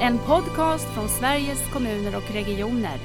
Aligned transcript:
En 0.00 0.18
podcast 0.18 0.84
från 0.94 1.08
Sveriges 1.08 1.72
kommuner 1.72 2.16
och 2.16 2.34
regioner. 2.34 2.98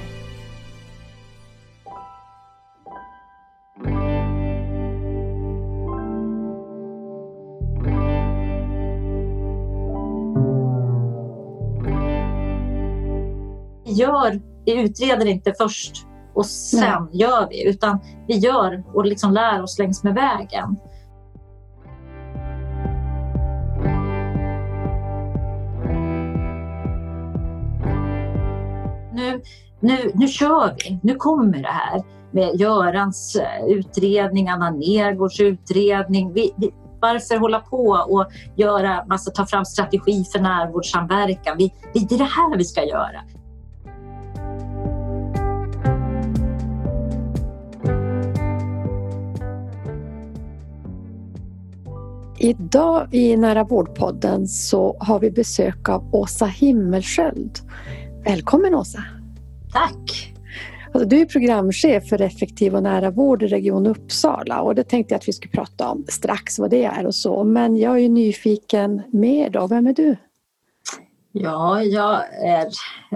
Vi 13.84 13.92
gör, 13.92 14.40
vi 14.64 14.82
utreder 14.82 15.26
inte 15.26 15.54
först 15.58 16.06
och 16.34 16.46
sen 16.46 16.80
Nej. 16.80 17.20
gör 17.20 17.48
vi, 17.50 17.68
utan 17.68 18.00
vi 18.26 18.34
gör 18.34 18.84
och 18.94 19.06
liksom 19.06 19.32
lär 19.32 19.62
oss 19.62 19.78
längs 19.78 20.04
med 20.04 20.14
vägen. 20.14 20.76
Nu, 29.84 30.10
nu, 30.14 30.28
kör 30.28 30.74
vi, 30.78 30.98
nu 31.02 31.14
kommer 31.14 31.62
det 31.62 31.68
här 31.68 32.02
med 32.30 32.60
Görans 32.60 33.36
eh, 33.36 33.66
utredning, 33.66 34.48
Anna 34.48 34.70
Nergårds 34.70 35.40
utredning. 35.40 36.32
Vi, 36.32 36.54
vi, 36.56 36.70
varför 37.00 37.36
hålla 37.36 37.60
på 37.60 38.06
och 38.08 38.26
göra, 38.56 39.04
massa, 39.06 39.30
ta 39.30 39.46
fram 39.46 39.64
strategi 39.64 40.24
för 40.32 40.38
närvårdssamverkan? 40.38 41.56
Vi, 41.58 41.74
vi, 41.94 42.00
det 42.00 42.14
är 42.14 42.18
det 42.18 42.24
här 42.24 42.56
vi 42.58 42.64
ska 42.64 42.84
göra. 42.84 43.20
Idag 52.38 53.14
i 53.14 53.36
Nära 53.36 53.64
vårdpodden 53.64 54.48
så 54.48 54.96
har 55.00 55.20
vi 55.20 55.30
besök 55.30 55.88
av 55.88 56.14
Åsa 56.14 56.46
Himmelsköld. 56.46 57.58
Välkommen 58.24 58.74
Åsa! 58.74 59.13
Tack! 59.74 60.34
Alltså, 60.92 61.08
du 61.08 61.20
är 61.20 61.26
programchef 61.26 62.08
för 62.08 62.20
effektiv 62.20 62.74
och 62.74 62.82
nära 62.82 63.10
vård 63.10 63.42
i 63.42 63.46
Region 63.46 63.86
Uppsala 63.86 64.60
och 64.60 64.74
det 64.74 64.84
tänkte 64.84 65.14
jag 65.14 65.18
att 65.18 65.28
vi 65.28 65.32
skulle 65.32 65.50
prata 65.50 65.88
om 65.88 66.04
strax 66.08 66.58
vad 66.58 66.70
det 66.70 66.84
är 66.84 67.06
och 67.06 67.14
så. 67.14 67.44
Men 67.44 67.76
jag 67.76 68.00
är 68.00 68.08
nyfiken 68.08 69.02
mer 69.12 69.50
då. 69.50 69.66
Vem 69.66 69.86
är 69.86 69.92
du? 69.92 70.16
Ja, 71.32 71.82
jag 71.82 72.34
är 72.44 72.66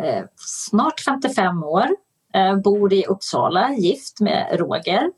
eh, 0.05 0.25
snart 0.37 1.01
55 1.01 1.65
år, 1.65 1.87
eh, 2.35 2.57
bor 2.57 2.93
i 2.93 3.05
Uppsala, 3.05 3.73
gift 3.73 4.21
med 4.21 4.47
Roger, 4.53 5.11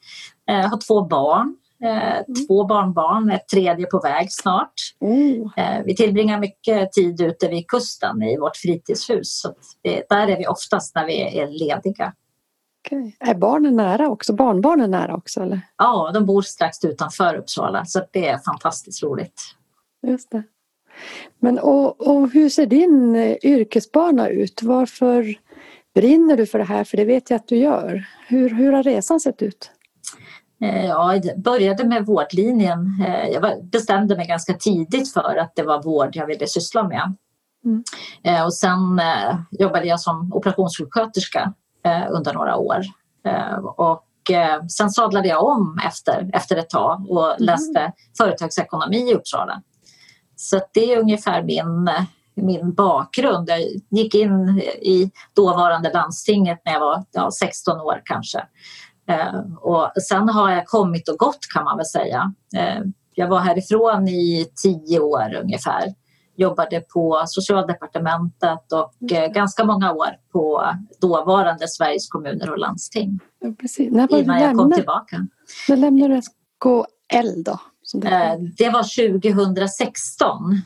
eh, 0.49 0.71
har 0.71 0.87
två 0.87 1.05
barn 1.05 1.57
mm. 1.85 2.25
Två 2.47 2.65
barnbarn, 2.65 3.31
ett 3.31 3.49
tredje 3.49 3.87
på 3.87 4.01
väg 4.01 4.33
snart. 4.33 4.73
Mm. 5.01 5.51
Eh, 5.57 5.85
vi 5.85 5.97
tillbringar 5.97 6.41
mycket 6.41 6.93
tid 6.93 7.21
ute 7.21 7.49
vid 7.49 7.69
kusten 7.69 8.23
i 8.23 8.39
vårt 8.39 8.57
fritidshus. 8.57 9.41
Så 9.41 9.55
det, 9.83 10.05
där 10.09 10.29
är 10.29 10.39
vi 10.39 10.47
oftast 10.47 10.95
när 10.95 11.07
vi 11.07 11.39
är 11.39 11.47
lediga. 11.47 12.13
Okay. 12.87 13.13
Är 13.21 13.35
barnen 13.35 13.77
nära 13.77 14.09
också? 14.09 14.33
Barnbarnen 14.33 14.91
nära 14.91 15.15
också? 15.15 15.41
Eller? 15.41 15.61
Ja, 15.77 16.11
de 16.15 16.27
bor 16.27 16.43
strax 16.43 16.85
utanför 16.85 17.35
Uppsala 17.35 17.85
så 17.85 18.01
det 18.11 18.29
är 18.29 18.39
fantastiskt 18.39 19.03
roligt. 19.03 19.43
Just 20.07 20.31
det. 20.31 20.43
Men 21.39 21.59
och, 21.59 22.09
och 22.09 22.31
hur 22.31 22.49
ser 22.49 22.67
din 22.67 23.17
eh, 23.17 23.37
yrkesbana 23.43 24.29
ut? 24.29 24.63
Varför 24.63 25.35
brinner 25.95 26.37
du 26.37 26.47
för 26.47 26.59
det 26.59 26.65
här? 26.65 26.85
För 26.85 26.97
det 26.97 27.05
vet 27.05 27.31
jag 27.31 27.37
att 27.37 27.49
du 27.49 27.57
gör. 27.57 28.05
Hur, 28.29 28.51
hur 28.51 28.73
har 28.73 28.83
resan 28.83 29.21
sett 29.21 29.43
ut? 29.43 29.71
Eh, 30.63 30.87
ja, 30.87 31.15
jag 31.15 31.41
började 31.43 31.85
med 31.85 32.07
vårdlinjen. 32.07 33.05
Eh, 33.07 33.29
jag 33.29 33.65
bestämde 33.65 34.17
mig 34.17 34.27
ganska 34.27 34.55
tidigt 34.55 35.13
för 35.13 35.37
att 35.37 35.53
det 35.57 35.63
var 35.63 35.83
vård 35.83 36.11
jag 36.13 36.27
ville 36.27 36.47
syssla 36.47 36.89
med. 36.89 37.15
Mm. 37.65 37.85
Eh, 38.23 38.45
och 38.45 38.55
sen 38.55 39.01
jobbade 39.51 39.87
jag 39.87 40.01
som 40.01 40.33
operationssjuksköterska 40.33 41.53
under 42.11 42.35
några 42.35 42.57
år. 42.57 42.81
Och 43.77 44.07
sen 44.71 44.91
sadlade 44.91 45.29
jag 45.29 45.45
om 45.45 45.81
efter, 45.87 46.31
efter 46.33 46.57
ett 46.57 46.71
tag 46.71 47.11
och 47.11 47.27
mm. 47.27 47.37
läste 47.39 47.81
mm. 47.81 47.93
företagsekonomi 48.19 49.11
i 49.11 49.15
Uppsala. 49.15 49.63
Så 50.37 50.61
det 50.75 50.93
är 50.93 51.01
ungefär 51.01 51.43
min, 51.43 51.91
min 52.35 52.75
bakgrund. 52.75 53.49
Jag 53.49 53.61
gick 53.91 54.15
in 54.15 54.49
i 54.83 55.11
dåvarande 55.37 55.93
landstinget 55.93 56.59
när 56.65 56.73
jag 56.73 56.81
var 56.81 57.05
ja, 57.13 57.31
16 57.31 57.81
år 57.81 58.03
kanske 58.05 58.47
och 59.61 59.91
sen 60.03 60.29
har 60.29 60.51
jag 60.51 60.67
kommit 60.67 61.09
och 61.09 61.19
gått 61.19 61.39
kan 61.55 61.65
man 61.65 61.77
väl 61.77 61.87
säga. 61.87 62.35
Eh, 62.57 62.83
jag 63.15 63.29
var 63.29 63.39
härifrån 63.39 64.09
i 64.09 64.47
tio 64.63 65.01
år 65.01 65.35
ungefär. 65.43 65.95
Jobbade 66.37 66.81
på 66.81 67.23
socialdepartementet 67.27 68.73
och 68.73 69.11
mm. 69.11 69.33
ganska 69.33 69.65
många 69.65 69.93
år 69.93 70.09
på 70.33 70.65
dåvarande 71.01 71.69
Sveriges 71.69 72.09
kommuner 72.09 72.51
och 72.51 72.59
landsting. 72.59 73.21
Ja, 73.41 73.53
precis. 73.61 73.93
När 73.93 74.09
var 74.09 74.19
innan 74.19 74.41
jag 74.43 74.57
kom 74.57 74.73
tillbaka. 74.73 75.27
När 75.69 75.77
lämnade 75.77 76.15
du 76.15 76.23
SKL 76.23 77.43
då? 77.43 77.59
Det 78.57 78.71
var 78.71 79.21
2016. 79.23 80.63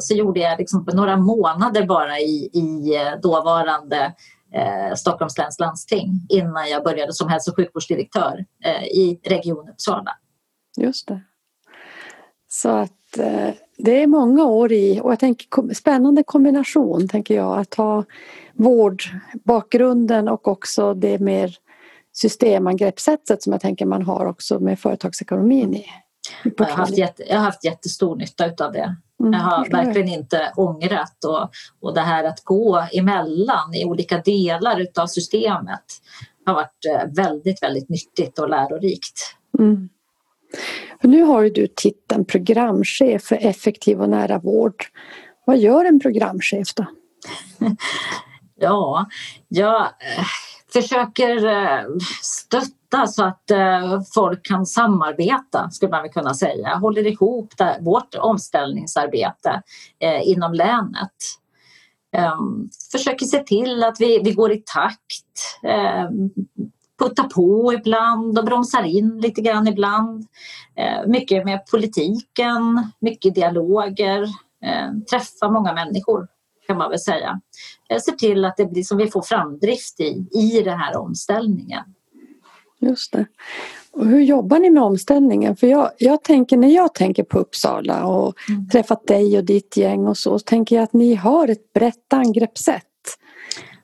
Så 0.00 0.14
gjorde 0.14 0.40
jag 0.40 0.58
liksom 0.58 0.86
några 0.92 1.16
månader 1.16 1.86
bara 1.86 2.18
i, 2.18 2.50
i 2.52 2.96
dåvarande 3.22 4.14
eh, 4.54 4.94
Stockholms 4.96 5.38
läns 5.38 5.58
landsting 5.58 6.26
innan 6.28 6.70
jag 6.70 6.84
började 6.84 7.12
som 7.12 7.28
hälso 7.28 7.50
och 7.50 7.56
sjukvårdsdirektör 7.56 8.44
eh, 8.64 8.84
i 8.84 9.20
Region 9.24 9.68
Uppsala. 9.68 10.10
Just 10.76 11.08
det. 11.08 11.20
Så 12.48 12.68
att 12.68 13.18
eh, 13.18 13.50
det 13.78 14.02
är 14.02 14.06
många 14.06 14.44
år 14.44 14.72
i 14.72 15.00
och 15.00 15.12
jag 15.12 15.18
tänker 15.18 15.74
spännande 15.74 16.22
kombination 16.22 17.08
tänker 17.08 17.34
jag 17.34 17.58
att 17.58 17.74
ha 17.74 18.04
vårdbakgrunden 18.52 20.28
och 20.28 20.48
också 20.48 20.94
det 20.94 21.18
mer 21.18 21.56
systemangreppssättet 22.12 23.42
som 23.42 23.52
jag 23.52 23.62
tänker 23.62 23.86
man 23.86 24.02
har 24.02 24.26
också 24.26 24.60
med 24.60 24.78
företagsekonomin 24.78 25.74
i. 25.74 25.86
Jag 26.44 26.66
har, 26.66 26.72
haft 26.72 26.98
jätte, 26.98 27.22
jag 27.28 27.36
har 27.36 27.44
haft 27.44 27.64
jättestor 27.64 28.16
nytta 28.16 28.64
av 28.64 28.72
det. 28.72 28.96
Mm, 29.20 29.32
jag 29.32 29.40
har 29.40 29.70
verkligen 29.70 30.08
inte 30.08 30.52
ångrat 30.56 31.24
och, 31.24 31.50
och 31.80 31.94
det 31.94 32.00
här 32.00 32.24
att 32.24 32.44
gå 32.44 32.86
emellan 32.92 33.74
i 33.74 33.84
olika 33.84 34.18
delar 34.18 34.80
utav 34.80 35.06
systemet 35.06 35.84
har 36.46 36.54
varit 36.54 36.84
eh, 36.90 37.14
väldigt, 37.16 37.62
väldigt 37.62 37.88
nyttigt 37.88 38.38
och 38.38 38.48
lärorikt. 38.48 39.36
Mm. 39.58 39.88
Nu 41.02 41.22
har 41.22 41.42
ju 41.42 41.50
du 41.50 41.66
titeln 41.66 42.24
programchef 42.24 43.22
för 43.22 43.46
effektiv 43.46 44.00
och 44.00 44.08
nära 44.08 44.38
vård. 44.38 44.84
Vad 45.44 45.58
gör 45.58 45.84
en 45.84 46.00
programchef 46.00 46.74
då? 46.74 46.86
ja, 48.56 49.06
jag 49.48 49.80
eh, 49.82 50.24
försöker 50.74 51.46
eh, 51.46 51.84
stötta 52.22 53.06
så 53.06 53.24
att 53.24 53.50
eh, 53.50 54.00
folk 54.14 54.46
kan 54.46 54.66
samarbeta, 54.66 55.70
skulle 55.70 55.90
man 55.90 56.02
väl 56.02 56.12
kunna 56.12 56.34
säga. 56.34 56.74
Håller 56.74 57.06
ihop 57.06 57.52
vårt 57.80 58.14
omställningsarbete 58.14 59.62
eh, 59.98 60.28
inom 60.28 60.54
länet. 60.54 61.12
Ehm, 62.16 62.68
försöker 62.92 63.26
se 63.26 63.38
till 63.38 63.84
att 63.84 64.00
vi, 64.00 64.20
vi 64.24 64.32
går 64.32 64.52
i 64.52 64.62
takt. 64.66 65.60
Ehm, 65.62 66.30
puttar 66.98 67.24
på 67.24 67.72
ibland 67.72 68.38
och 68.38 68.44
bromsar 68.44 68.82
in 68.82 69.20
lite 69.20 69.40
grann 69.40 69.68
ibland. 69.68 70.26
Mycket 71.06 71.44
med 71.44 71.66
politiken, 71.66 72.90
mycket 72.98 73.34
dialoger. 73.34 74.26
Träffa 75.10 75.50
många 75.50 75.72
människor 75.72 76.28
kan 76.66 76.78
man 76.78 76.90
väl 76.90 76.98
säga. 76.98 77.40
Uh, 77.92 77.98
se 77.98 78.12
till 78.12 78.44
att 78.44 78.56
det 78.56 78.66
blir 78.66 78.82
som 78.82 78.98
vi 78.98 79.10
får 79.10 79.22
framdrift 79.22 80.00
i, 80.00 80.26
i 80.32 80.62
den 80.64 80.78
här 80.78 80.96
omställningen. 80.96 81.84
Just 82.80 83.12
det. 83.12 83.26
Och 83.92 84.06
hur 84.06 84.20
jobbar 84.20 84.58
ni 84.58 84.70
med 84.70 84.82
omställningen? 84.82 85.56
För 85.56 85.66
jag, 85.66 85.90
jag 85.98 86.22
tänker 86.22 86.56
när 86.56 86.68
jag 86.68 86.94
tänker 86.94 87.22
på 87.22 87.38
Uppsala 87.38 88.06
och 88.06 88.34
mm. 88.48 88.68
träffat 88.68 89.06
dig 89.06 89.38
och 89.38 89.44
ditt 89.44 89.76
gäng 89.76 90.06
och 90.06 90.18
så, 90.18 90.38
så 90.38 90.44
tänker 90.44 90.76
jag 90.76 90.82
att 90.82 90.92
ni 90.92 91.14
har 91.14 91.48
ett 91.48 91.72
brett 91.72 92.12
angreppssätt. 92.12 92.86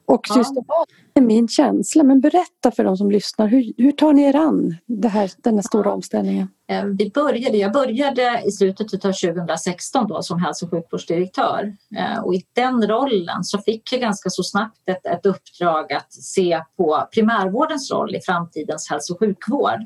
Och 0.05 0.25
ja. 0.29 0.35
systematiskt 0.35 1.01
är 1.13 1.21
min 1.21 1.47
känsla. 1.47 2.03
Men 2.03 2.21
berätta 2.21 2.71
för 2.71 2.83
de 2.83 2.97
som 2.97 3.11
lyssnar, 3.11 3.47
hur, 3.47 3.73
hur 3.77 3.91
tar 3.91 4.13
ni 4.13 4.23
er 4.23 4.35
an 4.35 4.75
det 4.85 5.07
här, 5.07 5.31
den 5.37 5.55
här 5.55 5.61
stora 5.61 5.89
ja. 5.89 5.93
omställningen? 5.93 6.47
Eh, 6.71 6.85
vi 6.85 7.11
började, 7.13 7.57
jag 7.57 7.73
började 7.73 8.41
i 8.45 8.51
slutet 8.51 9.05
av 9.05 9.11
2016 9.11 10.07
då 10.07 10.21
som 10.21 10.39
hälso 10.39 10.65
och 10.65 10.71
sjukvårdsdirektör 10.71 11.75
eh, 11.97 12.19
och 12.23 12.35
i 12.35 12.45
den 12.53 12.87
rollen 12.87 13.43
så 13.43 13.57
fick 13.57 13.93
jag 13.93 14.01
ganska 14.01 14.29
så 14.29 14.43
snabbt 14.43 14.89
ett, 14.89 15.05
ett 15.05 15.25
uppdrag 15.25 15.93
att 15.93 16.13
se 16.13 16.61
på 16.77 17.07
primärvårdens 17.13 17.91
roll 17.91 18.15
i 18.15 18.21
framtidens 18.21 18.89
hälso 18.89 19.13
och 19.13 19.19
sjukvård. 19.19 19.79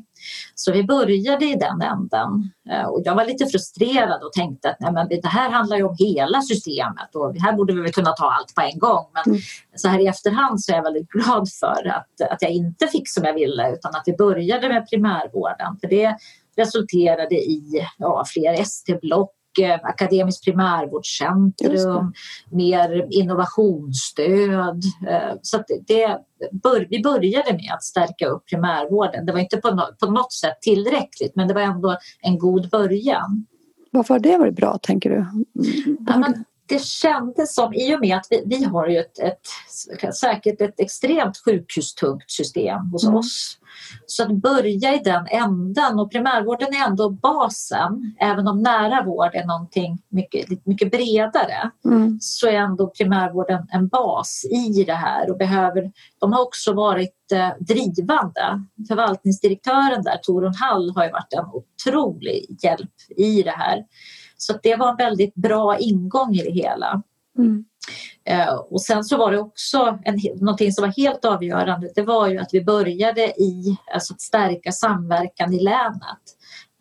Så 0.56 0.72
vi 0.72 0.83
började 0.83 1.45
i 1.45 1.56
den 1.56 1.81
änden 1.81 2.51
eh, 2.69 2.86
och 2.86 3.01
jag 3.06 3.16
var 3.16 3.25
lite 3.25 3.45
frustrerad 3.45 4.24
och 4.24 4.33
tänkte 4.33 4.69
att 4.69 4.80
nej, 4.80 4.92
men 4.92 5.07
det 5.10 5.27
här 5.27 5.50
handlar 5.50 5.77
ju 5.77 5.83
om 5.83 5.95
hela 6.00 6.42
systemet 6.42 7.16
och 7.16 7.36
här 7.36 7.54
borde 7.54 7.74
vi 7.74 7.81
väl 7.81 7.94
kunna 7.94 8.12
ta 8.12 8.31
allt 8.31 8.56
på 8.56 8.62
en 8.62 8.80
gång. 8.80 9.06
Men 9.13 9.24
mm. 9.25 9.42
så 9.75 9.88
här 9.88 10.00
i 10.00 10.07
efterhand 10.07 10.63
så 10.63 10.72
är 10.72 10.75
jag 10.75 10.83
väldigt 10.83 11.10
glad 11.10 11.50
för 11.60 11.88
att, 11.88 12.31
att 12.31 12.42
jag 12.42 12.51
inte 12.51 12.88
fick 12.88 13.10
som 13.10 13.24
jag 13.24 13.33
ville 13.33 13.74
utan 13.74 13.95
att 13.95 14.04
vi 14.06 14.16
började 14.16 14.69
med 14.69 14.89
primärvården. 14.89 15.77
För 15.81 15.88
det 15.88 16.18
resulterade 16.57 17.36
i 17.36 17.88
ja, 17.98 18.24
fler 18.28 18.54
ST-block 18.54 19.31
mycket 19.56 19.86
akademiskt 19.86 20.46
primärvårdscentrum, 20.46 22.13
mer 22.52 23.07
innovationsstöd. 23.10 24.84
Eh, 25.07 25.38
så 25.42 25.63
det, 25.88 26.18
vi 26.90 27.02
började 27.04 27.54
med 27.54 27.72
att 27.74 27.84
stärka 27.84 28.28
upp 28.28 28.46
primärvården. 28.50 29.25
Det 29.25 29.31
var 29.31 29.40
inte 29.40 29.57
på 30.00 30.12
något 30.12 30.34
sätt 30.34 30.62
tillräckligt 30.62 31.36
men 31.36 31.48
det 31.48 31.54
var 31.54 31.62
ändå 31.62 31.98
en 32.22 32.38
god 32.38 32.69
början. 32.69 33.46
Varför 33.92 34.13
har 34.13 34.19
det 34.19 34.38
varit 34.38 34.56
bra 34.56 34.80
tänker 34.81 35.10
du? 35.10 35.25
Ja, 36.07 36.18
men 36.18 36.44
det 36.67 36.83
kändes 36.83 37.56
som, 37.56 37.73
i 37.73 37.95
och 37.95 38.00
med 38.00 38.17
att 38.17 38.27
vi, 38.29 38.44
vi 38.45 38.63
har 38.63 38.88
ju 38.88 38.97
ett, 38.97 39.19
ett, 39.19 40.15
säkert 40.15 40.62
ett 40.62 40.79
extremt 40.79 41.38
sjukhustungt 41.45 42.31
system 42.31 42.79
hos 42.91 43.03
mm. 43.03 43.15
oss. 43.15 43.57
Så 44.06 44.23
att 44.23 44.31
börja 44.31 44.95
i 44.95 45.01
den 45.03 45.27
änden 45.27 46.00
och 46.00 46.12
primärvården 46.12 46.67
är 46.67 46.88
ändå 46.88 47.09
basen. 47.09 48.15
Även 48.19 48.47
om 48.47 48.62
nära 48.62 49.03
vård 49.03 49.31
är 49.33 49.45
någonting 49.45 49.97
mycket, 50.09 50.65
mycket 50.65 50.91
bredare 50.91 51.71
mm. 51.85 52.17
så 52.21 52.47
är 52.47 52.53
ändå 52.53 52.88
primärvården 52.88 53.68
en 53.71 53.88
bas 53.88 54.45
i 54.51 54.83
det 54.83 54.94
här 54.94 55.31
och 55.31 55.38
behöver, 55.38 55.91
de 56.19 56.33
har 56.33 56.41
också 56.41 56.73
varit 56.73 57.31
eh, 57.31 57.50
drivande. 57.59 58.65
Förvaltningsdirektören 58.88 60.03
där, 60.03 60.18
Torun 60.23 60.53
Hall, 60.56 60.91
har 60.95 61.11
varit 61.11 61.33
en 61.33 61.45
otrolig 61.45 62.57
hjälp 62.63 62.91
i 63.18 63.44
det 63.44 63.51
här. 63.51 63.83
Så 64.37 64.59
det 64.63 64.75
var 64.75 64.89
en 64.89 64.97
väldigt 64.97 65.35
bra 65.35 65.77
ingång 65.77 66.35
i 66.35 66.43
det 66.43 66.51
hela. 66.51 67.01
Mm. 67.37 67.65
Eh, 68.25 68.55
och 68.55 68.81
sen 68.81 69.03
så 69.03 69.17
var 69.17 69.31
det 69.31 69.39
också 69.39 69.99
en, 70.03 70.19
någonting 70.35 70.71
som 70.71 70.81
var 70.81 70.93
helt 70.97 71.25
avgörande. 71.25 71.91
Det 71.95 72.01
var 72.01 72.27
ju 72.27 72.37
att 72.37 72.49
vi 72.53 72.63
började 72.63 73.41
i 73.41 73.77
alltså 73.93 74.13
att 74.13 74.21
stärka 74.21 74.71
samverkan 74.71 75.53
i 75.53 75.59
länet. 75.59 76.23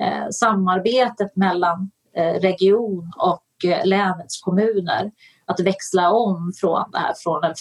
Eh, 0.01 0.29
samarbetet 0.31 1.37
mellan 1.37 1.91
eh, 2.17 2.41
region 2.41 3.13
och 3.17 3.71
eh, 3.71 3.87
länets 3.87 4.41
kommuner 4.41 5.11
att 5.47 5.61
växla 5.61 6.11
om 6.11 6.53
från 6.61 6.91
det 6.93 6.99
här 6.99 7.15
från 7.17 7.45
en 7.45 7.55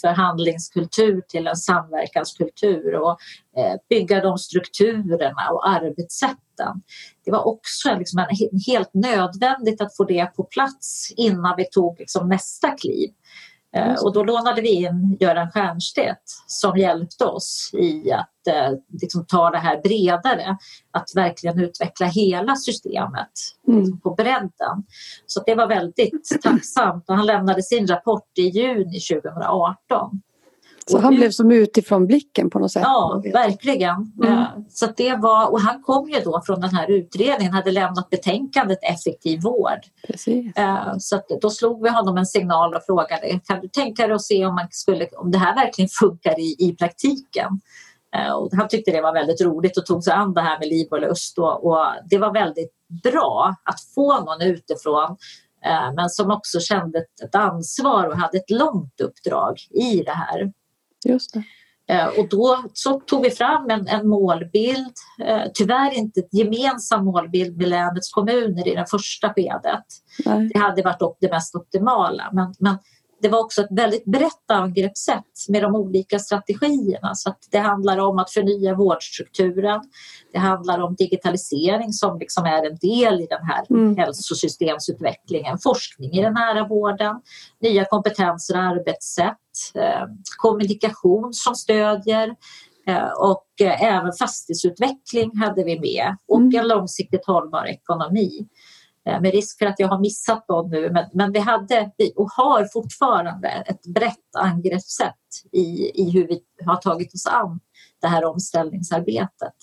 förhandlingskultur 0.00 1.20
till 1.28 1.46
en 1.46 1.56
samverkanskultur 1.56 2.94
och 2.94 3.18
eh, 3.56 3.74
bygga 3.88 4.20
de 4.20 4.38
strukturerna 4.38 5.50
och 5.52 5.68
arbetssätten. 5.68 6.82
Det 7.24 7.30
var 7.30 7.46
också 7.46 7.94
liksom 7.98 8.18
en, 8.18 8.26
helt 8.66 8.94
nödvändigt 8.94 9.80
att 9.80 9.96
få 9.96 10.04
det 10.04 10.26
på 10.36 10.44
plats 10.44 11.12
innan 11.16 11.54
vi 11.56 11.64
tog 11.64 11.98
liksom 11.98 12.28
nästa 12.28 12.70
kliv. 12.70 13.10
Mm. 13.76 13.96
Och 14.02 14.12
då 14.12 14.24
lånade 14.24 14.62
vi 14.62 14.68
in 14.68 15.16
Göran 15.20 15.50
Stiernstedt 15.50 16.22
som 16.46 16.76
hjälpte 16.76 17.24
oss 17.24 17.70
i 17.72 18.12
att 18.12 18.46
eh, 18.46 18.78
liksom 19.02 19.26
ta 19.26 19.50
det 19.50 19.58
här 19.58 19.80
bredare. 19.82 20.56
Att 20.90 21.08
verkligen 21.14 21.58
utveckla 21.58 22.06
hela 22.06 22.56
systemet 22.56 23.30
mm. 23.68 23.80
liksom 23.80 24.00
på 24.00 24.14
bredden. 24.14 24.84
Så 25.26 25.42
det 25.46 25.54
var 25.54 25.66
väldigt 25.66 26.40
tacksamt. 26.42 27.04
Och 27.08 27.16
han 27.16 27.26
lämnade 27.26 27.62
sin 27.62 27.86
rapport 27.86 28.38
i 28.38 28.42
juni 28.42 29.00
2018. 29.00 30.20
Så 30.90 30.98
han 30.98 31.14
blev 31.14 31.30
som 31.30 31.50
utifrån 31.52 32.06
blicken 32.06 32.50
på 32.50 32.58
något 32.58 32.72
sätt? 32.72 32.82
Ja, 32.82 33.22
verkligen. 33.32 34.12
Mm. 34.24 34.44
Så 34.68 34.86
det 34.96 35.14
var, 35.14 35.52
och 35.52 35.60
han 35.60 35.82
kom 35.82 36.08
ju 36.08 36.20
då 36.20 36.42
från 36.46 36.60
den 36.60 36.70
här 36.70 36.90
utredningen, 36.90 37.52
hade 37.52 37.70
lämnat 37.70 38.10
betänkandet 38.10 38.78
Effektiv 38.82 39.40
vård. 39.42 39.80
Precis. 40.06 40.52
Så 40.98 41.20
då 41.40 41.50
slog 41.50 41.82
vi 41.82 41.90
honom 41.90 42.16
en 42.16 42.26
signal 42.26 42.74
och 42.74 42.82
frågade 42.86 43.40
kan 43.44 43.60
du 43.60 43.68
tänka 43.68 44.06
dig 44.06 44.14
att 44.14 44.24
se 44.24 44.46
om, 44.46 44.54
man 44.54 44.66
skulle, 44.70 45.06
om 45.06 45.30
det 45.30 45.38
här 45.38 45.54
verkligen 45.54 45.88
funkar 45.88 46.40
i, 46.40 46.56
i 46.58 46.76
praktiken? 46.78 47.60
Och 48.36 48.50
han 48.52 48.68
tyckte 48.68 48.90
det 48.90 49.02
var 49.02 49.12
väldigt 49.12 49.40
roligt 49.40 49.78
och 49.78 49.86
tog 49.86 50.04
sig 50.04 50.12
an 50.12 50.34
det 50.34 50.40
här 50.40 50.58
med 50.58 50.68
liv 50.68 50.88
och 50.90 51.00
lust 51.00 51.38
och, 51.38 51.66
och 51.66 51.86
det 52.10 52.18
var 52.18 52.32
väldigt 52.32 52.72
bra 53.02 53.54
att 53.64 53.80
få 53.94 54.20
någon 54.20 54.42
utifrån 54.42 55.16
men 55.96 56.10
som 56.10 56.30
också 56.30 56.60
kände 56.60 56.98
ett 56.98 57.34
ansvar 57.34 58.06
och 58.06 58.16
hade 58.16 58.38
ett 58.38 58.50
långt 58.50 59.00
uppdrag 59.00 59.56
i 59.70 60.02
det 60.02 60.12
här. 60.12 60.52
Just 61.04 61.34
det. 61.34 61.42
Eh, 61.90 62.06
och 62.06 62.28
då 62.28 62.64
så 62.72 63.00
tog 63.00 63.22
vi 63.22 63.30
fram 63.30 63.70
en, 63.70 63.88
en 63.88 64.08
målbild, 64.08 64.92
eh, 65.24 65.42
tyvärr 65.54 65.94
inte 65.94 66.20
en 66.20 66.38
gemensam 66.38 67.04
målbild 67.04 67.56
med 67.56 67.68
länets 67.68 68.10
kommuner 68.12 68.68
i 68.68 68.74
det 68.74 68.86
första 68.90 69.34
skedet. 69.34 69.84
Nej. 70.24 70.50
Det 70.54 70.58
hade 70.58 70.82
varit 70.82 71.16
det 71.20 71.30
mest 71.30 71.54
optimala 71.54 72.30
men, 72.32 72.54
men 72.58 72.78
det 73.20 73.28
var 73.28 73.38
också 73.38 73.62
ett 73.62 73.70
väldigt 73.70 74.04
brett 74.04 74.50
angreppssätt 74.50 75.24
med 75.48 75.62
de 75.62 75.74
olika 75.74 76.18
strategierna. 76.18 77.14
Så 77.14 77.34
det 77.50 77.58
handlar 77.58 77.98
om 77.98 78.18
att 78.18 78.30
förnya 78.30 78.74
vårdstrukturen. 78.74 79.80
Det 80.32 80.38
handlar 80.38 80.78
om 80.78 80.94
digitalisering 80.94 81.92
som 81.92 82.18
liksom 82.18 82.44
är 82.44 82.66
en 82.66 82.76
del 82.76 83.20
i 83.20 83.26
den 83.30 83.42
här 83.42 83.64
mm. 83.70 83.96
hälsosystemsutvecklingen. 83.96 85.58
Forskning 85.58 86.12
i 86.12 86.22
den 86.22 86.34
nära 86.34 86.68
vården, 86.68 87.20
nya 87.60 87.84
kompetenser 87.84 88.54
och 88.54 88.62
arbetssätt, 88.62 89.36
eh, 89.74 90.02
kommunikation 90.36 91.32
som 91.32 91.54
stödjer 91.54 92.34
eh, 92.86 93.10
och 93.18 93.46
eh, 93.60 93.82
även 93.82 94.12
fastighetsutveckling 94.12 95.36
hade 95.36 95.64
vi 95.64 95.80
med 95.80 96.16
och 96.28 96.40
mm. 96.40 96.60
en 96.60 96.68
långsiktigt 96.68 97.26
hållbar 97.26 97.64
ekonomi. 97.64 98.48
Eh, 99.08 99.20
med 99.20 99.32
risk 99.32 99.58
för 99.58 99.66
att 99.66 99.80
jag 99.80 99.88
har 99.88 100.00
missat 100.00 100.48
någon 100.48 100.70
nu, 100.70 100.90
men, 100.90 101.04
men 101.12 101.32
vi 101.32 101.38
hade 101.38 101.90
och 102.16 102.30
har 102.30 102.64
fortfarande 102.72 103.48
ett 103.48 103.86
brett 103.86 104.36
angreppssätt 104.38 105.14
i, 105.52 105.90
i 105.94 106.10
hur 106.10 106.28
vi 106.28 106.40
har 106.66 106.76
tagit 106.76 107.14
oss 107.14 107.26
an 107.26 107.60
det 108.00 108.06
här 108.06 108.24
omställningsarbetet. 108.24 109.54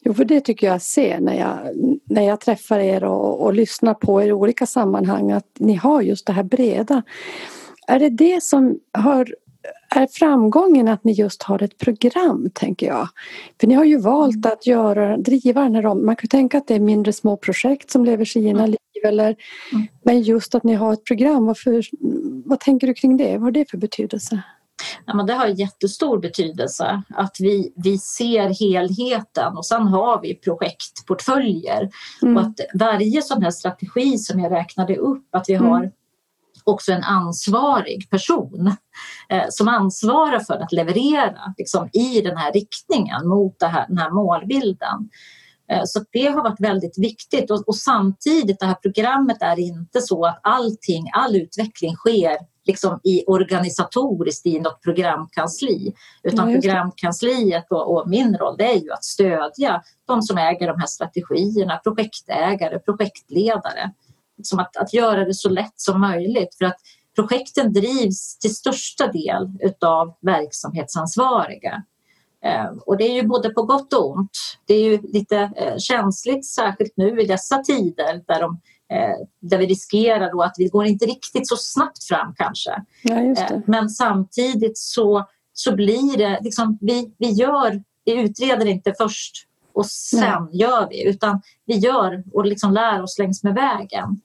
Jo, 0.00 0.14
för 0.14 0.24
det 0.24 0.40
tycker 0.40 0.66
jag 0.66 0.82
ser 0.82 1.20
när 1.20 1.34
jag, 1.34 1.58
när 2.04 2.22
jag 2.22 2.40
träffar 2.40 2.78
er 2.78 3.04
och, 3.04 3.42
och 3.42 3.54
lyssnar 3.54 3.94
på 3.94 4.22
er 4.22 4.26
i 4.26 4.32
olika 4.32 4.66
sammanhang 4.66 5.30
att 5.30 5.50
ni 5.58 5.74
har 5.74 6.02
just 6.02 6.26
det 6.26 6.32
här 6.32 6.42
breda. 6.42 7.02
Är 7.86 7.98
det 7.98 8.10
det 8.10 8.42
som 8.42 8.78
har 8.92 9.34
är 10.02 10.06
framgången 10.06 10.88
att 10.88 11.04
ni 11.04 11.12
just 11.12 11.42
har 11.42 11.62
ett 11.62 11.78
program, 11.78 12.50
tänker 12.54 12.86
jag? 12.86 13.08
För 13.60 13.66
ni 13.66 13.74
har 13.74 13.84
ju 13.84 13.98
valt 13.98 14.46
att 14.46 14.66
göra, 14.66 15.16
driva 15.16 15.62
den 15.62 15.74
här 15.74 15.86
om... 15.86 16.06
Man 16.06 16.16
kan 16.16 16.28
tänka 16.28 16.58
att 16.58 16.66
det 16.66 16.74
är 16.74 16.80
mindre 16.80 17.12
små 17.12 17.36
projekt 17.36 17.90
som 17.90 18.04
lever 18.04 18.24
sina 18.24 18.58
mm. 18.58 18.70
liv. 18.70 18.78
Eller, 19.04 19.36
mm. 19.72 19.86
Men 20.02 20.22
just 20.22 20.54
att 20.54 20.64
ni 20.64 20.74
har 20.74 20.92
ett 20.92 21.04
program, 21.04 21.46
varför, 21.46 21.84
vad 22.44 22.60
tänker 22.60 22.86
du 22.86 22.94
kring 22.94 23.16
det? 23.16 23.32
Vad 23.32 23.42
har 23.42 23.50
det 23.50 23.70
för 23.70 23.78
betydelse? 23.78 24.42
Ja, 25.06 25.14
men 25.14 25.26
det 25.26 25.32
har 25.32 25.46
jättestor 25.46 26.18
betydelse 26.18 27.02
att 27.08 27.36
vi, 27.40 27.72
vi 27.76 27.98
ser 27.98 28.48
helheten 28.60 29.56
och 29.56 29.66
sen 29.66 29.82
har 29.82 30.20
vi 30.22 30.34
projektportföljer. 30.34 31.90
Mm. 32.22 32.36
Och 32.36 32.42
att 32.42 32.60
varje 32.74 33.22
sån 33.22 33.42
här 33.42 33.50
strategi 33.50 34.18
som 34.18 34.40
jag 34.40 34.52
räknade 34.52 34.96
upp, 34.96 35.28
att 35.30 35.48
vi 35.48 35.54
har 35.54 35.78
mm 35.78 35.90
också 36.64 36.92
en 36.92 37.02
ansvarig 37.02 38.10
person 38.10 38.76
eh, 39.28 39.44
som 39.48 39.68
ansvarar 39.68 40.40
för 40.40 40.54
att 40.54 40.72
leverera 40.72 41.54
liksom, 41.58 41.88
i 41.92 42.20
den 42.20 42.36
här 42.36 42.52
riktningen 42.52 43.28
mot 43.28 43.62
här, 43.62 43.86
den 43.88 43.98
här 43.98 44.10
målbilden. 44.10 45.08
Eh, 45.70 45.82
så 45.84 46.04
det 46.12 46.26
har 46.26 46.42
varit 46.42 46.60
väldigt 46.60 46.98
viktigt 46.98 47.50
och, 47.50 47.68
och, 47.68 47.76
samtidigt 47.76 48.60
det 48.60 48.66
här 48.66 48.74
programmet 48.74 49.42
är 49.42 49.58
inte 49.58 50.00
så 50.00 50.26
att 50.26 50.40
allting, 50.42 51.10
all 51.12 51.36
utveckling 51.36 51.96
sker 51.96 52.36
liksom 52.66 53.00
i 53.04 53.24
organisatoriskt 53.26 54.46
i 54.46 54.60
något 54.60 54.82
programkansli. 54.82 55.92
Utan 56.22 56.50
ja, 56.50 56.60
programkansliet 56.60 57.66
och, 57.70 57.94
och, 57.94 58.08
min 58.08 58.36
roll 58.36 58.56
det 58.58 58.64
är 58.64 58.80
ju 58.80 58.92
att 58.92 59.04
stödja 59.04 59.82
de 60.06 60.22
som 60.22 60.38
äger 60.38 60.66
de 60.66 60.80
här 60.80 60.86
strategierna, 60.86 61.76
projektägare, 61.76 62.78
projektledare 62.78 63.92
liksom 64.36 64.58
att, 64.58 64.76
att 64.76 64.94
göra 64.94 65.24
det 65.24 65.34
så 65.34 65.48
lätt 65.48 65.74
som 65.76 66.00
möjligt. 66.00 66.54
För 66.58 66.64
att 66.64 66.76
projekten 67.16 67.72
drivs 67.72 68.38
till 68.38 68.54
största 68.54 69.06
del 69.06 69.48
utav 69.60 70.14
verksamhetsansvariga. 70.20 71.82
Eh, 72.44 72.70
och 72.86 72.96
det 72.96 73.04
är 73.04 73.12
ju 73.12 73.28
både 73.28 73.50
på 73.50 73.62
gott 73.62 73.92
och 73.92 74.10
ont. 74.10 74.38
Det 74.66 74.74
är 74.74 74.84
ju 74.84 75.00
lite 75.02 75.36
eh, 75.56 75.76
känsligt, 75.78 76.46
särskilt 76.46 76.92
nu 76.96 77.20
i 77.20 77.26
dessa 77.26 77.58
tider 77.58 78.22
där, 78.26 78.40
de, 78.40 78.60
eh, 78.92 79.26
där 79.40 79.58
vi 79.58 79.66
riskerar 79.66 80.44
att 80.44 80.54
vi 80.58 80.68
går 80.68 80.86
inte 80.86 81.06
riktigt 81.06 81.48
så 81.48 81.56
snabbt 81.56 82.04
fram 82.04 82.34
kanske. 82.36 82.82
Ja, 83.02 83.62
Men 83.66 83.88
samtidigt 83.88 84.78
så, 84.78 85.26
så 85.52 85.74
blir 85.74 86.18
det 86.18 86.40
liksom, 86.42 86.78
vi, 86.80 87.14
vi 87.18 87.30
gör, 87.30 87.82
vi 88.04 88.12
utreder 88.12 88.66
inte 88.66 88.94
först 88.98 89.46
och 89.74 89.86
sen 89.86 90.20
Nej. 90.20 90.60
gör 90.60 90.88
vi 90.88 91.08
utan 91.08 91.42
vi 91.66 91.74
gör 91.74 92.24
och 92.32 92.46
liksom 92.46 92.72
lär 92.72 93.02
oss 93.02 93.18
längs 93.18 93.44
med 93.44 93.54
vägen. 93.54 94.20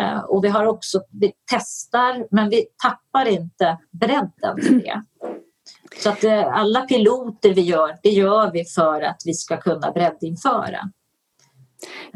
Eh, 0.00 0.18
och 0.18 0.44
vi 0.44 0.48
har 0.48 0.66
också, 0.66 1.02
vi 1.10 1.32
testar 1.50 2.26
men 2.30 2.48
vi 2.48 2.66
tappar 2.82 3.28
inte 3.28 3.78
bredden 3.90 4.58
i 4.60 4.68
det. 4.68 5.02
Så 6.02 6.10
att 6.10 6.24
eh, 6.24 6.56
alla 6.56 6.80
piloter 6.80 7.54
vi 7.54 7.60
gör, 7.60 7.96
det 8.02 8.10
gör 8.10 8.50
vi 8.52 8.64
för 8.64 9.02
att 9.02 9.22
vi 9.24 9.34
ska 9.34 9.56
kunna 9.56 9.90
breddinföra. 9.92 10.90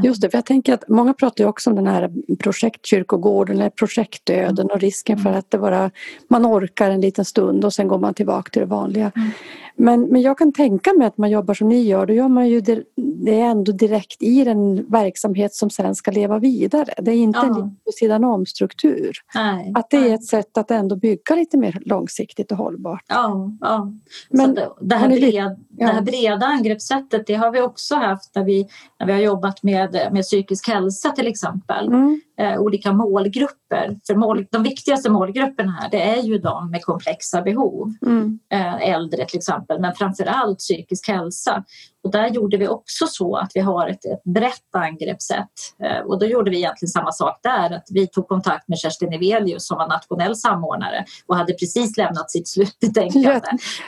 Just 0.03 0.23
det, 0.23 0.31
för 0.31 0.39
jag 0.39 0.47
tänker 0.47 0.75
att 0.75 0.89
många 0.89 1.15
pratar 1.15 1.45
ju 1.45 1.49
också 1.49 1.71
om 1.71 1.77
den 1.77 1.87
här 1.87 2.11
projektkyrkogården 2.39 3.57
eller 3.57 3.71
projektdöden 3.71 4.71
och 4.71 4.81
risken 4.81 5.19
för 5.19 5.33
att 5.33 5.51
det 5.51 5.59
bara 5.59 5.91
man 6.29 6.47
orkar 6.47 6.91
en 6.91 7.01
liten 7.01 7.25
stund 7.25 7.65
och 7.65 7.73
sen 7.73 7.89
går 7.89 7.99
man 7.99 8.15
tillbaka 8.15 8.51
till 8.51 8.61
det 8.61 8.67
vanliga. 8.67 9.13
Mm. 9.17 9.31
Men, 9.79 10.01
men 10.01 10.23
jag 10.23 10.39
kan 10.39 10.53
tänka 10.53 10.93
mig 10.93 11.07
att 11.07 11.19
man 11.19 11.31
jobbar 11.31 11.55
som 11.55 11.69
ni 11.69 11.83
gör, 11.83 12.07
då 12.07 12.15
gör 12.15 12.29
man 12.29 12.49
ju 12.49 12.61
det, 12.61 12.83
det 12.97 13.41
är 13.41 13.45
ändå 13.45 13.73
direkt 13.73 14.23
i 14.23 14.45
den 14.45 14.91
verksamhet 14.91 15.55
som 15.55 15.71
sen 15.71 15.95
ska 15.95 16.11
leva 16.11 16.39
vidare. 16.39 16.95
Det 16.99 17.11
är 17.11 17.17
inte 17.17 17.39
ja. 17.43 17.71
en 17.87 17.93
sidan 17.93 18.25
om 18.25 18.47
struktur. 18.47 19.13
Nej, 19.35 19.73
att 19.75 19.91
det 19.91 19.97
är 19.97 20.15
ett 20.15 20.25
sätt 20.25 20.59
att 20.59 20.71
ändå 20.71 20.97
bygga 20.97 21.35
lite 21.35 21.57
mer 21.59 21.79
långsiktigt 21.85 22.53
och 22.53 22.59
hållbart. 22.59 23.05
Ja, 23.09 23.51
ja. 23.61 23.93
Men, 24.31 24.55
det, 24.55 24.69
det, 24.81 24.97
här 24.97 25.09
bred, 25.09 25.57
det 25.69 25.85
här 25.85 26.01
breda 26.01 26.47
angreppssättet 26.47 27.27
det 27.27 27.35
har 27.35 27.51
vi 27.51 27.61
också 27.61 27.95
haft 27.95 28.35
när 28.35 28.45
vi, 28.45 28.69
när 29.01 29.07
vi 29.07 29.13
har 29.13 29.21
jobbat 29.21 29.56
med, 29.63 30.09
med 30.13 30.23
psykisk 30.23 30.69
hälsa 30.69 31.11
till 31.11 31.27
exempel. 31.27 31.87
Mm 31.87 32.21
eh, 32.41 32.59
olika 32.61 32.93
målgrupper. 32.93 33.97
För 34.07 34.15
mål, 34.15 34.47
de 34.51 34.63
viktigaste 34.63 35.11
målgrupperna 35.11 35.73
här 35.81 35.91
det 35.91 36.03
är 36.03 36.23
ju 36.23 36.39
de 36.39 36.71
med 36.71 36.83
komplexa 36.83 37.43
behov. 37.43 37.95
Mm. 38.07 38.39
Eh, 38.53 38.89
äldre 38.91 39.27
till 39.27 39.39
exempel, 39.39 39.81
men 39.81 39.95
framför 39.95 40.25
allt 40.25 40.59
psykisk 40.59 41.09
hälsa. 41.09 41.65
Och 42.07 42.13
där 42.13 42.29
gjorde 42.29 42.57
vi 42.57 42.69
också 42.69 43.07
så 43.07 43.37
att 43.37 43.51
vi 43.55 43.61
har 43.61 43.89
ett, 43.89 44.05
ett 44.05 44.25
brett 44.25 44.75
angreppssätt. 44.77 45.51
Eh, 45.83 46.07
och 46.07 46.19
då 46.19 46.27
gjorde 46.27 46.51
vi 46.51 46.57
egentligen 46.57 46.91
samma 46.91 47.13
sak 47.13 47.41
där. 47.43 47.71
Att 47.71 47.87
vi 47.91 48.07
tog 48.07 48.29
kontakt 48.29 48.69
med 48.69 48.79
Kerstin 48.79 49.13
Evelius 49.13 49.67
som 49.67 49.79
var 49.79 49.89
nationell 49.89 50.37
samordnare 50.37 51.05
och 51.27 51.37
hade 51.37 51.53
precis 51.53 51.97
lämnat 51.97 52.31
sitt 52.31 52.49
slutbetänkande. 52.49 53.31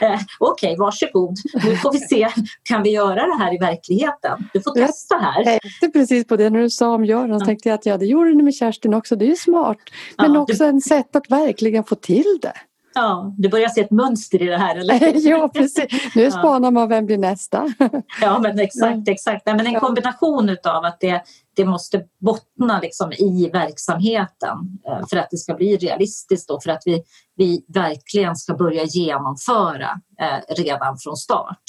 Eh, 0.01 0.19
Okej, 0.39 0.73
okay, 0.73 0.75
varsågod. 0.77 1.35
Nu 1.63 1.75
får 1.75 1.91
vi 1.91 1.99
se, 1.99 2.27
kan 2.63 2.83
vi 2.83 2.89
göra 2.89 3.25
det 3.25 3.37
här 3.37 3.55
i 3.55 3.57
verkligheten? 3.57 4.49
Du 4.53 4.61
får 4.61 4.71
testa 4.71 5.15
här. 5.15 5.43
Jag 5.43 5.61
tänkte 5.61 5.99
precis 5.99 6.27
på 6.27 6.35
det 6.35 6.49
när 6.49 6.59
du 6.59 6.69
sa 6.69 6.93
om 6.93 7.05
Göran. 7.05 7.39
Ja. 7.39 7.45
tänkte 7.45 7.69
jag 7.69 7.75
att 7.75 7.85
ja, 7.85 7.97
det 7.97 8.05
gjorde 8.05 8.35
ni 8.39 8.43
med 8.43 8.55
Kerstin 8.55 8.93
också. 8.93 9.15
Det 9.15 9.25
är 9.25 9.29
ju 9.29 9.35
smart. 9.35 9.77
Men 10.17 10.33
ja, 10.33 10.39
också 10.39 10.63
du... 10.63 10.69
en 10.69 10.81
sätt 10.81 11.15
att 11.15 11.31
verkligen 11.31 11.83
få 11.83 11.95
till 11.95 12.39
det. 12.41 12.53
Ja, 12.93 13.33
du 13.37 13.49
börjar 13.49 13.69
se 13.69 13.81
ett 13.81 13.91
mönster 13.91 14.41
i 14.41 14.45
det 14.45 14.57
här 14.57 14.75
eller? 14.75 15.27
ja, 15.29 15.49
precis. 15.53 16.15
Nu 16.15 16.31
spanar 16.31 16.71
man 16.71 16.89
vem 16.89 17.05
blir 17.05 17.17
nästa. 17.17 17.73
ja, 18.21 18.39
men 18.39 18.59
exakt. 18.59 19.07
exakt. 19.07 19.45
Nej, 19.45 19.55
men 19.55 19.67
en 19.67 19.79
kombination 19.79 20.57
av 20.63 20.85
att 20.85 20.99
det, 20.99 21.23
det 21.55 21.65
måste 21.65 22.05
bottna 22.19 22.79
liksom 22.79 23.11
i 23.11 23.49
verksamheten 23.53 24.57
eh, 24.87 25.07
för 25.09 25.17
att 25.17 25.27
det 25.31 25.37
ska 25.37 25.53
bli 25.53 25.77
realistiskt 25.77 26.49
och 26.49 26.63
för 26.63 26.71
att 26.71 26.81
vi, 26.85 27.03
vi 27.35 27.65
verkligen 27.67 28.35
ska 28.35 28.53
börja 28.53 28.83
genomföra 28.83 29.89
eh, 30.21 30.55
redan 30.55 30.97
från 30.97 31.17
start. 31.17 31.63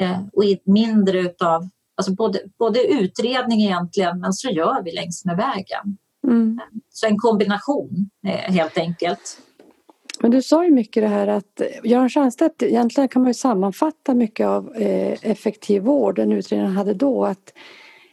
Eh, 0.00 0.20
och 0.32 0.44
mindre 0.64 1.20
utav 1.20 1.68
alltså 1.96 2.12
både, 2.12 2.40
både 2.58 2.82
utredning 2.86 3.62
egentligen 3.62 4.20
men 4.20 4.32
så 4.32 4.50
gör 4.50 4.82
vi 4.82 4.92
längs 4.92 5.24
med 5.24 5.36
vägen. 5.36 5.98
Mm. 6.26 6.60
Så 6.90 7.06
en 7.06 7.18
kombination 7.18 8.10
eh, 8.26 8.52
helt 8.52 8.78
enkelt. 8.78 9.40
Men 10.20 10.30
du 10.30 10.42
sa 10.42 10.64
ju 10.64 10.70
mycket 10.70 11.02
det 11.02 11.08
här 11.08 11.26
att 11.26 11.60
Göran 11.84 12.10
Stiernstedt, 12.10 12.62
egentligen 12.62 13.08
kan 13.08 13.22
man 13.22 13.30
ju 13.30 13.34
sammanfatta 13.34 14.14
mycket 14.14 14.46
av 14.46 14.74
eh, 14.74 15.18
effektiv 15.22 15.82
vård, 15.82 16.16
den 16.16 16.32
utredningen 16.32 16.72
hade 16.72 16.94
då, 16.94 17.24
att 17.24 17.52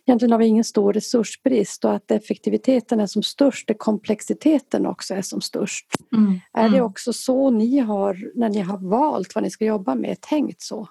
egentligen 0.05 0.31
har 0.31 0.39
vi 0.39 0.45
ingen 0.45 0.63
stor 0.63 0.93
resursbrist 0.93 1.85
och 1.85 1.93
att 1.93 2.11
effektiviteten 2.11 2.99
är 2.99 3.07
som 3.07 3.23
störst 3.23 3.67
där 3.67 3.75
komplexiteten 3.75 4.85
också 4.85 5.13
är 5.13 5.21
som 5.21 5.41
störst. 5.41 5.85
Mm. 6.15 6.39
Är 6.53 6.69
det 6.69 6.77
mm. 6.77 6.85
också 6.85 7.13
så 7.13 7.49
ni 7.49 7.79
har, 7.79 8.31
när 8.35 8.49
ni 8.49 8.59
har 8.59 8.77
valt 8.77 9.35
vad 9.35 9.43
ni 9.43 9.49
ska 9.49 9.65
jobba 9.65 9.95
med, 9.95 10.21
tänkt 10.21 10.61
så? 10.61 10.87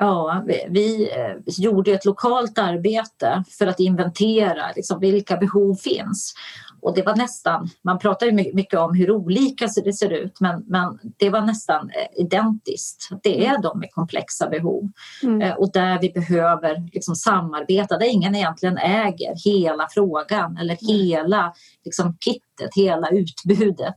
Ja, 0.00 0.44
vi, 0.68 1.10
eh, 1.16 1.36
gjorde 1.46 1.92
ett 1.92 2.04
lokalt 2.04 2.58
arbete 2.58 3.44
för 3.58 3.66
att 3.66 3.80
inventera 3.80 4.72
liksom, 4.76 5.00
vilka 5.00 5.36
behov 5.36 5.74
finns. 5.74 6.34
Och 6.82 6.94
det 6.94 7.02
var 7.02 7.16
nästan, 7.16 7.68
man 7.84 7.98
pratar 7.98 8.26
ju 8.26 8.32
mycket 8.32 8.80
om 8.80 8.94
hur 8.94 9.10
olika 9.10 9.68
det 9.84 9.92
ser 9.92 10.10
ut 10.10 10.40
men, 10.40 10.64
men 10.66 10.98
det 11.16 11.30
var 11.30 11.40
nästan 11.40 11.90
eh, 11.90 12.22
identiskt. 12.22 13.08
Det 13.22 13.46
är 13.46 13.50
mm. 13.50 13.62
de 13.62 13.78
med 13.78 13.92
komplexa 13.92 14.48
behov 14.48 14.90
mm. 15.22 15.42
Eh, 15.42 15.54
och 15.54 15.72
där 15.72 15.98
vi 16.00 16.10
behöver 16.10 16.88
liksom 16.92 17.14
samarbeta, 17.16 17.98
där 17.98 18.06
ingen 18.06 18.34
egentligen 18.34 18.78
äger 18.78 19.44
hela 19.44 19.88
frågan 19.90 20.56
eller 20.56 20.76
hela 20.80 21.54
liksom, 21.84 22.16
kittet, 22.20 22.74
hela 22.74 23.08
utbudet. 23.08 23.96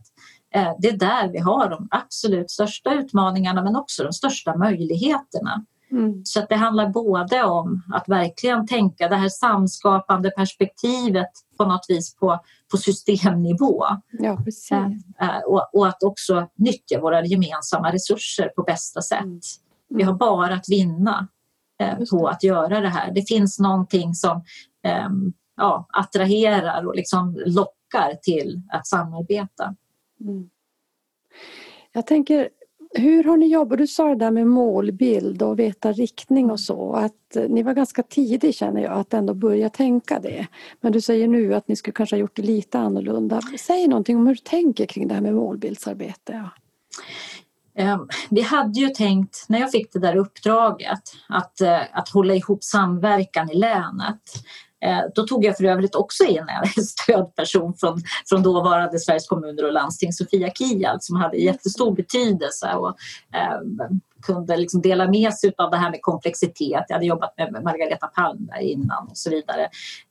Det 0.78 0.88
är 0.88 0.96
där 0.96 1.28
vi 1.32 1.38
har 1.38 1.70
de 1.70 1.88
absolut 1.90 2.50
största 2.50 2.94
utmaningarna 2.94 3.62
men 3.62 3.76
också 3.76 4.02
de 4.02 4.12
största 4.12 4.56
möjligheterna. 4.56 5.64
Mm. 5.90 6.24
Så 6.24 6.40
att 6.40 6.48
det 6.48 6.56
handlar 6.56 6.88
både 6.88 7.42
om 7.42 7.82
att 7.94 8.08
verkligen 8.08 8.66
tänka 8.66 9.08
det 9.08 9.16
här 9.16 9.28
samskapande 9.28 10.30
perspektivet 10.30 11.30
på 11.56 11.64
något 11.64 11.86
vis 11.88 12.14
på, 12.16 12.40
på 12.70 12.76
systemnivå. 12.76 13.84
Ja, 14.10 14.36
precis. 14.44 14.72
Eh, 15.20 15.38
och, 15.46 15.68
och, 15.72 15.86
att 15.86 16.02
också 16.02 16.48
nyttja 16.54 17.00
våra 17.00 17.24
gemensamma 17.24 17.92
resurser 17.92 18.48
på 18.48 18.62
bästa 18.62 19.02
sätt. 19.02 19.22
Mm. 19.22 19.40
Vi 19.88 20.02
har 20.02 20.14
bara 20.14 20.54
att 20.54 20.68
vinna 20.68 21.28
eh, 21.80 21.98
på 22.10 22.28
att 22.28 22.42
göra 22.42 22.80
det 22.80 22.88
här. 22.88 23.12
Det 23.14 23.28
finns 23.28 23.58
någonting 23.58 24.14
som 24.14 24.36
eh, 24.84 25.08
ja, 25.56 25.86
attraherar 25.92 26.86
och 26.86 26.96
liksom 26.96 27.42
lockar 27.46 28.14
till 28.22 28.62
att 28.72 28.86
samarbeta. 28.86 29.74
Mm. 30.20 30.50
Jag 31.92 32.06
tänker, 32.06 32.48
hur 32.94 33.24
har 33.24 33.36
ni 33.36 33.46
jobbat? 33.46 33.78
Du 33.78 33.86
sa 33.86 34.08
det 34.08 34.14
där 34.14 34.30
med 34.30 34.46
målbild 34.46 35.42
och 35.42 35.58
veta 35.58 35.92
riktning 35.92 36.50
och 36.50 36.60
så. 36.60 36.92
Att 36.92 37.36
ni 37.48 37.62
var 37.62 37.74
ganska 37.74 38.02
tidig 38.02 38.54
känner 38.54 38.82
jag 38.82 38.92
att 38.92 39.14
ändå 39.14 39.34
börja 39.34 39.70
tänka 39.70 40.20
det. 40.20 40.46
Men 40.80 40.92
du 40.92 41.00
säger 41.00 41.28
nu 41.28 41.54
att 41.54 41.68
ni 41.68 41.76
skulle 41.76 41.92
kanske 41.92 42.16
ha 42.16 42.20
gjort 42.20 42.36
det 42.36 42.42
lite 42.42 42.78
annorlunda. 42.78 43.40
Säg 43.60 43.88
någonting 43.88 44.16
om 44.16 44.26
hur 44.26 44.34
du 44.34 44.40
tänker 44.40 44.86
kring 44.86 45.08
det 45.08 45.14
här 45.14 45.20
med 45.20 45.34
målbildsarbete. 45.34 46.32
Ja. 46.32 48.06
Vi 48.30 48.40
hade 48.40 48.80
ju 48.80 48.88
tänkt, 48.88 49.44
när 49.48 49.60
jag 49.60 49.70
fick 49.70 49.92
det 49.92 49.98
där 49.98 50.16
uppdraget, 50.16 51.02
att, 51.28 51.60
eh, 51.60 51.80
att 51.92 52.08
hålla 52.08 52.34
ihop 52.34 52.64
samverkan 52.64 53.50
i 53.50 53.54
länet. 53.54 54.22
Eh, 54.84 55.00
då 55.14 55.26
tog 55.26 55.44
jag 55.44 55.56
för 55.56 55.64
övrigt 55.64 55.94
också 55.94 56.24
in 56.24 56.46
en 56.48 56.82
stödperson 56.84 57.74
från, 57.74 58.02
från 58.28 58.42
dåvarande 58.42 58.98
Sveriges 58.98 59.26
kommuner 59.26 59.64
och 59.64 59.72
landsting, 59.72 60.12
Sofia 60.12 60.50
Kial, 60.50 60.98
som 61.00 61.16
hade 61.16 61.36
jättestor 61.36 61.94
betydelse 61.94 62.74
och 62.74 62.96
eh, 63.34 63.60
kunde 64.22 64.56
liksom 64.56 64.80
dela 64.80 65.08
med 65.08 65.34
sig 65.34 65.52
av 65.58 65.70
det 65.70 65.76
här 65.76 65.90
med 65.90 66.02
komplexitet. 66.02 66.84
Jag 66.88 66.94
hade 66.94 67.06
jobbat 67.06 67.34
med 67.36 67.64
Margareta 67.64 68.06
Palmberg 68.06 68.64
innan 68.64 69.08
och 69.08 69.18
så 69.18 69.30
vidare. 69.30 69.68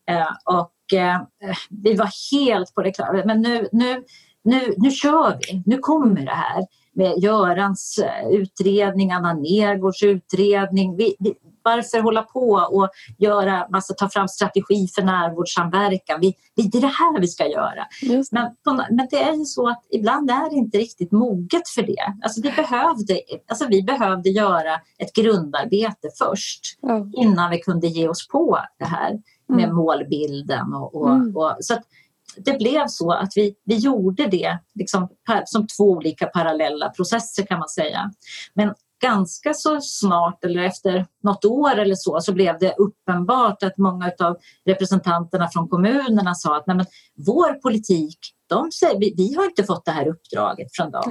Eh, 0.10 0.32
och 0.44 1.00
eh, 1.00 1.22
vi 1.70 1.94
var 1.94 2.10
helt 2.32 2.74
på 2.74 2.82
det 2.82 2.92
klara 2.92 3.26
men 3.26 3.42
nu, 3.42 3.68
nu, 3.72 4.04
nu, 4.44 4.74
nu 4.78 4.92
kör 4.92 5.40
vi, 5.40 5.64
nu 5.66 5.78
kommer 5.78 6.26
det 6.26 6.32
här 6.32 6.66
med 6.94 7.14
Görans 7.18 7.98
eh, 7.98 8.30
utredning, 8.30 9.12
Anna 9.12 9.34
Nergårds 9.34 10.04
utredning. 10.04 10.98
Vi, 10.98 11.16
vi, 11.20 11.34
varför 11.68 12.02
hålla 12.02 12.24
på 12.24 12.68
och 12.72 12.90
göra, 13.18 13.68
massa, 13.70 13.94
ta 13.94 14.10
fram 14.10 14.28
strategi 14.28 14.88
för 14.96 15.02
närvårdssamverkan? 15.02 16.20
Vi, 16.22 16.34
vi, 16.56 16.64
det 16.64 16.78
är 16.78 16.82
det 16.82 16.88
här 16.88 17.22
vi 17.22 17.28
ska 17.28 17.48
göra. 17.48 17.86
Men, 18.32 18.52
men 18.90 19.08
det 19.12 19.24
är 19.24 19.34
ju 19.34 19.46
så 19.46 19.70
att 19.70 19.84
ibland 19.90 20.30
är 20.30 20.50
det 20.50 20.56
inte 20.56 20.78
riktigt 20.78 21.12
moget 21.12 21.70
för 21.76 21.82
det. 21.82 22.14
Alltså 22.24 22.42
vi, 22.42 22.52
behövde, 22.52 23.22
alltså 23.48 23.68
vi 23.68 23.84
behövde 23.84 24.30
göra 24.30 24.74
ett 24.98 25.14
grundarbete 25.14 26.08
först 26.18 26.62
mm. 26.84 27.12
innan 27.14 27.52
vi 27.52 27.60
kunde 27.60 27.88
ge 27.88 28.08
oss 28.08 28.28
på 28.28 28.60
det 28.80 28.86
här 28.86 29.20
med 29.48 29.64
mm. 29.64 29.76
målbilden. 29.76 30.74
Och, 30.74 30.96
och, 30.96 31.10
mm. 31.10 31.36
och 31.38 31.56
så 31.60 31.76
det 32.46 32.58
blev 32.58 32.88
så 32.88 33.12
att 33.12 33.32
vi, 33.36 33.56
vi 33.66 33.76
gjorde 33.76 34.28
det 34.28 34.58
liksom, 34.76 35.08
som 35.46 35.68
två 35.68 35.84
olika 35.84 36.26
parallella 36.26 36.90
processer 36.90 37.46
kan 37.46 37.60
man 37.60 37.70
säga. 37.70 38.12
Men 38.54 38.74
ganska 39.02 39.54
så 39.54 39.82
snart 39.82 40.44
eller 40.44 40.64
efter 40.64 41.06
något 41.24 41.46
år 41.46 41.78
eller 41.78 41.96
så 41.96 42.20
så 42.22 42.34
blev 42.34 42.60
det 42.60 42.76
uppenbart 42.78 43.64
att 43.64 43.78
många 43.78 44.12
av 44.20 44.38
representanterna 44.66 45.50
från 45.50 45.68
kommunerna 45.68 46.36
sa 46.36 46.58
att 46.58 46.68
Nej, 46.68 46.76
men 46.78 46.86
vår 47.26 47.54
politik, 47.54 48.18
de 48.48 48.72
säger, 48.72 49.00
vi, 49.00 49.14
vi 49.18 49.34
har 49.34 49.46
inte 49.46 49.64
fått 49.64 49.86
det 49.86 49.92
här 49.92 50.08
uppdraget 50.08 50.68
från 50.76 50.92
dem. 50.92 51.02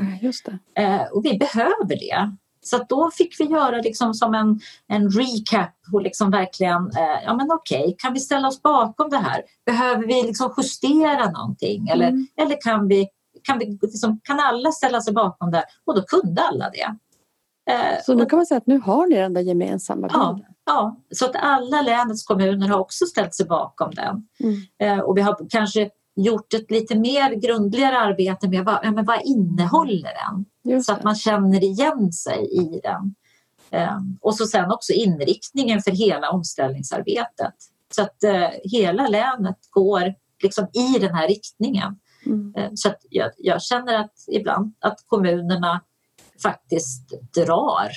Eh, 0.74 1.02
och 1.12 1.24
vi 1.24 1.38
behöver 1.38 1.96
det. 1.96 2.36
Så 2.66 2.84
då 2.88 3.10
fick 3.10 3.40
vi 3.40 3.44
göra 3.44 3.76
liksom 3.76 4.14
som 4.14 4.34
en, 4.34 4.60
en 4.88 5.10
recap 5.10 5.74
och 5.92 6.02
liksom 6.02 6.30
verkligen, 6.30 6.82
eh, 6.86 7.24
ja 7.24 7.34
men 7.34 7.50
okej, 7.50 7.80
okay, 7.80 7.94
kan 7.98 8.12
vi 8.12 8.20
ställa 8.20 8.48
oss 8.48 8.62
bakom 8.62 9.10
det 9.10 9.16
här? 9.16 9.42
Behöver 9.66 10.06
vi 10.06 10.22
liksom 10.22 10.54
justera 10.56 11.30
någonting 11.30 11.88
eller, 11.88 12.08
mm. 12.08 12.26
eller 12.36 12.60
kan, 12.60 12.88
vi, 12.88 13.08
kan, 13.42 13.58
vi, 13.58 13.78
liksom, 13.82 14.20
kan 14.24 14.40
alla 14.40 14.72
ställa 14.72 15.00
sig 15.00 15.12
bakom 15.12 15.50
det? 15.50 15.64
Och 15.84 15.94
då 15.94 16.02
kunde 16.02 16.42
alla 16.42 16.70
det. 16.70 16.96
Eh, 17.70 18.02
så 18.04 18.14
nu 18.14 18.26
kan 18.26 18.36
man 18.36 18.46
säga 18.46 18.58
att 18.58 18.66
nu 18.66 18.78
har 18.78 19.06
ni 19.06 19.16
den 19.16 19.34
där 19.34 19.40
gemensamma 19.40 20.06
bilden? 20.06 20.22
Ja, 20.22 20.40
ja, 20.66 20.96
så 21.10 21.24
att 21.24 21.36
alla 21.36 21.82
länets 21.82 22.24
kommuner 22.24 22.68
har 22.68 22.78
också 22.78 23.06
ställt 23.06 23.34
sig 23.34 23.46
bakom 23.46 23.90
den. 23.94 24.28
Mm. 24.40 24.56
Eh, 24.78 25.04
och 25.04 25.16
vi 25.16 25.20
har 25.20 25.46
kanske 25.50 25.90
gjort 26.16 26.54
ett 26.54 26.70
lite 26.70 26.98
mer 26.98 27.34
grundligare 27.34 27.98
arbete 27.98 28.48
med 28.48 28.64
vad, 28.64 28.94
men 28.94 29.04
vad 29.04 29.22
innehåller 29.24 30.10
den? 30.64 30.82
Så 30.82 30.92
att 30.92 31.04
man 31.04 31.14
känner 31.14 31.64
igen 31.64 32.12
sig 32.12 32.48
i 32.52 32.80
den. 32.82 33.14
Eh, 33.70 33.98
och 34.20 34.34
så 34.36 34.46
sen 34.46 34.70
också 34.70 34.92
inriktningen 34.92 35.82
för 35.82 35.90
hela 35.90 36.30
omställningsarbetet. 36.30 37.54
Så 37.94 38.02
att 38.02 38.16
hela 38.64 39.08
länet 39.08 39.58
går 39.70 40.14
liksom 40.42 40.66
i 40.72 40.98
den 40.98 41.14
här 41.14 41.28
riktningen. 41.28 41.98
Mm. 42.26 42.76
Så 42.76 42.88
att 42.88 42.98
jag, 43.10 43.30
jag, 43.36 43.62
känner 43.62 43.94
att 43.94 44.14
ibland 44.28 44.74
att 44.80 45.04
kommunerna 45.06 45.80
faktiskt 46.42 47.12
drar. 47.34 47.90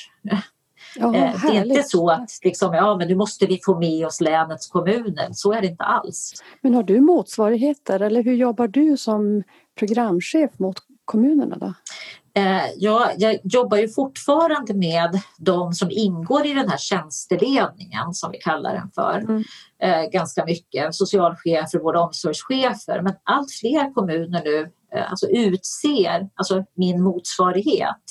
Eh, 0.98 1.42
det 1.42 1.58
är 1.58 1.66
inte 1.66 1.84
så 1.84 2.10
att 2.10 2.30
liksom, 2.44 2.74
ja, 2.74 2.98
men 2.98 3.08
nu 3.08 3.16
måste 3.16 3.46
vi 3.46 3.60
få 3.66 3.80
med 3.80 4.06
oss 4.06 4.22
länets 4.22 4.68
kommuner. 4.68 5.28
Så 5.32 5.54
är 5.54 5.62
det 5.62 5.68
inte 5.68 5.84
alls. 5.84 6.34
Men 6.62 6.74
har 6.74 6.84
du 6.84 7.02
motsvarigheter 7.02 8.00
eller 8.00 8.24
hur 8.24 8.34
jobbar 8.34 8.68
du 8.68 8.98
som 8.98 9.44
programchef 9.80 10.60
mot 10.60 10.78
kommunerna? 11.06 11.58
Då? 11.60 11.74
Eh, 12.42 12.66
ja, 12.78 13.12
jag 13.18 13.38
jobbar 13.44 13.78
ju 13.78 13.90
fortfarande 13.90 14.74
med 14.74 15.22
de 15.38 15.74
som 15.74 15.92
ingår 15.92 16.46
i 16.46 16.54
den 16.54 16.70
här 16.70 16.78
tjänsteledningen 16.78 18.14
som 18.14 18.32
vi 18.32 18.38
kallar 18.38 18.74
den 18.74 18.92
för. 18.96 19.18
Mm. 19.18 19.44
Eh, 19.82 20.10
ganska 20.10 20.46
mycket, 20.46 20.96
socialchefer, 20.96 21.80
vård 21.80 21.96
och 21.96 22.04
omsorgschefer. 22.04 23.02
Men 23.02 23.14
allt 23.24 23.52
fler 23.52 23.94
kommuner 23.94 24.42
nu 24.44 24.72
alltså 25.10 25.28
utser 25.28 26.30
alltså 26.36 26.66
min 26.76 27.02
motsvarighet 27.02 28.04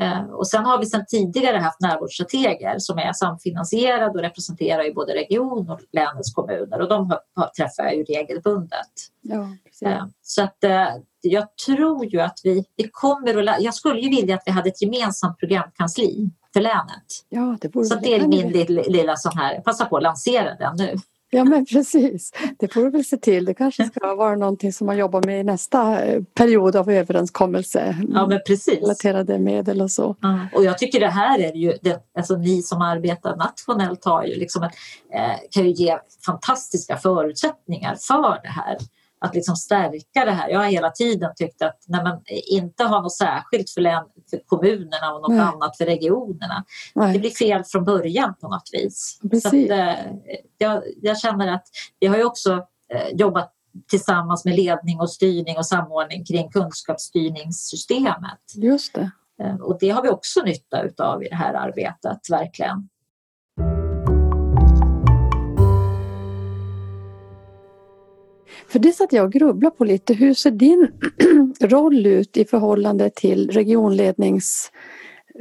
Eh, 0.00 0.24
och 0.24 0.48
sen 0.48 0.64
har 0.64 0.78
vi 0.78 0.86
sedan 0.86 1.06
tidigare 1.08 1.56
haft 1.56 1.80
närvårdsstrateger 1.80 2.78
som 2.78 2.98
är 2.98 3.12
samfinansierade 3.12 4.06
och 4.06 4.20
representerar 4.20 4.82
ju 4.82 4.94
både 4.94 5.14
region 5.14 5.70
och 5.70 5.80
länets 5.92 6.34
kommuner 6.34 6.80
och 6.80 6.88
de 6.88 7.10
har, 7.10 7.20
har, 7.34 7.46
träffar 7.46 7.84
jag 7.84 7.96
ju 7.96 8.04
regelbundet. 8.04 8.92
Ja, 9.20 9.48
eh, 9.82 10.04
så 10.22 10.42
att 10.42 10.64
eh, 10.64 10.88
jag 11.20 11.56
tror 11.66 12.06
ju 12.06 12.20
att 12.20 12.40
vi, 12.44 12.64
vi 12.76 12.88
kommer 12.92 13.48
att... 13.48 13.62
Jag 13.62 13.74
skulle 13.74 14.00
ju 14.00 14.10
vilja 14.10 14.34
att 14.34 14.42
vi 14.46 14.52
hade 14.52 14.68
ett 14.68 14.82
gemensamt 14.82 15.38
programkansli 15.38 16.30
för 16.52 16.60
länet. 16.60 17.24
Ja, 17.28 17.56
det 17.60 17.86
så 17.86 17.94
det 17.94 18.14
är 18.14 18.28
min 18.28 18.48
lilla, 18.48 18.82
lilla 18.82 19.16
sån 19.16 19.38
här, 19.38 19.60
passa 19.60 19.84
på 19.84 19.96
att 19.96 20.02
lansera 20.02 20.54
den 20.54 20.76
nu. 20.76 20.96
Ja 21.30 21.44
men 21.44 21.66
precis, 21.66 22.32
det 22.58 22.72
får 22.72 22.82
du 22.82 22.90
väl 22.90 23.04
se 23.04 23.16
till. 23.16 23.44
Det 23.44 23.54
kanske 23.54 23.84
ska 23.84 24.14
vara 24.14 24.36
någonting 24.36 24.72
som 24.72 24.86
man 24.86 24.96
jobbar 24.96 25.22
med 25.26 25.40
i 25.40 25.44
nästa 25.44 26.04
eh, 26.04 26.22
period 26.34 26.76
av 26.76 26.90
överenskommelse. 26.90 27.96
Ja 28.08 28.26
men 28.26 28.40
precis. 28.46 28.80
Relaterade 28.80 29.38
medel 29.38 29.82
och 29.82 29.90
så. 29.90 30.16
Ja. 30.20 30.38
Och 30.52 30.64
jag 30.64 30.78
tycker 30.78 31.00
det 31.00 31.10
här 31.10 31.38
är 31.38 31.52
ju, 31.52 31.72
det, 31.82 32.02
alltså 32.18 32.36
ni 32.36 32.62
som 32.62 32.82
arbetar 32.82 33.36
nationellt 33.36 34.04
har 34.04 34.24
ju 34.24 34.34
liksom, 34.34 34.62
eh, 34.62 34.70
kan 35.50 35.64
ju 35.64 35.70
ge 35.70 35.98
fantastiska 36.26 36.96
förutsättningar 36.96 37.96
för 38.00 38.42
det 38.42 38.48
här 38.48 38.78
att 39.26 39.34
liksom 39.34 39.56
stärka 39.56 40.24
det 40.24 40.30
här. 40.30 40.48
Jag 40.48 40.58
har 40.58 40.66
hela 40.66 40.90
tiden 40.90 41.32
tyckt 41.36 41.62
att 41.62 41.84
när 41.86 42.02
man 42.02 42.22
inte 42.26 42.84
har 42.84 43.02
något 43.02 43.16
särskilt 43.16 43.70
för, 43.70 43.80
län, 43.80 44.04
för 44.30 44.40
kommunerna 44.46 45.14
och 45.14 45.20
något 45.20 45.30
Nej. 45.30 45.40
annat 45.40 45.76
för 45.76 45.84
regionerna. 45.84 46.64
Nej. 46.94 47.12
Det 47.12 47.18
blir 47.18 47.30
fel 47.30 47.64
från 47.64 47.84
början 47.84 48.34
på 48.40 48.48
något 48.48 48.70
vis. 48.72 49.20
Så 49.42 49.48
att, 49.48 49.54
eh, 49.54 49.94
jag, 50.58 50.82
jag, 51.02 51.18
känner 51.18 51.54
att 51.54 51.64
vi 52.00 52.06
har 52.06 52.16
ju 52.16 52.24
också 52.24 52.52
eh, 52.94 53.08
jobbat 53.12 53.52
tillsammans 53.90 54.44
med 54.44 54.56
ledning 54.56 55.00
och 55.00 55.10
styrning 55.10 55.56
och 55.56 55.66
samordning 55.66 56.24
kring 56.24 56.50
kunskapsstyrningssystemet. 56.50 58.40
Just 58.54 58.94
det. 58.94 59.10
Eh, 59.42 59.56
och 59.56 59.78
det 59.80 59.90
har 59.90 60.02
vi 60.02 60.08
också 60.08 60.40
nytta 60.40 60.82
utav 60.82 61.24
i 61.24 61.28
det 61.28 61.36
här 61.36 61.54
arbetet, 61.54 62.30
verkligen. 62.30 62.88
För 68.76 68.80
det 68.80 68.92
satt 68.92 69.12
jag 69.12 69.24
och 69.24 69.32
grubblade 69.32 69.76
på 69.76 69.84
lite. 69.84 70.14
Hur 70.14 70.34
ser 70.34 70.50
din 70.50 70.88
roll 71.60 72.06
ut 72.06 72.36
i 72.36 72.44
förhållande 72.44 73.10
till 73.10 73.50
regionlednings, 73.50 74.70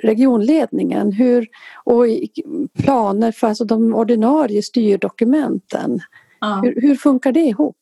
regionledningen? 0.04 1.12
Hur, 1.12 1.48
och 1.84 2.06
planer 2.84 3.32
för 3.32 3.48
alltså 3.48 3.66
de 3.66 3.94
ordinarie 3.94 4.64
styrdokumenten? 4.64 6.00
Ja. 6.40 6.62
Hur, 6.64 6.82
hur, 6.82 6.96
funkar 6.96 7.32
det 7.32 7.40
ihop? 7.40 7.78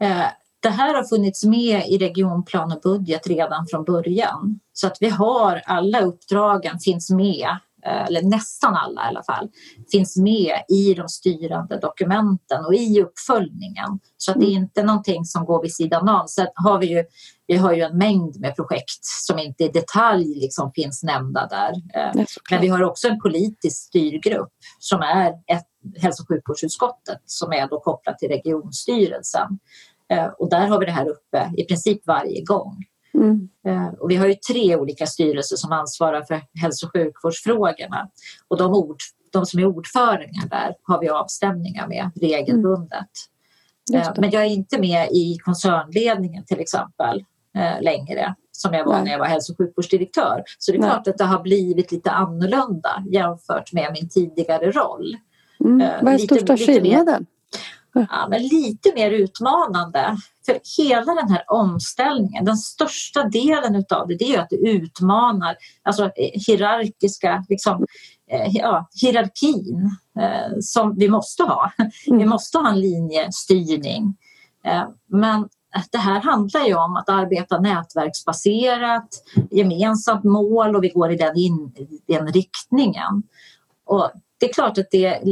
Eh, 0.00 0.26
det 0.60 0.68
här 0.68 0.94
har 0.94 1.04
funnits 1.04 1.44
med 1.44 1.88
i 1.88 1.98
regionplan 1.98 2.72
och 2.72 2.80
budget 2.80 3.26
redan 3.26 3.66
från 3.66 3.84
början. 3.84 4.60
Så 4.72 4.86
att 4.86 4.96
vi 5.00 5.08
har 5.08 5.62
alla 5.66 6.00
uppdragen 6.00 6.78
finns 6.78 7.10
med 7.10 7.48
eller 7.84 8.22
nästan 8.22 8.74
alla 8.74 9.04
i 9.04 9.08
alla 9.08 9.22
fall, 9.22 9.48
finns 9.92 10.16
med 10.16 10.62
i 10.68 10.94
de 10.94 11.08
styrande 11.08 11.78
dokumenten 11.78 12.64
och 12.64 12.74
i 12.74 13.02
uppföljningen. 13.02 13.98
Så 14.16 14.30
att 14.30 14.40
det 14.40 14.46
är 14.46 14.50
mm. 14.50 14.62
inte 14.62 14.82
någonting 14.82 15.24
som 15.24 15.44
går 15.44 15.62
vid 15.62 15.74
sidan 15.74 16.08
av. 16.08 16.26
Sen 16.26 16.46
har 16.54 16.78
vi 16.78 16.86
ju, 16.86 17.04
vi 17.46 17.56
har 17.56 17.72
ju 17.72 17.82
en 17.82 17.98
mängd 17.98 18.40
med 18.40 18.56
projekt 18.56 19.04
som 19.04 19.38
inte 19.38 19.64
i 19.64 19.68
detalj 19.68 20.34
liksom 20.34 20.72
finns 20.72 21.02
nämnda 21.02 21.46
där. 21.46 21.72
Eh, 21.94 22.24
men 22.50 22.60
vi 22.60 22.68
har 22.68 22.82
också 22.82 23.08
en 23.08 23.20
politisk 23.20 23.86
styrgrupp 23.86 24.52
som 24.78 25.00
är 25.00 25.28
ett 25.28 25.66
hälso 25.96 26.22
och 26.22 26.28
sjukvårdsutskottet 26.28 27.18
som 27.24 27.52
är 27.52 27.68
då 27.68 27.80
kopplat 27.80 28.18
till 28.18 28.28
regionstyrelsen. 28.28 29.58
Eh, 30.10 30.26
och 30.26 30.50
där 30.50 30.66
har 30.66 30.78
vi 30.78 30.86
det 30.86 30.92
här 30.92 31.08
uppe 31.08 31.52
i 31.56 31.64
princip 31.64 32.06
varje 32.06 32.44
gång. 32.44 32.84
Mm. 33.14 33.48
Eh, 33.66 33.94
och 34.00 34.10
vi 34.10 34.16
har 34.16 34.26
ju 34.26 34.34
tre 34.34 34.76
olika 34.76 35.06
styrelser 35.06 35.56
som 35.56 35.72
ansvarar 35.72 36.22
för 36.22 36.42
hälso 36.62 36.86
och 36.86 36.92
sjukvårdsfrågorna. 36.92 38.08
Och 38.48 38.58
de, 38.58 38.74
ord, 38.74 38.96
de 39.32 39.46
som 39.46 39.60
är 39.60 39.66
ordförande 39.66 40.48
där 40.50 40.74
har 40.82 41.00
vi 41.00 41.08
avstämningar 41.08 41.88
med 41.88 42.10
regelbundet. 42.20 43.10
Mm. 43.92 44.12
Men 44.18 44.30
jag 44.30 44.42
är 44.42 44.48
inte 44.48 44.78
med 44.78 45.08
i 45.10 45.38
koncernledningen 45.44 46.44
till 46.44 46.60
exempel 46.60 47.24
eh, 47.56 47.82
längre 47.82 48.34
som 48.52 48.74
jag 48.74 48.84
var 48.84 48.94
Nej. 48.94 49.04
när 49.04 49.12
jag 49.12 49.18
var 49.18 49.26
hälso 49.26 49.52
och 49.52 49.56
sjukvårdsdirektör. 49.56 50.42
Så 50.58 50.72
det 50.72 50.78
är 50.78 50.80
Nej. 50.80 50.90
klart 50.90 51.08
att 51.08 51.18
det 51.18 51.24
har 51.24 51.42
blivit 51.42 51.92
lite 51.92 52.10
annorlunda 52.10 53.04
jämfört 53.10 53.72
med 53.72 53.92
min 53.92 54.08
tidigare 54.08 54.70
roll. 54.70 55.16
Mm. 55.64 55.78
Vad 56.02 56.14
är 56.14 56.18
lite, 56.18 56.34
största 56.34 56.56
skillnaden? 56.56 57.26
Ja, 57.94 58.26
men 58.30 58.42
lite 58.42 58.92
mer 58.94 59.10
utmanande. 59.10 60.16
För 60.46 60.58
hela 60.78 61.14
den 61.14 61.30
här 61.30 61.44
omställningen, 61.46 62.44
den 62.44 62.56
största 62.56 63.24
delen 63.24 63.74
utav 63.74 64.08
det, 64.08 64.16
det 64.16 64.34
är 64.34 64.40
att 64.40 64.50
det 64.50 64.56
utmanar 64.56 65.56
alltså, 65.82 66.10
hierarkiska, 66.16 67.44
liksom, 67.48 67.86
eh, 68.30 68.48
ja, 68.50 68.88
hierarkin 69.02 69.90
eh, 70.20 70.58
som 70.60 70.94
vi 70.96 71.08
måste 71.08 71.42
ha. 71.42 71.72
Mm. 72.06 72.18
Vi 72.18 72.24
måste 72.24 72.58
ha 72.58 72.68
en 72.68 72.80
linjestyrning. 72.80 74.16
Eh, 74.64 74.84
men 75.06 75.48
det 75.92 75.98
här 75.98 76.20
handlar 76.20 76.66
ju 76.66 76.74
om 76.74 76.96
att 76.96 77.08
arbeta 77.08 77.60
nätverksbaserat, 77.60 79.08
gemensamt 79.50 80.24
mål 80.24 80.76
och 80.76 80.84
vi 80.84 80.88
går 80.88 81.12
i 81.12 81.16
den, 81.16 81.36
in, 81.36 81.72
den 82.06 82.32
riktningen. 82.32 83.22
Och 83.86 84.10
det 84.40 84.48
är 84.48 84.52
klart 84.52 84.78
att 84.78 84.90
det 84.90 85.22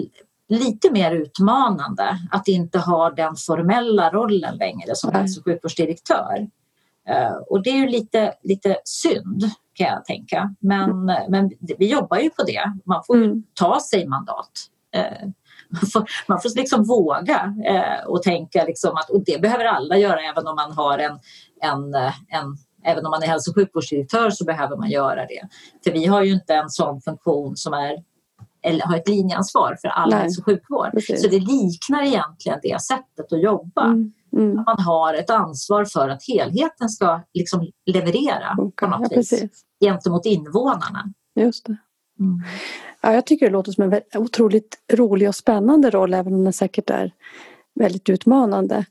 lite 0.52 0.90
mer 0.90 1.12
utmanande 1.12 2.18
att 2.30 2.48
inte 2.48 2.78
ha 2.78 3.10
den 3.10 3.36
formella 3.36 4.10
rollen 4.10 4.56
längre 4.56 4.94
som 4.94 5.12
hälso 5.12 5.40
och 5.40 5.44
sjukvårdsdirektör. 5.44 6.48
Uh, 7.10 7.36
och 7.50 7.62
det 7.62 7.70
är 7.70 7.76
ju 7.76 7.88
lite, 7.88 8.34
lite 8.42 8.76
synd 8.84 9.42
kan 9.74 9.86
jag 9.86 10.04
tänka. 10.04 10.54
Men, 10.60 11.04
men 11.04 11.50
vi 11.78 11.90
jobbar 11.90 12.18
ju 12.18 12.30
på 12.30 12.42
det. 12.42 12.72
Man 12.84 13.02
får 13.06 13.16
mm. 13.16 13.42
ta 13.54 13.80
sig 13.80 14.06
mandat. 14.06 14.50
Uh, 14.96 15.28
man 15.68 15.90
får, 15.92 16.04
man 16.28 16.40
får 16.40 16.56
liksom 16.56 16.84
våga 16.84 17.54
uh, 17.70 18.06
och 18.06 18.22
tänka 18.22 18.64
liksom 18.64 18.96
att, 18.96 19.10
och 19.10 19.24
det 19.24 19.42
behöver 19.42 19.64
alla 19.64 19.98
göra 19.98 20.20
även 20.20 20.46
om 20.46 20.56
man 20.56 20.72
har 20.72 20.98
en, 20.98 21.18
en, 21.62 21.94
en 22.28 22.56
Även 22.84 23.06
om 23.06 23.10
man 23.10 23.22
är 23.22 23.26
hälso 23.26 23.50
och 23.50 23.54
sjukvårdsdirektör 23.54 24.30
så 24.30 24.44
behöver 24.44 24.76
man 24.76 24.90
göra 24.90 25.26
det. 25.26 25.48
För 25.84 25.92
vi 25.92 26.06
har 26.06 26.22
ju 26.22 26.32
inte 26.32 26.54
en 26.54 26.70
sån 26.70 27.00
funktion 27.00 27.56
som 27.56 27.72
är 27.72 27.96
eller 28.62 28.86
har 28.86 28.96
ett 28.96 29.08
linjeansvar 29.08 29.76
för 29.80 29.88
all 29.88 30.12
hälso 30.12 30.40
och 30.40 30.44
sjukvård. 30.44 30.90
Precis. 30.92 31.22
Så 31.22 31.28
det 31.28 31.38
liknar 31.38 32.02
egentligen 32.02 32.58
det 32.62 32.82
sättet 32.82 33.32
att 33.32 33.42
jobba. 33.42 33.84
Mm. 33.84 34.12
Mm. 34.36 34.54
man 34.54 34.78
har 34.78 35.14
ett 35.14 35.30
ansvar 35.30 35.84
för 35.84 36.08
att 36.08 36.22
helheten 36.28 36.88
ska 36.88 37.20
liksom 37.34 37.70
leverera 37.86 38.54
okay. 38.58 38.88
på 38.88 38.96
något 38.96 39.12
ja, 39.12 39.16
vis 39.16 39.44
gentemot 39.84 40.26
invånarna. 40.26 41.12
Just 41.34 41.66
det. 41.66 41.76
Mm. 42.20 42.42
Ja, 43.00 43.12
jag 43.12 43.26
tycker 43.26 43.46
det 43.46 43.52
låter 43.52 43.72
som 43.72 43.92
en 43.92 44.00
otroligt 44.14 44.78
rolig 44.92 45.28
och 45.28 45.34
spännande 45.34 45.90
roll 45.90 46.14
även 46.14 46.34
om 46.34 46.44
den 46.44 46.52
säkert 46.52 46.90
är 46.90 47.12
väldigt 47.74 48.08
utmanande. 48.08 48.84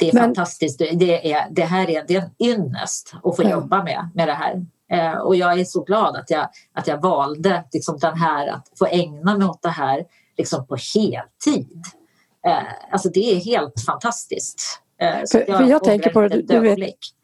Det 0.00 0.08
är 0.08 0.14
Men... 0.14 0.22
fantastiskt. 0.22 0.78
Det, 0.78 1.32
är, 1.32 1.46
det 1.50 1.64
här 1.64 1.90
är, 1.90 2.04
det 2.08 2.14
är 2.14 2.22
en 2.22 2.48
ynnest 2.48 3.14
att 3.22 3.36
få 3.36 3.42
ja. 3.42 3.50
jobba 3.50 3.82
med, 3.82 4.08
med 4.14 4.28
det 4.28 4.34
här. 4.34 4.66
Eh, 4.92 5.18
och 5.18 5.36
jag 5.36 5.60
är 5.60 5.64
så 5.64 5.82
glad 5.82 6.16
att 6.16 6.30
jag, 6.30 6.48
att 6.72 6.86
jag 6.86 7.02
valde 7.02 7.64
liksom 7.72 7.98
den 7.98 8.16
här, 8.16 8.46
att 8.46 8.68
få 8.78 8.86
ägna 8.86 9.38
mig 9.38 9.48
åt 9.48 9.62
det 9.62 9.68
här 9.68 10.04
liksom 10.38 10.66
på 10.66 10.76
heltid. 10.94 11.82
Eh, 12.46 12.92
alltså 12.92 13.08
det 13.08 13.32
är 13.32 13.40
helt 13.40 13.80
fantastiskt. 13.86 14.82
Eh, 15.00 15.22
för, 15.32 15.44
jag, 15.48 15.58
för 15.58 15.64
jag 15.64 15.84
tänker 15.84 16.10
på 16.10 16.20
det, 16.20 16.42
du 16.42 16.58
vet, 16.60 16.78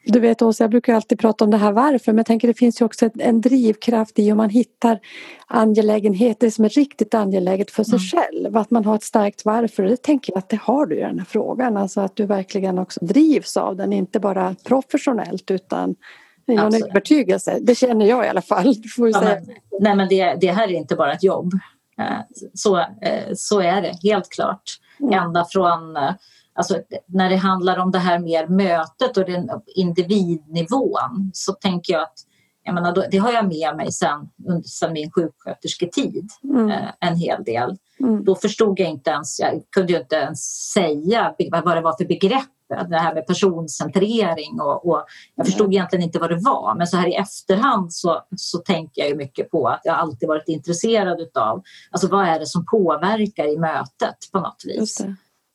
du 0.04 0.20
vet 0.20 0.42
Åsa, 0.42 0.64
jag 0.64 0.70
brukar 0.70 0.94
alltid 0.94 1.18
prata 1.18 1.44
om 1.44 1.50
det 1.50 1.56
här 1.56 1.72
varför, 1.72 2.12
men 2.12 2.16
jag 2.16 2.26
tänker 2.26 2.48
det 2.48 2.54
finns 2.54 2.80
ju 2.80 2.84
också 2.84 3.10
en 3.18 3.40
drivkraft 3.40 4.18
i 4.18 4.32
om 4.32 4.36
man 4.36 4.50
hittar 4.50 4.98
angelägenheter 5.46 6.50
som 6.50 6.64
är 6.64 6.68
riktigt 6.68 7.14
angeläget 7.14 7.70
för 7.70 7.84
sig 7.84 7.98
mm. 7.98 8.00
själv, 8.00 8.56
att 8.56 8.70
man 8.70 8.84
har 8.84 8.94
ett 8.94 9.02
starkt 9.02 9.44
varför. 9.44 9.82
Och 9.82 9.88
det 9.88 10.02
tänker 10.02 10.32
jag 10.32 10.38
att 10.38 10.48
det 10.48 10.60
har 10.62 10.86
du 10.86 10.96
i 10.96 11.00
den 11.00 11.18
här 11.18 11.26
frågan, 11.26 11.76
alltså 11.76 12.00
att 12.00 12.16
du 12.16 12.26
verkligen 12.26 12.78
också 12.78 13.04
drivs 13.04 13.56
av 13.56 13.76
den, 13.76 13.92
inte 13.92 14.20
bara 14.20 14.54
professionellt 14.64 15.50
utan 15.50 15.94
någon 16.56 16.74
övertygelse. 16.74 17.58
Det 17.60 17.74
känner 17.74 18.06
jag 18.06 18.26
i 18.26 18.28
alla 18.28 18.42
fall. 18.42 18.74
Får 18.96 19.10
ja, 19.10 19.20
men, 19.20 19.56
nej, 19.80 19.96
men 19.96 20.08
det, 20.08 20.34
det 20.34 20.52
här 20.52 20.68
är 20.68 20.72
inte 20.72 20.96
bara 20.96 21.12
ett 21.12 21.22
jobb. 21.22 21.52
Eh, 21.98 22.20
så, 22.54 22.78
eh, 22.78 23.34
så 23.34 23.60
är 23.60 23.82
det 23.82 23.98
helt 24.02 24.28
klart. 24.28 24.62
Mm. 25.00 25.12
Ända 25.12 25.44
från 25.44 25.96
Alltså, 26.58 26.78
när 27.06 27.30
det 27.30 27.36
handlar 27.36 27.78
om 27.78 27.90
det 27.90 27.98
här 27.98 28.18
mer 28.18 28.46
mötet 28.46 29.16
och 29.16 29.24
den 29.24 29.50
individnivån 29.66 31.30
så 31.34 31.52
tänker 31.52 31.92
jag 31.92 32.02
att 32.02 32.18
jag 32.64 32.74
menar, 32.74 33.06
det 33.10 33.18
har 33.18 33.32
jag 33.32 33.48
med 33.48 33.76
mig 33.76 33.92
sen, 33.92 34.28
sen 34.64 34.92
min 34.92 35.10
sjukskötersketid 35.10 36.30
mm. 36.44 36.70
eh, 36.70 36.88
en 37.00 37.16
hel 37.16 37.44
del. 37.44 37.76
Mm. 38.00 38.24
Då 38.24 38.34
förstod 38.34 38.80
jag 38.80 38.88
inte 38.88 39.10
ens, 39.10 39.40
jag 39.40 39.62
kunde 39.70 39.92
ju 39.92 39.98
inte 39.98 40.16
ens 40.16 40.70
säga 40.72 41.34
vad 41.50 41.76
det 41.76 41.80
var 41.80 41.96
för 41.96 42.04
begrepp 42.04 42.48
det 42.68 42.98
här 42.98 43.14
med 43.14 43.26
personcentrering 43.26 44.60
och, 44.60 44.88
och 44.88 45.04
jag 45.34 45.46
förstod 45.46 45.72
egentligen 45.72 46.04
inte 46.04 46.18
vad 46.18 46.30
det 46.30 46.40
var 46.40 46.74
men 46.74 46.86
så 46.86 46.96
här 46.96 47.08
i 47.08 47.14
efterhand 47.14 47.92
så, 47.92 48.22
så 48.36 48.58
tänker 48.58 49.00
jag 49.00 49.08
ju 49.08 49.16
mycket 49.16 49.50
på 49.50 49.68
att 49.68 49.80
jag 49.84 49.94
alltid 49.94 50.28
varit 50.28 50.48
intresserad 50.48 51.20
utav 51.20 51.62
alltså 51.90 52.08
vad 52.08 52.26
är 52.26 52.38
det 52.38 52.46
som 52.46 52.66
påverkar 52.66 53.54
i 53.54 53.58
mötet 53.58 54.16
på 54.32 54.40
något 54.40 54.62
vis. 54.64 55.00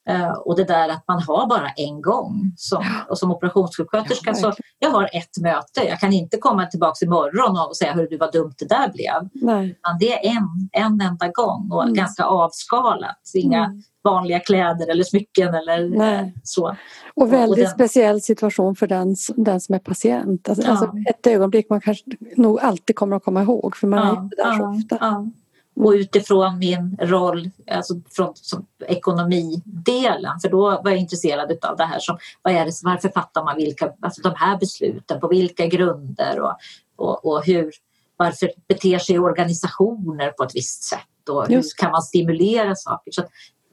Uh, 0.09 0.31
och 0.31 0.55
det 0.55 0.63
där 0.63 0.89
att 0.89 1.03
man 1.07 1.21
har 1.21 1.47
bara 1.47 1.69
en 1.69 2.01
gång. 2.01 2.53
Som, 2.57 2.83
och 3.09 3.17
som 3.17 3.31
operationssjuksköterska 3.31 4.29
ja, 4.29 4.35
så 4.35 4.53
jag 4.79 4.89
har 4.89 5.03
ett 5.03 5.41
möte. 5.41 5.87
Jag 5.89 5.99
kan 5.99 6.13
inte 6.13 6.37
komma 6.37 6.65
tillbaka 6.65 7.05
imorgon 7.05 7.67
och 7.67 7.77
säga 7.77 7.93
hur 7.93 8.07
du 8.07 8.17
var 8.17 8.31
dumt 8.31 8.53
det 8.59 8.69
där 8.69 8.91
blev. 8.93 9.29
Nej. 9.33 9.79
det 9.99 10.27
är 10.27 10.29
en, 10.29 10.69
en 10.71 11.01
enda 11.01 11.27
gång 11.27 11.69
och 11.71 11.83
mm. 11.83 11.93
ganska 11.93 12.23
avskalat. 12.23 13.21
Inga 13.33 13.65
mm. 13.65 13.81
vanliga 14.03 14.39
kläder 14.39 14.91
eller 14.91 15.03
smycken 15.03 15.53
eller 15.53 15.97
Nej. 15.97 16.33
så. 16.43 16.75
Och 17.15 17.33
väldigt 17.33 17.51
och 17.51 17.57
den... 17.57 17.69
speciell 17.69 18.21
situation 18.21 18.75
för 18.75 18.87
den, 18.87 19.15
den 19.35 19.61
som 19.61 19.75
är 19.75 19.79
patient. 19.79 20.49
Alltså, 20.49 20.63
ja. 20.63 20.71
alltså, 20.71 20.91
ett 21.09 21.27
ögonblick 21.27 21.69
man 21.69 21.81
kanske 21.81 22.03
nog 22.35 22.59
alltid 22.59 22.95
kommer 22.95 23.15
att 23.15 23.23
komma 23.23 23.41
ihåg 23.41 23.75
för 23.75 23.87
man 23.87 23.99
ja, 23.99 24.17
är 24.17 24.23
inte 24.23 24.35
där 24.35 24.57
så 24.57 24.69
ofta. 24.69 25.31
Och 25.75 25.91
utifrån 25.91 26.59
min 26.59 26.97
roll 27.01 27.49
alltså 27.71 27.93
från 28.11 28.35
som 28.35 28.65
ekonomidelen, 28.87 30.39
för 30.41 30.49
då 30.49 30.61
var 30.61 30.91
jag 30.91 30.97
intresserad 30.97 31.65
av 31.65 31.77
det 31.77 31.85
här 31.85 31.99
som 31.99 32.17
vad 32.41 32.53
är 32.53 32.65
det, 32.65 32.71
varför 32.83 33.09
fattar 33.09 33.43
man 33.43 33.55
vilka, 33.55 33.93
alltså 34.01 34.21
de 34.21 34.33
här 34.35 34.57
besluten, 34.59 35.19
på 35.19 35.27
vilka 35.27 35.65
grunder 35.65 36.39
och, 36.39 36.55
och, 36.95 37.25
och 37.25 37.45
hur, 37.45 37.71
varför 38.17 38.49
beter 38.67 38.99
sig 38.99 39.19
organisationer 39.19 40.29
på 40.29 40.43
ett 40.43 40.55
visst 40.55 40.83
sätt 40.83 41.29
och 41.29 41.47
hur 41.47 41.63
kan 41.77 41.91
man 41.91 42.01
stimulera 42.01 42.75
saker. 42.75 43.11
Så 43.11 43.23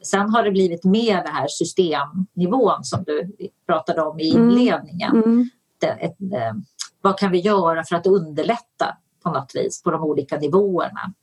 sen 0.03 0.29
har 0.29 0.43
det 0.43 0.51
blivit 0.51 0.83
mer 0.83 1.23
det 1.23 1.29
här 1.29 1.47
systemnivån 1.47 2.83
som 2.83 3.03
du 3.03 3.31
pratade 3.65 4.01
om 4.01 4.19
i 4.19 4.35
mm. 4.35 4.49
inledningen. 4.49 5.11
Mm. 5.11 5.23
Mm. 5.23 5.49
Det, 5.79 5.87
ett, 5.87 6.21
eh, 6.21 6.53
vad 7.01 7.17
kan 7.19 7.31
vi 7.31 7.39
göra 7.39 7.83
för 7.83 7.95
att 7.95 8.07
underlätta 8.07 8.97
på 9.23 9.31
något 9.31 9.51
vis 9.55 9.83
på 9.83 9.91
de 9.91 10.03
olika 10.03 10.37
nivåerna? 10.37 11.13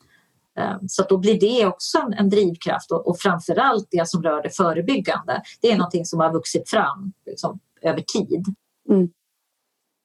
Ehm, 0.58 0.88
så 0.88 1.02
då 1.02 1.18
blir 1.18 1.40
det 1.40 1.66
också 1.66 1.98
en, 2.16 2.30
drivkraft 2.30 2.90
och, 2.90 3.08
och 3.08 3.18
framförallt 3.18 3.88
det 3.90 4.08
som 4.08 4.22
rör 4.22 4.42
det 4.42 4.56
förebyggande. 4.56 5.42
Det 5.60 5.72
är 5.72 5.76
någonting 5.76 6.04
som 6.04 6.20
har 6.20 6.32
vuxit 6.32 6.70
fram 6.70 7.12
liksom, 7.26 7.60
över 7.82 8.00
tid. 8.00 8.44
Mm. 8.90 9.08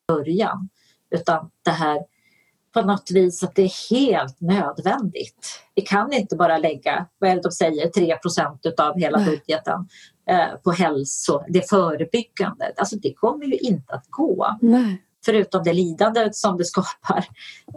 Början. 0.08 0.70
Utan 1.12 1.50
det 1.64 1.72
här 1.72 2.00
på 2.74 2.82
något 2.82 3.12
vis 3.12 3.44
att 3.44 3.56
det 3.56 3.62
är 3.62 3.90
helt 3.96 4.42
nödvändigt. 4.42 5.62
Vi 5.76 5.82
kan 5.82 6.14
inte 6.14 6.36
bara 6.36 6.58
lägga, 6.58 7.08
vad 7.20 7.30
är 7.30 7.36
det 7.36 7.42
de 7.42 7.52
säger, 7.52 7.90
3 7.90 8.18
av 8.78 9.00
hela 9.00 9.18
budgeten 9.26 9.88
eh, 10.30 10.56
på 10.64 10.72
hälso, 10.72 11.44
det 11.48 11.70
förebyggande. 11.70 12.74
Alltså 12.78 12.96
det 12.96 13.14
kommer 13.14 13.46
ju 13.46 13.58
inte 13.58 13.94
att 13.94 14.06
gå. 14.10 14.58
Nej. 14.62 15.04
Förutom 15.26 15.64
det 15.64 15.74
lidande 15.74 16.30
som 16.34 16.58
det 16.58 16.66
skapar. 16.66 17.26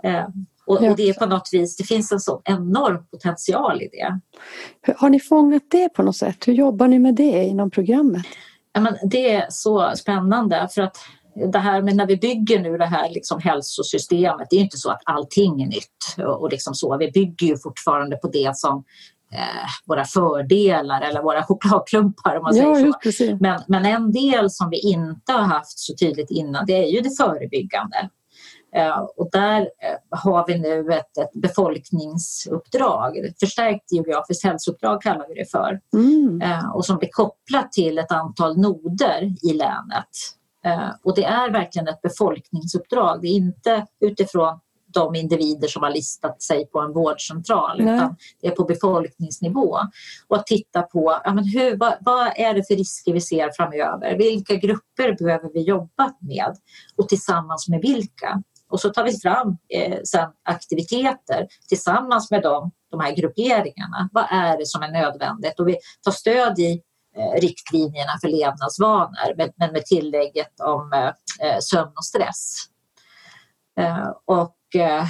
Eh, 0.02 0.26
och, 0.66 0.82
och, 0.82 0.96
det 0.96 1.08
är 1.08 1.14
på 1.14 1.26
något 1.26 1.48
vis, 1.52 1.76
det 1.76 1.84
finns 1.84 2.12
en 2.12 2.20
sån 2.20 2.42
enorm 2.44 3.06
potential 3.10 3.82
i 3.82 3.88
det. 3.88 4.20
Har 4.96 5.10
ni 5.10 5.20
fångat 5.20 5.62
det 5.70 5.88
på 5.88 6.02
något 6.02 6.16
sätt? 6.16 6.48
Hur 6.48 6.52
jobbar 6.52 6.88
ni 6.88 6.98
med 6.98 7.14
det 7.14 7.44
inom 7.44 7.70
programmet? 7.70 8.26
Ja, 8.72 8.80
men 8.80 8.96
det 9.10 9.34
är 9.34 9.46
så 9.48 9.92
spännande 9.96 10.68
för 10.74 10.82
att 10.82 10.96
det 11.52 11.58
här 11.58 11.82
med 11.82 11.96
när 11.96 12.06
vi 12.06 12.16
bygger 12.16 12.60
nu 12.60 12.78
det 12.78 12.86
här 12.86 13.10
liksom 13.10 13.40
hälsosystemet, 13.40 14.46
det 14.50 14.56
är 14.56 14.60
inte 14.60 14.76
så 14.76 14.90
att 14.90 15.02
allting 15.04 15.62
är 15.62 15.66
nytt 15.66 16.26
och, 16.40 16.50
liksom 16.50 16.74
så. 16.74 16.96
Vi 16.96 17.10
bygger 17.10 17.46
ju 17.46 17.56
fortfarande 17.58 18.16
på 18.16 18.28
det 18.28 18.56
som 18.56 18.84
eh, 19.32 19.68
våra 19.86 20.04
fördelar 20.04 21.00
eller 21.00 21.22
våra 21.22 21.42
chokladklumpar 21.48 22.36
om 22.36 22.42
man 22.42 22.56
ja, 22.56 22.74
säger 22.74 23.12
så. 23.12 23.38
Men, 23.40 23.62
men 23.68 23.86
en 23.86 24.12
del 24.12 24.50
som 24.50 24.70
vi 24.70 24.80
inte 24.80 25.32
har 25.32 25.42
haft 25.42 25.78
så 25.78 25.94
tydligt 25.94 26.30
innan 26.30 26.66
det 26.66 26.84
är 26.84 26.88
ju 26.88 27.00
det 27.00 27.16
förebyggande. 27.16 28.10
Eh, 28.76 28.98
och 29.16 29.28
där 29.32 29.60
eh, 29.60 30.18
har 30.18 30.46
vi 30.46 30.58
nu 30.58 30.92
ett, 30.92 31.18
ett 31.18 31.32
befolkningsuppdrag, 31.32 33.16
ett 33.16 33.40
förstärkt 33.40 33.92
geografiskt 33.92 34.44
hälsouppdrag 34.44 35.02
kallar 35.02 35.26
vi 35.28 35.34
det 35.34 35.50
för. 35.50 35.80
Mm. 35.94 36.42
Eh, 36.42 36.70
och 36.70 36.84
som 36.84 36.98
blir 36.98 37.08
kopplat 37.12 37.72
till 37.72 37.98
ett 37.98 38.12
antal 38.12 38.58
noder 38.58 39.34
i 39.42 39.52
länet. 39.52 40.08
Och 41.02 41.14
det 41.14 41.24
är 41.24 41.50
verkligen 41.50 41.88
ett 41.88 42.02
befolkningsuppdrag, 42.02 43.22
det 43.22 43.28
är 43.28 43.34
inte 43.34 43.86
utifrån 44.00 44.58
de 44.96 45.14
individer 45.14 45.68
som 45.68 45.82
har 45.82 45.90
listat 45.90 46.42
sig 46.42 46.66
på 46.66 46.80
en 46.80 46.92
vårdcentral 46.92 47.82
Nej. 47.82 47.96
utan 47.96 48.16
det 48.40 48.46
är 48.46 48.50
på 48.50 48.64
befolkningsnivå. 48.64 49.78
Och 50.28 50.36
att 50.36 50.46
titta 50.46 50.82
på 50.82 51.20
ja, 51.24 51.34
men 51.34 51.44
hur, 51.44 51.76
vad, 51.76 51.94
vad, 52.00 52.32
är 52.36 52.54
det 52.54 52.66
för 52.66 52.74
risker 52.74 53.12
vi 53.12 53.20
ser 53.20 53.50
framöver? 53.56 54.16
Vilka 54.18 54.54
grupper 54.54 55.24
behöver 55.24 55.50
vi 55.52 55.62
jobba 55.62 56.12
med 56.20 56.56
och 56.96 57.08
tillsammans 57.08 57.68
med 57.68 57.80
vilka? 57.80 58.42
Och 58.70 58.80
så 58.80 58.90
tar 58.90 59.04
vi 59.04 59.18
fram 59.18 59.56
eh, 59.68 59.98
sen 60.04 60.28
aktiviteter 60.44 61.46
tillsammans 61.68 62.30
med 62.30 62.42
dem, 62.42 62.70
de 62.90 63.00
här 63.00 63.16
grupperingarna. 63.16 64.08
Vad 64.12 64.26
är 64.30 64.58
det 64.58 64.66
som 64.66 64.82
är 64.82 64.90
nödvändigt? 64.90 65.60
Och 65.60 65.68
vi 65.68 65.76
tar 66.04 66.12
stöd 66.12 66.58
i 66.58 66.82
eh, 67.16 67.40
riktlinjerna 67.40 68.12
för 68.20 68.28
levnadsvanor 68.28 69.36
men, 69.36 69.50
men 69.56 69.72
med 69.72 69.84
tillägget 69.84 70.60
om 70.60 70.92
eh, 70.92 71.48
eh 71.48 71.58
sömn 71.60 71.92
och 71.96 72.04
stress. 72.04 72.56
Eh, 73.80 74.10
och, 74.24 74.80
eh, 74.80 75.06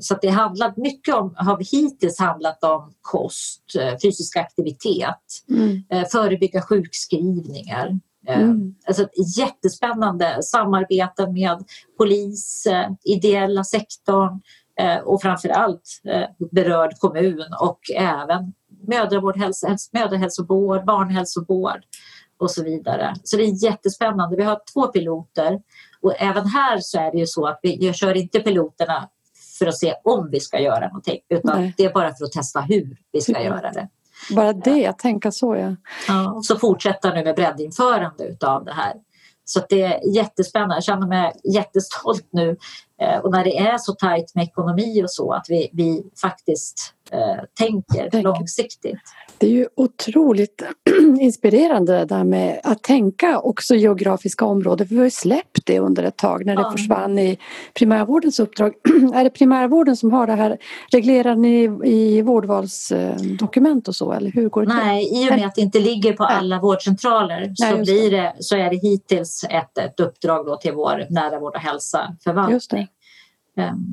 så 0.00 0.14
det 0.22 0.28
handlar 0.28 0.74
mycket 0.76 1.14
om, 1.14 1.34
har 1.36 1.58
hittills 1.72 2.18
handlat 2.18 2.64
om 2.64 2.92
kost, 3.00 3.62
fysisk 4.02 4.36
aktivitet, 4.36 5.22
mm. 5.50 6.04
förebygga 6.12 6.62
sjukskrivningar, 6.62 8.00
mm. 8.34 8.74
Alltså 8.86 9.08
jättespännande 9.36 10.42
samarbeten 10.42 11.32
med 11.32 11.64
polis, 11.98 12.66
eh, 12.66 12.90
ideella 13.04 13.64
sektorn 13.64 14.40
eh, 14.80 14.98
och 14.98 15.22
framför 15.22 15.48
allt 15.48 16.00
berörd 16.52 16.98
kommun 16.98 17.46
och 17.60 17.80
även 17.96 18.52
mödravård, 18.88 19.36
hälso, 19.36 19.66
mödrahälsovård, 19.92 20.84
barnhälsovård 20.84 21.80
och 22.38 22.50
så 22.50 22.64
vidare. 22.64 23.14
Så 23.22 23.36
det 23.36 23.42
är 23.42 23.64
jättespännande. 23.64 24.36
Vi 24.36 24.42
har 24.42 24.60
två 24.72 24.86
piloter 24.86 25.60
och 26.00 26.14
även 26.18 26.46
här 26.46 26.78
så 26.80 26.98
är 26.98 27.12
det 27.12 27.18
ju 27.18 27.26
så 27.26 27.46
att 27.46 27.60
vi 27.62 27.84
jag 27.86 27.94
kör 27.94 28.16
inte 28.16 28.40
piloterna 28.40 29.08
för 29.58 29.66
att 29.66 29.78
se 29.78 29.94
om 30.04 30.28
vi 30.30 30.40
ska 30.40 30.60
göra 30.60 30.86
någonting 30.86 31.20
utan 31.28 31.60
Nej. 31.60 31.74
det 31.76 31.84
är 31.84 31.92
bara 31.92 32.14
för 32.14 32.24
att 32.24 32.32
testa 32.32 32.60
hur 32.60 32.96
vi 33.12 33.20
ska 33.20 33.42
göra 33.42 33.72
det. 33.72 33.88
Bara 34.30 34.52
det, 34.52 34.86
att 34.86 34.98
tänka 34.98 35.32
så 35.32 35.56
ja. 35.56 35.76
ja 36.08 36.40
så 36.42 36.58
fortsätta 36.58 37.14
nu 37.14 37.24
med 37.24 37.34
breddinförande 37.34 38.24
utav 38.24 38.64
det 38.64 38.72
här. 38.72 38.92
Så 39.44 39.60
det 39.68 39.82
är 39.82 40.14
jättespännande. 40.14 40.74
Jag 40.74 40.84
känner 40.84 41.06
mig 41.06 41.32
jättestolt 41.54 42.28
nu. 42.32 42.56
Eh, 43.02 43.18
och 43.18 43.30
när 43.30 43.44
det 43.44 43.58
är 43.58 43.78
så 43.78 43.92
tajt 43.92 44.34
med 44.34 44.44
ekonomi 44.44 45.02
och 45.04 45.10
så 45.10 45.32
att 45.32 45.46
vi, 45.48 45.70
vi 45.72 46.02
faktiskt 46.22 46.94
eh, 47.10 47.44
tänker 47.58 48.08
Tänk. 48.10 48.24
långsiktigt. 48.24 48.98
Det 49.38 49.46
är 49.46 49.50
ju 49.50 49.66
otroligt 49.76 50.62
inspirerande 51.20 51.98
det 51.98 52.04
där 52.04 52.24
med 52.24 52.60
att 52.64 52.82
tänka 52.82 53.40
också 53.40 53.74
geografiska 53.74 54.44
områden. 54.44 54.86
vi 54.90 54.96
har 54.96 55.04
ju 55.04 55.10
släppt 55.10 55.66
det 55.66 55.78
under 55.78 56.02
ett 56.02 56.16
tag 56.16 56.46
när 56.46 56.56
det 56.56 56.62
ja. 56.62 56.70
försvann 56.70 57.18
i 57.18 57.38
primärvårdens 57.74 58.40
uppdrag. 58.40 58.74
är 59.14 59.24
det 59.24 59.30
primärvården 59.30 59.96
som 59.96 60.12
har 60.12 60.26
det 60.26 60.32
här? 60.32 60.58
Reglerar 60.92 61.34
ni 61.34 61.80
i 61.84 62.22
vårdvalsdokument 62.22 63.88
och 63.88 63.96
så 63.96 64.12
eller 64.12 64.30
hur 64.30 64.48
går 64.48 64.66
det 64.66 64.74
Nej, 64.74 65.24
i 65.24 65.30
och 65.30 65.36
med 65.36 65.46
att 65.46 65.54
det 65.54 65.60
inte 65.60 65.80
ligger 65.80 66.12
på 66.12 66.24
alla 66.24 66.60
vårdcentraler 66.60 67.54
Nej, 67.58 67.70
så, 67.70 67.78
blir 67.78 68.10
det, 68.10 68.34
så 68.40 68.56
är 68.56 68.70
det 68.70 68.76
hittills 68.76 69.44
ett, 69.50 69.78
ett 69.78 70.00
uppdrag 70.00 70.46
då 70.46 70.56
till 70.56 70.72
vår 70.72 71.06
nära 71.10 71.38
vård 71.38 71.54
och 71.54 71.60
hälsa 71.60 72.16
förvaltning 72.24 72.87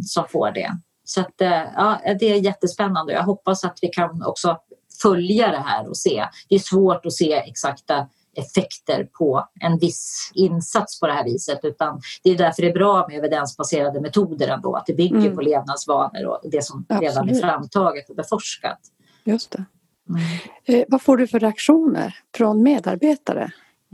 som 0.03 0.27
får 0.27 0.51
det. 0.51 0.71
Så 1.03 1.21
att, 1.21 1.41
eh, 1.41 1.63
ja, 1.75 1.99
det 2.19 2.25
är 2.25 2.35
jättespännande 2.35 3.13
jag 3.13 3.23
hoppas 3.23 3.63
att 3.63 3.79
vi 3.81 3.87
kan 3.87 4.23
också 4.23 4.57
följa 5.01 5.51
det 5.51 5.63
här 5.65 5.89
och 5.89 5.97
se. 5.97 6.25
Det 6.49 6.55
är 6.55 6.59
svårt 6.59 7.05
att 7.05 7.13
se 7.13 7.33
exakta 7.33 8.07
effekter 8.35 9.07
på 9.13 9.47
en 9.61 9.77
viss 9.77 10.31
insats 10.35 10.99
på 10.99 11.07
det 11.07 11.13
här 11.13 11.23
viset 11.23 11.59
utan 11.63 12.01
det 12.23 12.29
är 12.29 12.37
därför 12.37 12.61
det 12.61 12.69
är 12.69 12.73
bra 12.73 13.07
med 13.07 13.17
evidensbaserade 13.17 14.01
metoder 14.01 14.47
ändå, 14.47 14.75
att 14.75 14.85
det 14.85 14.93
bygger 14.93 15.17
mm. 15.17 15.35
på 15.35 15.41
levnadsvanor 15.41 16.25
och 16.25 16.39
det 16.43 16.63
som 16.63 16.85
Absolut. 16.89 17.11
redan 17.11 17.29
är 17.29 17.41
framtaget 17.41 18.09
och 18.09 18.15
beforskat. 18.15 18.79
Just 19.23 19.51
det. 19.51 19.65
Mm. 20.09 20.21
Eh, 20.65 20.85
vad 20.89 21.01
får 21.01 21.17
du 21.17 21.27
för 21.27 21.39
reaktioner 21.39 22.15
från 22.35 22.63
medarbetare? 22.63 23.51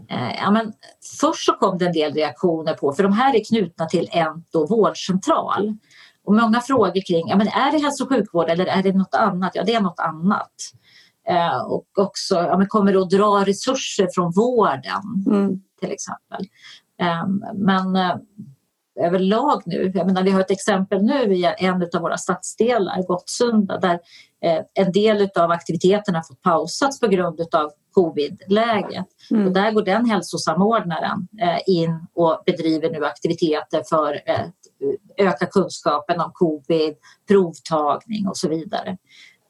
Eh, 0.10 0.36
ja, 0.36 0.52
men 0.52 0.74
först 1.20 1.46
så 1.46 1.54
kom 1.54 1.78
det 1.78 1.86
en 1.86 1.94
del 1.94 2.14
reaktioner 2.14 2.74
på, 2.74 2.94
för 2.94 3.04
de 3.04 3.14
här 3.14 3.36
är 3.36 3.44
knutna 3.44 3.86
till 3.86 4.10
en 4.12 4.44
då 4.52 4.68
vårdcentral. 4.68 5.78
Och 6.24 6.36
många 6.36 6.62
frågor 6.62 7.08
kring, 7.08 7.28
ja, 7.28 7.38
men 7.38 7.48
är 7.48 7.72
det 7.72 7.78
hälso 7.78 8.04
och 8.04 8.10
sjukvård 8.10 8.50
eller 8.50 8.66
är 8.66 8.84
det 8.84 8.94
något 8.94 9.16
annat? 9.16 9.52
Ja, 9.54 9.64
det 9.64 9.74
är 9.74 9.82
något 9.82 10.00
annat. 10.00 10.52
Eh, 11.28 11.58
och 11.58 11.88
också 11.98 12.36
ja, 12.36 12.58
men 12.58 12.68
kommer 12.68 12.94
det 12.94 13.02
att 13.02 13.10
dra 13.10 13.44
resurser 13.46 14.08
från 14.14 14.32
vården 14.32 15.26
mm. 15.28 15.62
till 15.80 15.92
exempel. 15.92 16.48
Ehm, 16.98 17.44
men 17.56 17.96
eh, 17.96 18.16
överlag 19.02 19.62
nu, 19.66 19.92
jag 19.96 20.08
menar 20.08 20.24
vi 20.24 20.32
har 20.32 20.42
ett 20.42 20.52
exempel 20.52 21.04
nu 21.04 21.36
i 21.36 21.54
en 21.58 21.90
av 21.94 22.02
våra 22.02 22.18
stadsdelar, 22.18 23.08
Gottsunda, 23.08 23.78
där 23.78 24.00
eh, 24.42 24.60
en 24.74 24.92
del 24.92 25.30
av 25.36 25.52
aktiviteterna 25.52 26.18
har 26.18 26.24
fått 26.24 26.42
pausats 26.42 27.00
på 27.00 27.08
grund 27.08 27.42
av 27.52 27.72
covid-läget. 27.92 29.06
Mm. 29.32 29.48
Och 29.48 29.54
där 29.54 29.72
går 29.72 29.82
den 29.82 30.06
hälsosamordnaren 30.06 31.28
in 31.68 32.08
och 32.14 32.44
bedriver 32.46 32.90
nu 32.90 33.06
aktiviteter 33.06 33.84
för 33.90 34.14
att 34.14 34.56
öka 35.18 35.46
kunskapen 35.46 36.20
om 36.20 36.32
covid, 36.34 36.96
provtagning 37.28 38.28
och 38.28 38.38
så 38.38 38.50
vidare. 38.50 38.98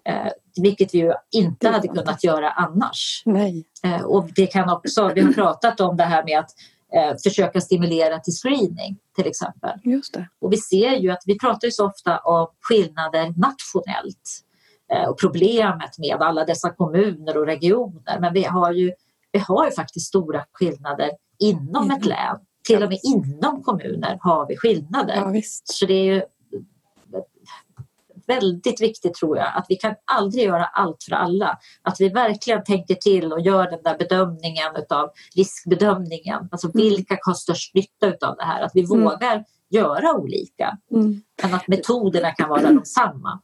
Eh, 0.05 0.31
vilket 0.61 0.93
vi 0.93 0.97
ju 0.97 1.13
inte 1.31 1.69
hade 1.69 1.87
kunnat 1.87 2.23
göra 2.23 2.49
annars. 2.49 3.23
Nej. 3.25 3.65
Eh, 3.83 4.01
och 4.01 4.29
det 4.35 4.47
kan 4.47 4.69
också, 4.69 5.11
vi 5.15 5.21
har 5.21 5.33
pratat 5.33 5.79
om 5.79 5.97
det 5.97 6.03
här 6.03 6.23
med 6.23 6.39
att 6.39 6.49
eh, 6.95 7.15
försöka 7.23 7.61
stimulera 7.61 8.19
till 8.19 8.33
screening 8.33 8.97
till 9.15 9.27
exempel. 9.27 9.79
Just 9.83 10.13
det. 10.13 10.29
Och 10.41 10.53
vi 10.53 10.57
ser 10.57 10.95
ju 10.95 11.11
att 11.11 11.23
vi 11.25 11.39
pratar 11.39 11.67
ju 11.67 11.71
så 11.71 11.85
ofta 11.85 12.17
om 12.17 12.47
skillnader 12.61 13.33
nationellt 13.37 14.29
eh, 14.93 15.09
och 15.09 15.19
problemet 15.19 15.97
med 15.97 16.17
alla 16.21 16.45
dessa 16.45 16.69
kommuner 16.69 17.37
och 17.37 17.45
regioner. 17.45 18.19
Men 18.19 18.33
vi 18.33 18.43
har 18.43 18.71
ju, 18.71 18.91
vi 19.31 19.39
har 19.39 19.65
ju 19.65 19.71
faktiskt 19.71 20.07
stora 20.07 20.45
skillnader 20.51 21.09
inom 21.39 21.83
mm. 21.83 21.97
ett 21.97 22.05
län. 22.05 22.37
Till 22.67 22.83
och 22.83 22.89
med 22.89 22.99
inom 23.03 23.63
kommuner 23.63 24.17
har 24.21 24.47
vi 24.47 24.57
skillnader. 24.57 25.15
Ja, 25.15 25.41
så 25.63 25.85
det 25.85 25.93
är 25.93 26.13
ju 26.13 26.21
väldigt 28.35 28.81
viktigt 28.81 29.13
tror 29.13 29.37
jag 29.37 29.47
att 29.55 29.65
vi 29.69 29.75
kan 29.75 29.95
aldrig 30.11 30.45
göra 30.45 30.65
allt 30.65 31.03
för 31.03 31.15
alla. 31.15 31.57
Att 31.81 32.01
vi 32.01 32.09
verkligen 32.09 32.63
tänker 32.63 32.95
till 32.95 33.33
och 33.33 33.41
gör 33.41 33.71
den 33.71 33.83
där 33.83 33.97
bedömningen 33.97 34.71
av 34.89 35.09
riskbedömningen. 35.35 36.49
Alltså 36.51 36.67
mm. 36.67 36.77
vilka 36.77 37.17
har 37.21 37.33
störst 37.33 37.75
nytta 37.75 38.27
av 38.27 38.35
det 38.35 38.43
här? 38.43 38.61
Att 38.61 38.71
vi 38.73 38.83
mm. 38.83 39.03
vågar 39.03 39.45
göra 39.69 40.13
olika. 40.13 40.77
Mm. 40.91 41.21
Men 41.43 41.53
att 41.53 41.67
metoderna 41.67 42.31
kan 42.31 42.49
vara 42.49 42.61
de 42.61 42.85
samma. 42.85 43.41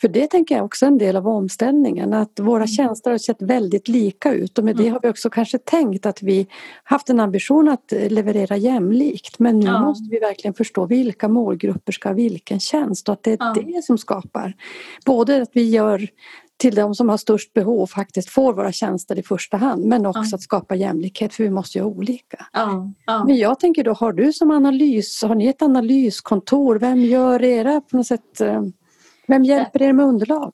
För 0.00 0.08
det 0.08 0.26
tänker 0.26 0.54
jag 0.54 0.64
också 0.64 0.86
är 0.86 0.88
en 0.88 0.98
del 0.98 1.16
av 1.16 1.28
omställningen 1.28 2.14
att 2.14 2.40
våra 2.40 2.56
mm. 2.56 2.66
tjänster 2.66 3.10
har 3.10 3.18
sett 3.18 3.42
väldigt 3.42 3.88
lika 3.88 4.32
ut 4.32 4.58
och 4.58 4.64
med 4.64 4.76
det 4.76 4.82
mm. 4.82 4.92
har 4.92 5.00
vi 5.02 5.08
också 5.08 5.30
kanske 5.30 5.58
tänkt 5.58 6.06
att 6.06 6.22
vi 6.22 6.46
haft 6.84 7.10
en 7.10 7.20
ambition 7.20 7.68
att 7.68 7.92
leverera 8.08 8.56
jämlikt 8.56 9.38
men 9.38 9.58
nu 9.58 9.66
ja. 9.66 9.80
måste 9.80 10.10
vi 10.10 10.18
verkligen 10.18 10.54
förstå 10.54 10.86
vilka 10.86 11.28
målgrupper 11.28 11.92
ska 11.92 12.08
ha 12.08 12.14
vilken 12.14 12.60
tjänst 12.60 13.08
och 13.08 13.12
att 13.12 13.22
det 13.22 13.32
är 13.32 13.36
ja. 13.40 13.54
det 13.66 13.84
som 13.84 13.98
skapar 13.98 14.54
både 15.04 15.42
att 15.42 15.50
vi 15.52 15.70
gör 15.70 16.08
till 16.62 16.74
de 16.74 16.94
som 16.94 17.08
har 17.08 17.16
störst 17.16 17.52
behov 17.52 17.86
faktiskt 17.86 18.30
får 18.30 18.52
våra 18.52 18.72
tjänster 18.72 19.18
i 19.18 19.22
första 19.22 19.56
hand 19.56 19.84
men 19.84 20.06
också 20.06 20.22
ja. 20.30 20.34
att 20.34 20.42
skapa 20.42 20.74
jämlikhet 20.74 21.34
för 21.34 21.44
vi 21.44 21.50
måste 21.50 21.78
göra 21.78 21.88
olika. 21.88 22.46
Ja, 22.52 22.92
ja. 23.06 23.24
Men 23.24 23.36
jag 23.36 23.60
tänker 23.60 23.84
då, 23.84 23.92
har 23.92 24.12
du 24.12 24.32
som 24.32 24.50
analys, 24.50 25.22
har 25.22 25.34
ni 25.34 25.46
ett 25.46 25.62
analyskontor? 25.62 26.78
Vem 26.78 27.00
gör 27.00 27.42
era 27.42 27.80
på 27.80 27.96
något 27.96 28.06
sätt 28.06 28.40
eh, 28.40 28.62
vem 29.28 29.44
hjälper 29.44 29.82
er 29.82 29.92
med 29.92 30.06
underlag? 30.06 30.52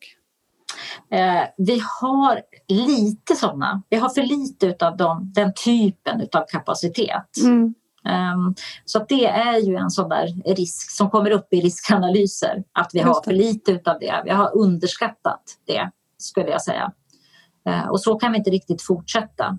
Eh, 1.11 1.45
vi 1.57 1.83
har 2.01 2.41
lite 2.69 3.37
sådana. 3.37 3.83
Vi 3.89 3.97
har 3.97 4.09
för 4.09 4.23
lite 4.23 4.87
av 4.87 4.97
dem, 4.97 5.33
den 5.35 5.53
typen 5.65 6.21
av 6.33 6.45
kapacitet. 6.49 7.37
Mm. 7.43 7.75
Um, 8.05 8.55
så 8.85 9.05
det 9.09 9.27
är 9.27 9.59
ju 9.59 9.77
en 9.77 9.91
sån 9.91 10.09
där 10.09 10.55
risk 10.55 10.91
som 10.91 11.11
kommer 11.11 11.31
upp 11.31 11.49
i 11.51 11.61
riskanalyser. 11.61 12.65
Att 12.73 12.91
vi 12.93 13.01
har 13.01 13.23
för 13.23 13.33
lite 13.33 13.73
av 13.73 13.99
det. 14.01 14.23
Vi 14.25 14.31
har 14.31 14.57
underskattat 14.57 15.43
det 15.67 15.91
skulle 16.19 16.51
jag 16.51 16.63
säga. 16.63 16.93
Uh, 17.69 17.89
och 17.89 18.01
så 18.01 18.19
kan 18.19 18.33
vi 18.33 18.39
inte 18.39 18.51
riktigt 18.51 18.83
fortsätta. 18.83 19.59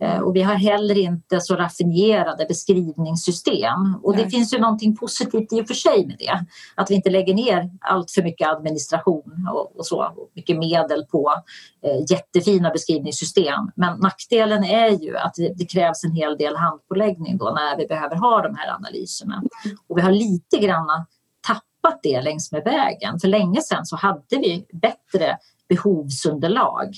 Eh, 0.00 0.18
och 0.18 0.36
vi 0.36 0.42
har 0.42 0.54
heller 0.54 0.98
inte 0.98 1.40
så 1.40 1.56
raffinerade 1.56 2.46
beskrivningssystem. 2.48 3.98
Och 4.02 4.16
det 4.16 4.30
finns 4.30 4.54
ju 4.54 4.58
någonting 4.58 4.96
positivt 4.96 5.52
i 5.52 5.62
och 5.62 5.66
för 5.66 5.74
sig 5.74 6.06
med 6.06 6.16
det. 6.18 6.46
Att 6.74 6.90
vi 6.90 6.94
inte 6.94 7.10
lägger 7.10 7.34
ner 7.34 7.70
allt 7.80 8.10
för 8.10 8.22
mycket 8.22 8.48
administration 8.48 9.48
och, 9.52 9.78
och 9.78 9.86
så, 9.86 10.02
och 10.16 10.30
mycket 10.34 10.58
medel 10.58 11.04
på 11.04 11.34
eh, 11.84 12.00
jättefina 12.10 12.70
beskrivningssystem. 12.70 13.70
Men 13.74 13.98
nackdelen 13.98 14.64
är 14.64 14.90
ju 14.90 15.16
att 15.16 15.34
det, 15.34 15.52
det, 15.56 15.64
krävs 15.64 16.04
en 16.04 16.12
hel 16.12 16.36
del 16.36 16.56
handpåläggning 16.56 17.38
då 17.38 17.44
när 17.44 17.76
vi 17.76 17.86
behöver 17.86 18.16
ha 18.16 18.42
de 18.42 18.54
här 18.56 18.74
analyserna. 18.74 19.42
Och 19.88 19.98
vi 19.98 20.02
har 20.02 20.12
lite 20.12 20.58
grann 20.58 21.06
tappat 21.46 22.00
det 22.02 22.20
längs 22.20 22.52
med 22.52 22.64
vägen. 22.64 23.20
För 23.20 23.28
länge 23.28 23.62
sedan 23.62 23.86
så 23.86 23.96
hade 23.96 24.36
vi 24.38 24.66
bättre 24.72 25.36
behovsunderlag 25.68 26.94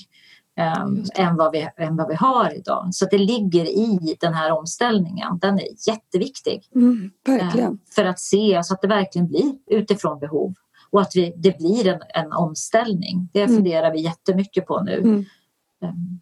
um, 0.85 1.05
än, 1.15 1.35
vad 1.35 1.51
vi, 1.51 1.69
än 1.77 1.95
vad 1.95 2.07
vi 2.07 2.15
har 2.15 2.55
idag. 2.55 2.87
Så 2.91 3.05
det 3.11 3.17
ligger 3.17 3.65
i 3.65 4.17
den 4.19 4.33
här 4.33 4.51
omställningen. 4.51 5.39
Den 5.41 5.59
är 5.59 5.67
jätteviktig. 5.87 6.69
Mm. 6.75 7.11
Uh, 7.29 7.71
för 7.95 8.05
att 8.05 8.19
se 8.19 8.61
så 8.63 8.73
att 8.73 8.81
det 8.81 8.87
verkligen 8.87 9.27
blir 9.27 9.53
utifrån 9.67 10.19
behov 10.19 10.53
och 10.91 11.01
att 11.01 11.15
vi, 11.15 11.33
det 11.37 11.57
blir 11.57 11.87
en, 11.87 12.01
en 12.09 12.31
omställning. 12.31 13.29
Det 13.33 13.41
mm. 13.41 13.55
funderar 13.55 13.91
vi 13.91 14.01
jättemycket 14.01 14.65
på 14.65 14.81
nu. 14.81 14.97
Mm. 14.97 15.25
Um, 15.81 16.19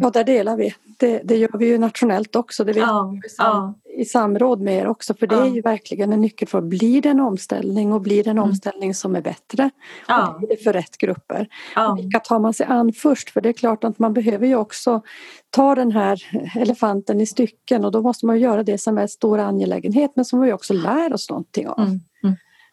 Ja, 0.00 0.10
där 0.10 0.24
delar 0.24 0.56
vi. 0.56 0.74
Det, 0.98 1.20
det, 1.24 1.36
gör 1.36 1.58
vi 1.58 1.66
ju 1.66 1.78
nationellt 1.78 2.36
också. 2.36 2.64
Det 2.64 2.72
ja, 2.72 3.18
vi 3.22 3.28
sam, 3.28 3.74
ja. 3.84 4.02
i 4.02 4.04
samråd 4.04 4.60
med 4.60 4.78
er 4.78 4.86
också. 4.86 5.14
För 5.14 5.26
det 5.26 5.34
ja. 5.34 5.46
är 5.46 5.50
ju 5.50 5.60
verkligen 5.60 6.12
en 6.12 6.20
nyckelfråga. 6.20 6.66
Blir 6.66 7.02
det 7.02 7.08
en 7.08 7.20
omställning 7.20 7.92
och 7.92 8.00
blir 8.00 8.24
det 8.24 8.30
en 8.30 8.38
mm. 8.38 8.50
omställning 8.50 8.94
som 8.94 9.16
är 9.16 9.20
bättre? 9.20 9.70
Ja. 10.08 10.28
Och 10.28 10.38
blir 10.38 10.48
det 10.48 10.56
för 10.56 10.72
rätt 10.72 10.98
grupper? 10.98 11.48
Ja. 11.74 11.94
Vilka 11.94 12.20
tar 12.20 12.38
man 12.38 12.54
sig 12.54 12.66
an 12.66 12.92
först? 12.92 13.30
För 13.30 13.40
det 13.40 13.48
är 13.48 13.52
klart 13.52 13.84
att 13.84 13.98
man 13.98 14.14
behöver 14.14 14.46
ju 14.46 14.56
också 14.56 15.02
ta 15.50 15.74
den 15.74 15.92
här 15.92 16.22
elefanten 16.56 17.20
i 17.20 17.26
stycken 17.26 17.84
och 17.84 17.92
då 17.92 18.02
måste 18.02 18.26
man 18.26 18.40
göra 18.40 18.62
det 18.62 18.78
som 18.78 18.98
är 18.98 19.02
en 19.02 19.08
stor 19.08 19.38
angelägenhet 19.38 20.10
men 20.14 20.24
som 20.24 20.40
vi 20.40 20.52
också 20.52 20.74
lär 20.74 21.12
oss 21.12 21.30
någonting 21.30 21.68
av. 21.68 21.78
Mm. 21.78 22.00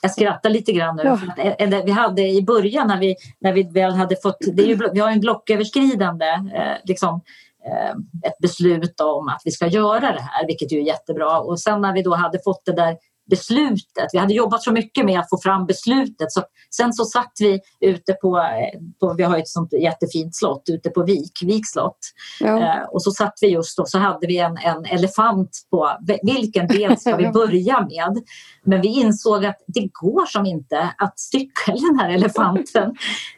Jag 0.02 0.12
skrattar 0.12 0.50
lite 0.50 0.72
grann 0.72 0.96
nu. 0.96 1.04
Ja. 1.04 1.82
Vi 1.86 1.92
hade 1.92 2.22
i 2.22 2.42
början 2.42 2.88
när 2.88 3.00
vi, 3.00 3.16
när 3.40 3.54
vi 3.54 3.64
väl 3.64 3.92
hade 3.92 4.16
fått, 4.16 4.38
det 4.54 4.64
är 4.64 4.68
ju, 4.68 4.80
vi 4.94 5.00
har 5.00 5.12
en 5.12 5.20
blocköverskridande 5.20 6.26
eh, 6.26 6.78
liksom, 6.84 7.22
eh, 7.66 7.90
ett 8.30 8.38
beslut 8.42 9.00
om 9.00 9.28
att 9.28 9.42
vi 9.46 9.52
ska 9.52 9.68
göra 9.68 10.12
det 10.12 10.22
här, 10.22 10.48
vilket 10.48 10.72
är 10.72 10.80
jättebra. 10.80 11.40
Och 11.40 11.60
sen 11.60 11.82
när 11.82 11.94
vi 11.94 12.02
då 12.02 12.16
hade 12.16 12.40
fått 12.44 12.66
det 12.66 12.74
där 12.74 12.98
beslutet. 13.30 14.08
Vi 14.14 14.18
hade 14.18 14.34
jobbat 14.34 14.64
så 14.64 14.72
mycket 14.72 15.06
med 15.06 15.20
att 15.20 15.30
få 15.30 15.38
fram 15.38 15.66
beslutet. 15.66 16.32
Så 16.32 16.44
sen 16.76 16.94
så 16.94 17.06
satt 17.06 17.32
vi 17.40 17.60
ute 17.80 18.14
på, 18.14 18.42
på 19.00 19.14
vi 19.14 19.24
har 19.24 19.38
ett 19.38 19.48
sånt 19.48 19.74
jättefint 19.74 20.36
slott 20.36 20.64
ute 20.70 20.90
på 20.90 21.04
Vik, 21.04 21.44
Vik 21.46 21.68
slott. 21.68 22.00
Ja. 22.40 22.60
Eh, 22.60 22.84
och 22.84 23.04
så 23.04 23.12
satt 23.12 23.34
vi 23.42 23.48
just 23.48 23.80
och 23.80 23.90
så 23.90 24.00
hade 24.00 24.28
vi 24.28 24.38
en, 24.38 24.58
en 24.58 24.86
elefant 24.86 25.50
på 25.72 25.92
vilken 26.24 26.68
del 26.68 26.98
ska 26.98 27.16
vi 27.16 27.28
börja 27.34 27.82
med. 27.82 28.24
Men 28.66 28.82
vi 28.82 28.88
insåg 28.88 29.46
att 29.46 29.58
det 29.68 29.90
går 29.94 30.26
som 30.26 30.46
inte 30.46 30.94
att 30.98 31.20
stycka 31.20 31.72
den 31.72 32.00
här 32.00 32.10
elefanten. 32.10 32.96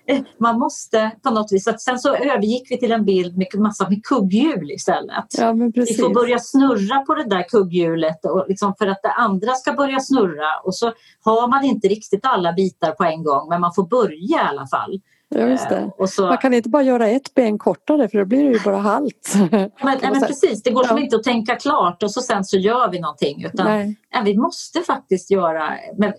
Eh, 0.07 0.21
man 0.39 0.59
måste 0.59 1.11
på 1.23 1.29
något 1.29 1.51
vis, 1.51 1.67
att 1.67 1.81
sen 1.81 1.99
så 1.99 2.15
övergick 2.15 2.71
vi 2.71 2.79
till 2.79 2.91
en 2.91 3.05
bild 3.05 3.37
med 3.37 3.47
massa 3.53 3.89
med 3.89 4.03
kugghjul 4.03 4.71
istället. 4.71 5.25
Ja, 5.37 5.53
vi 5.73 5.93
får 5.93 6.13
börja 6.13 6.39
snurra 6.39 6.99
på 6.99 7.15
det 7.15 7.29
där 7.29 7.49
kugghjulet 7.49 8.25
och 8.25 8.45
liksom 8.47 8.75
för 8.77 8.87
att 8.87 8.99
det 9.03 9.11
andra 9.11 9.53
ska 9.53 9.73
börja 9.79 9.99
snurra 9.99 10.59
och 10.63 10.75
så 10.75 10.93
har 11.23 11.47
man 11.47 11.63
inte 11.63 11.87
riktigt 11.87 12.25
alla 12.25 12.53
bitar 12.53 12.91
på 12.91 13.03
en 13.03 13.23
gång 13.23 13.49
men 13.49 13.61
man 13.61 13.73
får 13.73 13.87
börja 13.87 14.37
i 14.43 14.47
alla 14.49 14.67
fall. 14.67 15.01
Just 15.35 15.69
det. 15.69 15.91
Eh, 15.99 16.05
så... 16.05 16.25
Man 16.25 16.37
kan 16.37 16.53
inte 16.53 16.69
bara 16.69 16.83
göra 16.83 17.07
ett 17.07 17.33
ben 17.33 17.57
kortare 17.57 18.09
för 18.09 18.17
då 18.17 18.25
blir 18.25 18.43
det 18.43 18.51
ju 18.51 18.59
bara 18.65 18.77
halt. 18.77 19.33
Men, 19.51 19.69
men 20.01 20.21
precis, 20.21 20.63
det 20.63 20.71
går 20.71 20.85
ja. 20.89 20.99
inte 20.99 21.15
att 21.15 21.23
tänka 21.23 21.55
klart 21.55 22.03
och 22.03 22.11
så 22.11 22.21
sen 22.21 22.43
så 22.43 22.57
gör 22.57 22.91
vi 22.91 22.99
någonting. 22.99 23.45
Utan 23.45 23.65
nej. 23.65 23.95
Nej, 24.13 24.23
vi 24.23 24.37
måste 24.37 24.81
faktiskt 24.81 25.31
göra... 25.31 25.69
Men 25.97 26.13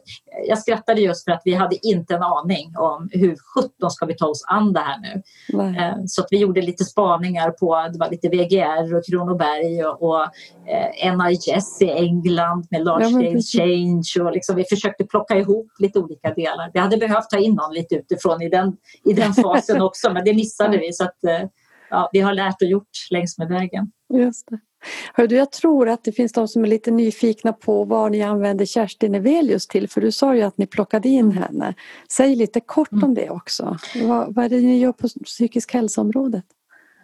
jag 0.48 0.58
skrattade 0.58 1.00
just 1.00 1.24
för 1.24 1.32
att 1.32 1.42
vi 1.44 1.54
hade 1.54 1.86
inte 1.86 2.14
en 2.14 2.22
aning 2.22 2.76
om 2.76 3.08
hur 3.12 3.36
sjutton 3.54 3.90
ska 3.90 4.06
vi 4.06 4.14
ta 4.14 4.26
oss 4.26 4.44
an 4.46 4.72
det 4.72 4.80
här 4.80 4.98
nu. 5.00 5.22
Nej. 5.48 5.78
Eh, 5.78 5.94
så 6.06 6.22
att 6.22 6.28
vi 6.30 6.38
gjorde 6.38 6.62
lite 6.62 6.84
spaningar 6.84 7.50
på 7.50 7.88
det 7.92 7.98
var 7.98 8.10
lite 8.10 8.28
VGR 8.28 8.94
och 8.94 9.04
Kronoberg 9.04 9.84
och, 9.84 10.02
och 10.02 10.22
eh, 11.02 11.16
NIS 11.16 11.82
i 11.82 11.90
England 11.90 12.66
med 12.70 12.84
Large 12.84 13.04
ja, 13.04 13.10
Scale 13.10 13.42
Change 13.42 14.28
och 14.28 14.32
liksom, 14.32 14.56
vi 14.56 14.64
försökte 14.64 15.04
plocka 15.04 15.36
ihop 15.36 15.72
lite 15.78 15.98
olika 15.98 16.34
delar. 16.34 16.70
Vi 16.74 16.80
hade 16.80 16.96
behövt 16.96 17.30
ta 17.30 17.38
in 17.38 17.54
någon 17.54 17.74
lite 17.74 17.94
utifrån 17.94 18.42
i 18.42 18.48
den 18.48 18.76
i 19.04 19.12
den 19.12 19.34
fasen 19.42 19.82
också 19.82 20.12
men 20.12 20.24
det 20.24 20.34
missade 20.34 20.78
vi 20.78 20.92
så 20.92 21.04
att 21.04 21.24
eh, 21.24 21.48
ja, 21.90 22.10
vi 22.12 22.20
har 22.20 22.34
lärt 22.34 22.62
och 22.62 22.68
gjort 22.68 22.90
längs 23.10 23.38
med 23.38 23.48
vägen. 23.48 23.92
Just 24.14 24.46
det. 24.50 24.58
Hör 25.14 25.26
du, 25.26 25.36
jag 25.36 25.52
tror 25.52 25.88
att 25.88 26.04
det 26.04 26.12
finns 26.12 26.32
de 26.32 26.48
som 26.48 26.64
är 26.64 26.68
lite 26.68 26.90
nyfikna 26.90 27.52
på 27.52 27.84
vad 27.84 28.12
ni 28.12 28.22
använder 28.22 28.66
Kerstin 28.66 29.14
Evelius 29.14 29.66
till 29.66 29.88
för 29.88 30.00
du 30.00 30.12
sa 30.12 30.34
ju 30.34 30.42
att 30.42 30.58
ni 30.58 30.66
plockade 30.66 31.08
in 31.08 31.32
henne. 31.32 31.74
Säg 32.12 32.36
lite 32.36 32.60
kort 32.60 32.92
mm. 32.92 33.04
om 33.04 33.14
det 33.14 33.30
också. 33.30 33.78
Vad, 34.02 34.34
vad 34.34 34.44
är 34.44 34.48
det 34.48 34.60
ni 34.60 34.78
gör 34.78 34.92
på 34.92 35.08
psykisk 35.24 35.72
hälsoområdet? 35.72 36.44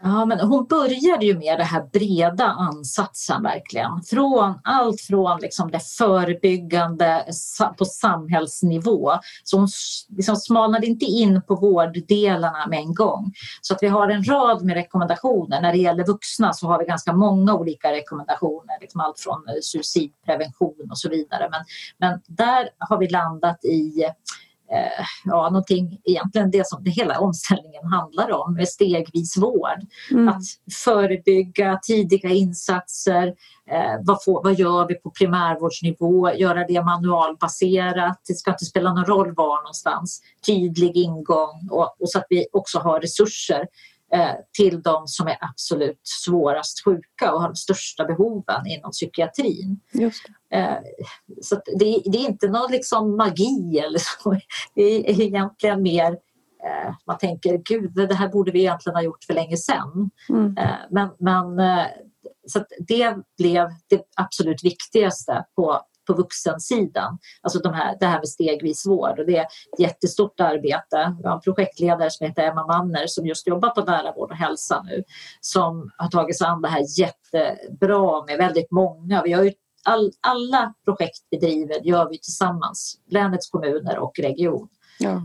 Ja, 0.03 0.25
men 0.25 0.41
hon 0.41 0.67
började 0.67 1.27
ju 1.27 1.39
med 1.39 1.59
den 1.59 1.67
här 1.67 1.83
breda 1.93 2.45
ansatsen 2.45 3.43
verkligen. 3.43 4.03
Från 4.03 4.61
allt 4.65 5.01
från 5.01 5.41
liksom 5.41 5.71
det 5.71 5.81
förebyggande 5.99 7.25
på 7.79 7.85
samhällsnivå. 7.85 9.13
Så 9.45 9.59
hon 9.59 9.69
liksom 10.17 10.37
smalnade 10.37 10.87
inte 10.87 11.05
in 11.05 11.43
på 11.43 11.55
vårddelarna 11.55 12.67
med 12.67 12.79
en 12.79 12.95
gång. 12.95 13.33
Så 13.61 13.75
att 13.75 13.83
vi 13.83 13.87
har 13.87 14.09
en 14.09 14.25
rad 14.25 14.65
med 14.65 14.75
rekommendationer. 14.75 15.61
När 15.61 15.73
det 15.73 15.79
gäller 15.79 16.07
vuxna 16.07 16.53
så 16.53 16.67
har 16.67 16.79
vi 16.79 16.85
ganska 16.85 17.13
många 17.13 17.55
olika 17.55 17.93
rekommendationer. 17.93 18.81
Liksom 18.81 19.01
allt 19.01 19.21
från 19.21 19.49
eh, 19.49 19.55
suicidprevention 19.63 20.91
och 20.91 20.99
så 20.99 21.09
vidare. 21.09 21.49
Men, 21.51 21.65
men 21.99 22.21
där 22.27 22.69
har 22.79 22.99
vi 22.99 23.09
landat 23.09 23.65
i 23.65 24.05
eh, 24.73 25.05
ja, 25.25 25.51
någonting, 25.51 26.01
egentligen 26.05 26.51
det 26.51 26.67
som 26.67 26.85
det 26.85 26.91
hela 26.91 27.21
omställningen 27.21 27.87
handlar 27.87 28.31
om, 28.33 28.55
med 28.55 28.69
stegvis 28.69 29.37
vård. 29.37 29.81
Mm. 30.11 30.29
Att 30.29 30.43
förebygga 30.85 31.79
tidiga 31.83 32.29
insatser, 32.29 33.27
eh, 33.71 33.95
vad, 34.01 34.25
får, 34.25 34.43
vad 34.43 34.59
gör 34.59 34.89
vi 34.89 34.95
på 34.95 35.11
primärvårdsnivå, 35.11 36.33
göra 36.33 36.67
det 36.67 36.85
manualbaserat, 36.85 38.21
det 38.29 38.35
ska 38.35 38.51
inte 38.51 38.65
spela 38.65 38.93
någon 38.93 39.05
roll 39.05 39.35
var 39.35 39.63
någonstans, 39.63 40.23
tydlig 40.47 40.97
ingång 40.97 41.69
och, 41.71 41.97
och 42.01 42.11
så 42.11 42.19
att 42.19 42.27
vi 42.29 42.47
också 42.53 42.79
har 42.79 43.01
resurser 43.01 43.67
Eh, 44.13 44.35
till 44.53 44.83
de 44.83 45.07
som 45.07 45.27
är 45.27 45.37
absolut 45.41 46.01
svårast 46.03 46.85
sjuka 46.85 47.33
och 47.33 47.41
har 47.41 47.49
de 47.49 47.57
största 47.57 48.05
behoven 48.05 48.67
inom 48.67 48.91
psykiatrin. 48.91 49.81
Just 49.93 50.27
det. 50.27 50.33
Eh, 50.51 50.77
så 51.43 51.55
det, 51.55 52.03
det, 52.05 52.19
är 52.19 52.29
inte 52.29 52.49
någon 52.49 52.71
liksom 52.71 53.17
magi 53.17 53.79
eller 53.79 53.99
så. 53.99 54.37
Det 54.75 54.83
är 54.83 55.21
egentligen 55.21 55.83
mer 55.83 56.13
eh, 56.65 56.95
man 57.07 57.19
tänker 57.19 57.59
gud 57.65 57.95
det 57.95 58.15
här 58.15 58.29
borde 58.29 58.51
vi 58.51 58.61
egentligen 58.61 58.97
ha 58.97 59.03
gjort 59.03 59.25
för 59.25 59.35
länge 59.35 59.57
sedan. 59.57 60.11
Mm. 60.29 60.55
Men, 60.91 61.09
men 61.19 61.45
så 62.49 62.65
det 62.89 63.17
blev 63.39 63.69
det 63.89 64.03
absolut 64.17 64.65
viktigaste 64.65 65.45
på 65.57 65.81
på 66.07 66.13
vuxensidan. 66.13 67.19
Alltså 67.43 67.59
de 67.59 67.75
här, 67.75 67.97
det 68.01 68.07
här 68.07 68.19
med 68.19 68.29
stegvis 68.29 68.87
vård 68.87 69.19
och 69.19 69.27
det 69.27 69.37
är 69.37 69.43
ett 69.43 69.79
jättestort 69.79 70.41
arbete. 70.41 71.17
Vi 71.23 71.29
har 71.29 71.35
en 71.35 71.41
projektledare 71.41 72.11
som 72.11 72.27
heter 72.27 72.43
Emma 72.43 72.67
Manner 72.67 73.07
som 73.07 73.27
just 73.27 73.47
jobbar 73.47 73.71
på 73.71 73.81
nära 73.81 74.13
vård 74.13 74.31
och 74.31 74.37
hälsa 74.37 74.83
nu 74.83 75.05
som 75.41 75.91
har 75.97 76.09
tagit 76.09 76.39
sig 76.39 76.47
an 76.47 76.63
det 76.63 76.69
här 76.69 76.85
jättebra 76.99 78.25
med 78.27 78.39
väldigt 78.39 78.71
många. 78.71 79.23
Vi 79.23 79.33
har 79.33 79.45
ju 79.45 79.53
all, 79.87 80.13
alla 80.21 80.75
projekt 80.85 81.19
vi 81.31 81.39
driver 81.39 81.81
gör 81.85 82.09
vi 82.11 82.19
tillsammans, 82.19 82.99
länets 83.11 83.51
kommuner 83.51 83.99
och 83.99 84.19
region. 84.19 84.69
Ja, 84.99 85.23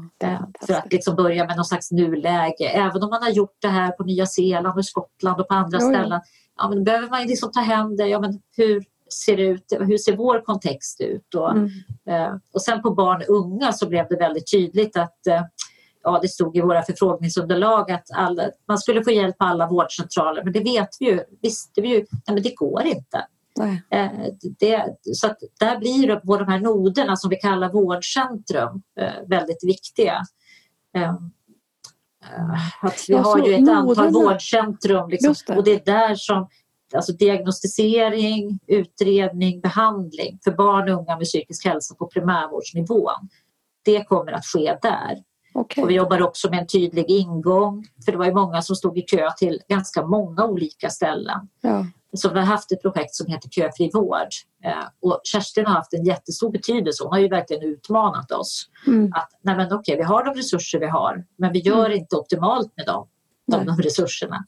för 0.67 0.73
att 0.73 0.93
liksom 0.93 1.15
börja 1.15 1.45
med 1.45 1.55
någon 1.55 1.65
slags 1.65 1.91
nuläge. 1.91 2.65
Även 2.65 3.03
om 3.03 3.09
man 3.09 3.23
har 3.23 3.29
gjort 3.29 3.57
det 3.59 3.67
här 3.67 3.91
på 3.91 4.03
Nya 4.03 4.25
Zeeland 4.25 4.77
och 4.77 4.85
Skottland 4.85 5.41
och 5.41 5.47
på 5.47 5.53
andra 5.53 5.77
jo, 5.81 5.89
ställen. 5.89 6.21
Ja, 6.57 6.69
men 6.69 6.83
behöver 6.83 7.09
man 7.09 7.27
liksom 7.27 7.51
ta 7.51 7.59
hem 7.59 7.97
det. 7.97 8.07
Ja, 8.07 8.19
men 8.19 8.41
hur, 8.57 8.83
ser 9.25 9.37
ut, 9.37 9.73
hur 9.79 9.97
ser 9.97 10.17
vår 10.17 10.45
kontext 10.45 11.01
ut? 11.01 11.35
Och, 11.35 11.51
mm. 11.51 11.69
eh, 12.09 12.35
och 12.53 12.61
sen 12.61 12.81
på 12.81 12.91
barn 12.91 13.23
och 13.27 13.35
unga 13.35 13.71
så 13.73 13.87
blev 13.87 14.07
det 14.09 14.15
väldigt 14.15 14.51
tydligt 14.51 14.97
att 14.97 15.27
eh, 15.27 15.41
ja, 16.03 16.19
det 16.21 16.27
stod 16.27 16.57
i 16.57 16.61
våra 16.61 16.83
förfrågningsunderlag 16.83 17.91
att 17.91 18.07
alla, 18.13 18.43
man 18.67 18.77
skulle 18.77 19.03
få 19.03 19.11
hjälp 19.11 19.37
på 19.37 19.45
alla 19.45 19.67
vårdcentraler 19.67 20.43
men 20.43 20.53
det 20.53 20.63
vet 20.63 20.89
vi 20.99 21.05
ju, 21.05 21.23
visste 21.41 21.81
vi 21.81 21.87
ju, 21.87 21.95
nej 21.95 22.33
men 22.33 22.43
det 22.43 22.55
går 22.55 22.85
inte. 22.85 23.25
Eh, 23.89 24.09
det, 24.59 24.95
så 25.13 25.27
att 25.27 25.37
där 25.59 25.79
blir 25.79 26.07
det, 26.07 26.15
på 26.15 26.37
de 26.37 26.47
här 26.47 26.59
noderna 26.59 27.15
som 27.15 27.29
vi 27.29 27.35
kallar 27.35 27.71
vårdcentrum 27.71 28.81
eh, 28.99 29.27
väldigt 29.27 29.63
viktiga. 29.63 30.21
Eh, 30.95 31.03
eh, 31.03 32.85
att 32.85 33.05
vi 33.07 33.15
har 33.15 33.47
ju 33.47 33.53
ett 33.53 33.69
antal 33.69 34.09
vårdcentrum 34.09 35.09
liksom, 35.09 35.35
det. 35.47 35.57
och 35.57 35.63
det 35.63 35.71
är 35.71 35.85
där 35.85 36.15
som 36.15 36.47
alltså 36.93 37.11
diagnostisering, 37.13 38.59
utredning, 38.67 39.61
behandling 39.61 40.39
för 40.43 40.51
barn 40.51 40.89
och 40.89 40.99
unga 41.01 41.17
med 41.17 41.25
psykisk 41.25 41.65
hälsa 41.65 41.95
på 41.95 42.07
primärvårdsnivån. 42.07 43.29
Det 43.85 44.03
kommer 44.03 44.31
att 44.31 44.45
ske 44.45 44.77
där. 44.81 45.23
Okay. 45.53 45.83
Och 45.83 45.89
vi 45.89 45.93
jobbar 45.93 46.21
också 46.21 46.49
med 46.49 46.59
en 46.59 46.67
tydlig 46.67 47.05
ingång, 47.09 47.87
för 48.05 48.11
det 48.11 48.17
var 48.17 48.25
ju 48.25 48.33
många 48.33 48.61
som 48.61 48.75
stod 48.75 48.97
i 48.97 49.01
kö 49.01 49.29
till 49.37 49.61
ganska 49.67 50.05
många 50.05 50.45
olika 50.45 50.89
ställen. 50.89 51.47
Ja. 51.61 51.85
Så 52.13 52.29
vi 52.29 52.39
har 52.39 52.45
haft 52.45 52.71
ett 52.71 52.81
projekt 52.81 53.15
som 53.15 53.27
heter 53.27 53.49
Köfri 53.49 53.89
vård 53.93 54.27
eh, 54.63 54.87
och 55.01 55.21
Kerstin 55.23 55.65
har 55.65 55.73
haft 55.73 55.93
en 55.93 56.05
jättestor 56.05 56.51
betydelse. 56.51 57.03
Hon 57.03 57.13
har 57.13 57.19
ju 57.19 57.27
verkligen 57.27 57.63
utmanat 57.63 58.31
oss. 58.31 58.69
Mm. 58.87 59.11
Att 59.15 59.29
nej 59.41 59.55
men 59.55 59.73
okej, 59.73 59.97
vi 59.97 60.03
har 60.03 60.23
de 60.23 60.33
resurser 60.33 60.79
vi 60.79 60.87
har, 60.87 61.25
men 61.37 61.53
vi 61.53 61.59
gör 61.59 61.85
mm. 61.85 61.97
inte 61.97 62.15
optimalt 62.15 62.73
med 62.77 62.85
dem, 62.85 63.07
de, 63.47 63.65
de 63.65 63.77
resurserna. 63.81 64.45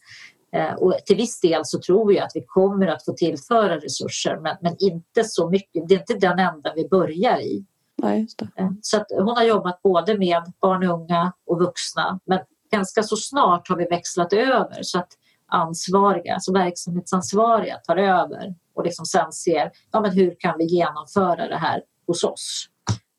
Eh, 0.56 0.74
och 0.74 0.94
till 1.06 1.18
viss 1.18 1.40
del 1.40 1.62
så 1.66 1.80
tror 1.80 2.08
vi 2.08 2.20
att 2.20 2.32
vi 2.36 2.44
kommer 2.48 2.88
att 2.88 3.06
få 3.06 3.14
tillföra 3.14 3.78
resurser 3.78 4.40
men, 4.42 4.58
men 4.62 4.76
inte 4.80 5.24
så 5.24 5.50
mycket. 5.50 5.88
Det 5.88 5.96
är 5.96 6.00
inte 6.00 6.14
den 6.14 6.40
ändan 6.40 6.74
vi 6.76 6.88
börjar 6.88 7.40
i. 7.40 7.66
Nej, 8.04 8.28
eh, 8.56 8.70
så 8.82 8.98
att 8.98 9.08
hon 9.10 9.38
har 9.38 9.44
jobbat 9.44 9.82
både 9.82 10.18
med 10.18 10.54
barn 10.62 10.90
och 10.90 11.00
unga 11.00 11.34
och 11.46 11.60
vuxna. 11.60 12.20
Men 12.26 12.40
ganska 12.72 13.04
så 13.04 13.16
snart 13.16 13.70
har 13.70 13.76
vi 13.76 13.86
växlat 13.86 14.34
över 14.34 14.80
så 14.82 15.00
att 15.00 15.10
ansvariga, 15.48 16.34
alltså 16.34 16.54
verksamhetsansvariga 16.54 17.78
tar 17.78 17.98
över 17.98 18.56
och 18.74 18.84
liksom 18.84 19.06
sen 19.06 19.32
ser 19.32 19.72
ja, 19.92 20.02
men 20.02 20.12
hur 20.12 20.36
kan 20.40 20.58
vi 20.58 20.66
genomföra 20.66 21.48
det 21.48 21.58
här 21.58 21.82
hos 22.08 22.24
oss 22.24 22.70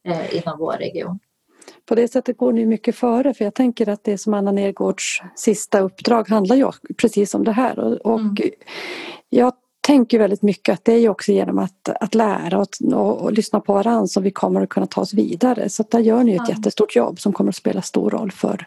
eh, 0.09 0.37
inom 0.37 0.59
vår 0.59 0.73
region? 0.73 1.19
På 1.87 1.95
det 1.95 2.09
sättet 2.09 2.39
går 2.39 2.53
ni 2.53 2.67
mycket 2.67 2.97
före 2.97 3.35
för 3.35 3.45
jag 3.45 3.55
tänker 3.55 3.89
att 3.89 4.05
det 4.05 4.19
som 4.19 4.35
Anna 4.35 4.53
Nergårds 4.53 5.23
sista 5.37 5.81
uppdrag 5.81 6.29
handlar 6.29 6.57
ju 6.57 6.71
precis 6.97 7.35
om 7.35 7.45
det 7.45 7.53
här. 7.53 7.79
Och, 7.79 7.93
och 7.93 8.21
mm. 8.21 8.37
jag 9.29 9.53
tänker 9.85 10.19
väldigt 10.19 10.43
mycket 10.43 10.73
att 10.73 10.85
det 10.85 10.93
är 10.93 11.09
också 11.09 11.33
genom 11.33 11.59
att, 11.59 11.89
att 12.01 12.15
lära 12.15 12.59
och, 12.59 12.69
och, 12.93 13.23
och 13.23 13.33
lyssna 13.33 13.61
på 13.61 13.73
varandra 13.75 14.07
som 14.07 14.23
vi 14.23 14.31
kommer 14.31 14.61
att 14.61 14.69
kunna 14.69 14.87
ta 14.87 15.01
oss 15.01 15.15
vidare 15.15 15.69
så 15.69 15.85
där 15.91 16.01
gör 16.01 16.25
ni 16.25 16.33
ett 16.33 16.39
mm. 16.39 16.51
jättestort 16.51 16.97
jobb 16.97 17.21
som 17.21 17.33
kommer 17.33 17.49
att 17.49 17.57
spela 17.57 17.83
stor 17.83 18.11
roll 18.11 18.33
för, 18.33 18.67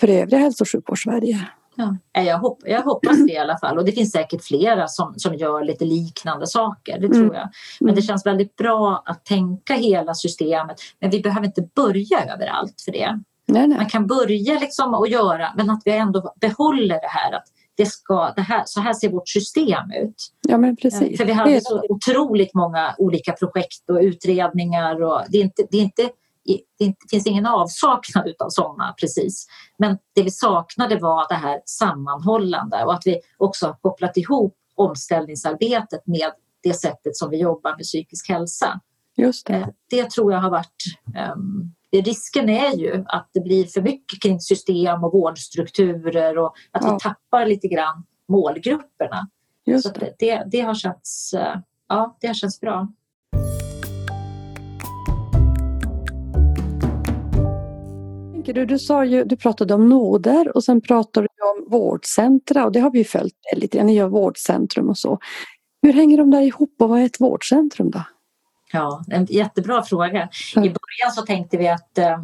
för 0.00 0.08
övriga 0.08 0.38
hälso 0.38 0.64
och 0.64 0.68
sjukvård-Sverige. 0.68 1.48
Ja. 1.76 1.96
Jag, 2.22 2.38
hopp, 2.38 2.58
jag 2.64 2.82
hoppas 2.82 3.16
det 3.26 3.32
i 3.32 3.38
alla 3.38 3.58
fall 3.58 3.78
och 3.78 3.84
det 3.84 3.92
finns 3.92 4.10
säkert 4.12 4.44
flera 4.44 4.88
som, 4.88 5.14
som 5.16 5.34
gör 5.34 5.64
lite 5.64 5.84
liknande 5.84 6.46
saker, 6.46 6.98
det 6.98 7.08
tror 7.08 7.24
mm. 7.24 7.34
jag. 7.34 7.48
Men 7.80 7.94
det 7.94 8.00
mm. 8.00 8.02
känns 8.02 8.26
väldigt 8.26 8.56
bra 8.56 9.02
att 9.06 9.24
tänka 9.24 9.74
hela 9.74 10.14
systemet 10.14 10.76
men 11.00 11.10
vi 11.10 11.20
behöver 11.20 11.46
inte 11.46 11.68
börja 11.74 12.34
överallt 12.34 12.80
för 12.84 12.92
det. 12.92 13.20
Nej, 13.46 13.66
nej. 13.68 13.78
Man 13.78 13.88
kan 13.88 14.06
börja 14.06 14.58
liksom 14.58 14.94
att 14.94 15.10
göra 15.10 15.48
men 15.56 15.70
att 15.70 15.82
vi 15.84 15.90
ändå 15.90 16.34
behåller 16.40 17.00
det 17.00 17.10
här 17.10 17.32
att 17.32 17.44
det 17.76 17.86
ska, 17.86 18.32
det 18.36 18.42
här, 18.42 18.62
så 18.66 18.80
här 18.80 18.94
ser 18.94 19.08
vårt 19.08 19.28
system 19.28 19.90
ut. 20.02 20.14
Ja, 20.48 20.58
men 20.58 20.76
precis. 20.76 21.18
För 21.18 21.24
vi 21.24 21.32
hade 21.32 21.60
så 21.60 21.82
otroligt 21.88 22.54
många 22.54 22.94
olika 22.98 23.32
projekt 23.32 23.90
och 23.90 23.98
utredningar 24.00 25.02
och 25.02 25.20
det 25.28 25.38
är 25.38 25.42
inte, 25.42 25.62
det 25.70 25.76
är 25.76 25.82
inte 25.82 26.10
det 26.78 26.94
finns 27.10 27.26
ingen 27.26 27.46
avsaknad 27.46 28.34
av 28.38 28.48
sådana 28.48 28.94
precis. 29.00 29.46
Men 29.78 29.98
det 30.14 30.22
vi 30.22 30.30
saknade 30.30 30.98
var 30.98 31.28
det 31.28 31.34
här 31.34 31.60
sammanhållande 31.64 32.84
och 32.84 32.94
att 32.94 33.06
vi 33.06 33.20
också 33.38 33.66
har 33.66 33.74
kopplat 33.74 34.16
ihop 34.16 34.56
omställningsarbetet 34.74 36.06
med 36.06 36.30
det 36.62 36.74
sättet 36.74 37.16
som 37.16 37.30
vi 37.30 37.38
jobbar 37.38 37.70
med 37.70 37.84
psykisk 37.84 38.28
hälsa. 38.28 38.80
Just 39.16 39.46
det. 39.46 39.54
Eh, 39.54 39.68
det 39.90 40.10
tror 40.10 40.32
jag 40.32 40.40
har 40.40 40.50
varit 40.50 40.82
um, 41.36 41.74
Risken 42.02 42.48
är 42.48 42.76
ju 42.76 43.04
att 43.06 43.30
det 43.32 43.40
blir 43.40 43.64
för 43.64 43.82
mycket 43.82 44.22
kring 44.22 44.40
system 44.40 45.04
och 45.04 45.12
vårdstrukturer 45.12 46.38
och 46.38 46.54
att 46.70 46.84
ja. 46.84 46.92
vi 46.92 46.98
tappar 47.00 47.46
lite 47.46 47.68
grann 47.68 48.04
målgrupperna. 48.28 49.28
Just 49.66 49.86
Så 49.86 50.00
det. 50.00 50.14
Det, 50.18 50.44
det, 50.50 50.60
har 50.60 50.74
känts, 50.74 51.34
eh, 51.34 51.56
ja, 51.88 52.16
det 52.20 52.26
har 52.26 52.34
känts 52.34 52.60
bra. 52.60 52.88
du? 58.54 58.66
Du, 58.66 58.78
sa 58.78 59.04
ju, 59.04 59.24
du 59.24 59.36
pratade 59.36 59.74
om 59.74 59.88
noder 59.88 60.56
och 60.56 60.64
sen 60.64 60.80
pratade 60.80 61.28
du 61.36 61.44
om 61.44 61.70
vårdcentra 61.70 62.64
och 62.64 62.72
det 62.72 62.80
har 62.80 62.90
vi 62.90 62.98
ju 62.98 63.04
följt 63.04 63.34
lite. 63.56 63.84
Ni 63.84 63.94
gör 63.94 64.08
vårdcentrum 64.08 64.88
och 64.88 64.98
så. 64.98 65.18
Hur 65.82 65.92
hänger 65.92 66.18
de 66.18 66.30
där 66.30 66.42
ihop 66.42 66.74
och 66.78 66.88
vad 66.88 67.00
är 67.00 67.04
ett 67.04 67.20
vårdcentrum 67.20 67.90
då? 67.90 68.02
Ja, 68.74 69.04
en 69.10 69.24
jättebra 69.24 69.82
fråga. 69.82 70.28
I 70.56 70.60
början 70.60 71.12
så 71.14 71.22
tänkte 71.22 71.56
vi 71.56 71.68
att 71.68 71.98
eh, 71.98 72.18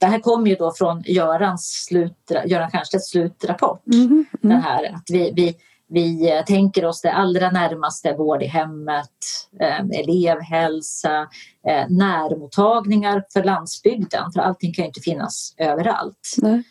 det 0.00 0.06
här 0.06 0.18
kommer 0.18 0.50
ju 0.50 0.56
då 0.56 0.72
från 0.72 1.02
Görans 1.06 1.84
slut, 1.88 2.32
Göran 2.46 2.68
Stiernstedts 2.68 3.10
slutrapport. 3.10 3.86
Mm, 3.92 4.06
mm. 4.06 4.26
Den 4.40 4.62
här, 4.62 4.94
att 4.94 5.04
vi, 5.10 5.32
vi 5.36 5.56
vi 5.92 6.30
eh, 6.30 6.44
tänker 6.44 6.84
oss 6.84 7.00
det 7.00 7.12
allra 7.12 7.50
närmaste 7.50 8.12
vård 8.12 8.42
i 8.42 8.46
hemmet, 8.46 9.08
eh, 9.60 10.00
elevhälsa, 10.00 11.28
eh, 11.68 11.84
närmottagningar 11.88 13.24
för 13.32 13.44
landsbygden 13.44 14.32
för 14.32 14.40
allting 14.40 14.74
kan 14.74 14.82
ju 14.82 14.86
inte 14.86 15.00
finnas 15.00 15.54
överallt. 15.58 16.36
Nej. 16.42 16.62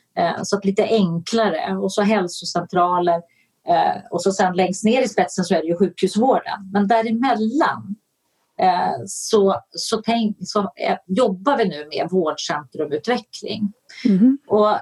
Så 0.44 0.58
att 0.58 0.66
lite 0.66 0.84
enklare 0.84 1.78
och 1.78 1.94
så 1.94 2.02
hälsocentraler 2.02 3.22
och 4.12 4.22
så 4.22 4.32
sen 4.32 4.56
längst 4.56 4.84
ner 4.84 5.02
i 5.02 5.08
spetsen 5.08 5.46
så 5.46 5.56
är 5.56 5.62
det 5.62 5.68
ju 5.68 5.78
sjukhusvården. 5.78 6.72
Men 6.74 6.88
däremellan 6.88 7.96
så, 9.06 9.56
så, 9.72 10.02
tänk, 10.06 10.38
så 10.40 10.72
jobbar 11.08 11.58
vi 11.58 11.66
nu 11.66 11.88
med 11.88 12.08
vårdcentrumutveckling. 12.12 13.74
Mm. 14.06 14.38
Och 14.48 14.78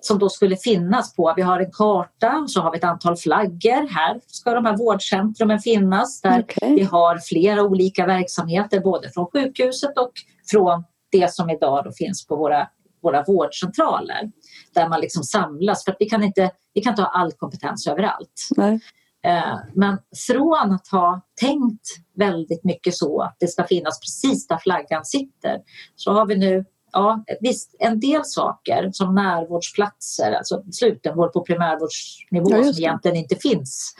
som 0.00 0.18
då 0.18 0.28
skulle 0.28 0.56
finnas 0.56 1.14
på, 1.14 1.34
vi 1.36 1.42
har 1.42 1.60
en 1.60 1.72
karta 1.72 2.44
så 2.48 2.60
har 2.60 2.72
vi 2.72 2.78
ett 2.78 2.84
antal 2.84 3.16
flaggor. 3.16 3.88
Här 3.88 4.20
ska 4.26 4.54
de 4.54 4.66
här 4.66 4.76
vårdcentrumen 4.76 5.58
finnas 5.58 6.20
där 6.20 6.40
okay. 6.40 6.74
vi 6.74 6.82
har 6.82 7.18
flera 7.18 7.62
olika 7.62 8.06
verksamheter 8.06 8.80
både 8.80 9.10
från 9.10 9.26
sjukhuset 9.26 9.98
och 9.98 10.12
från 10.50 10.84
det 11.12 11.32
som 11.32 11.50
idag 11.50 11.84
då 11.84 11.92
finns 11.92 12.26
på 12.26 12.36
våra, 12.36 12.68
våra 13.02 13.22
vårdcentraler. 13.22 14.30
Där 14.74 14.88
man 14.88 15.00
liksom 15.00 15.22
samlas 15.22 15.84
för 15.84 15.92
att 15.92 15.96
vi 16.00 16.06
kan 16.06 16.22
inte, 16.22 16.50
vi 16.74 16.80
kan 16.80 16.92
inte 16.92 17.02
ha 17.02 17.08
all 17.08 17.32
kompetens 17.32 17.86
överallt. 17.86 18.48
Nej. 18.56 18.80
Eh, 19.26 19.58
men 19.74 19.98
från 20.26 20.72
att 20.72 20.88
ha 20.88 21.20
tänkt 21.40 21.86
väldigt 22.16 22.64
mycket 22.64 22.94
så 22.94 23.22
att 23.22 23.36
det 23.40 23.48
ska 23.48 23.64
finnas 23.64 24.00
precis 24.00 24.46
där 24.46 24.58
flaggan 24.58 25.04
sitter 25.04 25.58
så 25.96 26.12
har 26.12 26.26
vi 26.26 26.36
nu 26.36 26.64
ja, 26.92 27.24
visst, 27.40 27.74
en 27.78 28.00
del 28.00 28.24
saker 28.24 28.90
som 28.92 29.14
närvårdsplatser, 29.14 30.32
alltså 30.32 30.62
slutenvård 30.72 31.32
på 31.32 31.40
primärvårdsnivå 31.40 32.50
ja, 32.50 32.72
som 32.72 32.82
egentligen 32.82 33.16
inte 33.16 33.36
finns. 33.36 33.94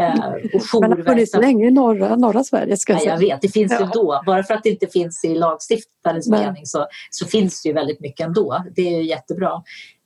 Eh, 0.00 0.28
och 0.74 0.80
Men 0.80 0.90
det 0.90 0.96
har 0.96 1.02
funnits 1.04 1.36
länge 1.36 1.66
i 1.66 1.70
norra, 1.70 2.16
norra 2.16 2.44
Sverige. 2.44 2.76
Ska 2.76 2.92
jag, 2.92 3.02
säga. 3.02 3.12
jag 3.12 3.20
vet, 3.20 3.42
det 3.42 3.48
finns 3.48 3.72
ja. 3.72 3.80
ju 3.80 3.86
då. 3.86 4.22
Bara 4.26 4.42
för 4.42 4.54
att 4.54 4.62
det 4.62 4.70
inte 4.70 4.86
finns 4.86 5.24
i 5.24 5.34
lagstiftarens 5.34 6.28
mening 6.28 6.66
så, 6.66 6.86
så 7.10 7.26
finns 7.26 7.62
det 7.62 7.68
ju 7.68 7.72
väldigt 7.72 8.00
mycket 8.00 8.26
ändå. 8.26 8.64
Det 8.76 8.82
är 8.82 8.98
ju 8.98 9.06
jättebra. 9.06 9.62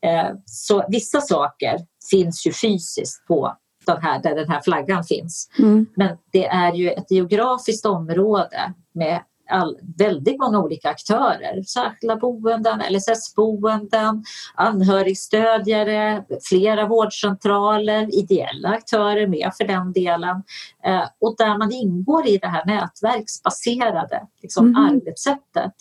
Eh, 0.07 0.37
så 0.45 0.85
vissa 0.89 1.21
saker 1.21 1.79
finns 2.11 2.47
ju 2.47 2.53
fysiskt 2.53 3.27
på 3.27 3.57
den 3.95 4.03
här, 4.03 4.23
där 4.23 4.35
den 4.35 4.49
här 4.49 4.61
flaggan 4.61 5.05
finns. 5.05 5.51
Mm. 5.59 5.87
Men 5.97 6.17
det 6.33 6.47
är 6.47 6.73
ju 6.73 6.91
ett 6.91 7.11
geografiskt 7.11 7.87
område 7.87 8.75
med 8.93 9.21
all, 9.51 9.79
väldigt 9.99 10.39
många 10.39 10.59
olika 10.59 10.91
aktörer. 10.91 11.63
Särskilda 11.63 12.17
boenden, 12.17 12.83
LSS-boenden, 12.91 14.25
anhörigstödjare, 14.55 16.25
flera 16.43 16.87
vårdcentraler, 16.87 18.19
ideella 18.19 18.69
aktörer 18.69 19.27
med 19.27 19.51
för 19.57 19.65
den 19.65 19.93
delen. 19.93 20.43
Eh, 20.85 21.05
och 21.21 21.35
där 21.39 21.59
man 21.59 21.73
ingår 21.73 22.27
i 22.27 22.39
det 22.39 22.49
här 22.49 22.65
nätverksbaserade 22.67 24.27
liksom, 24.43 24.67
mm. 24.67 24.85
arbetssättet. 24.85 25.75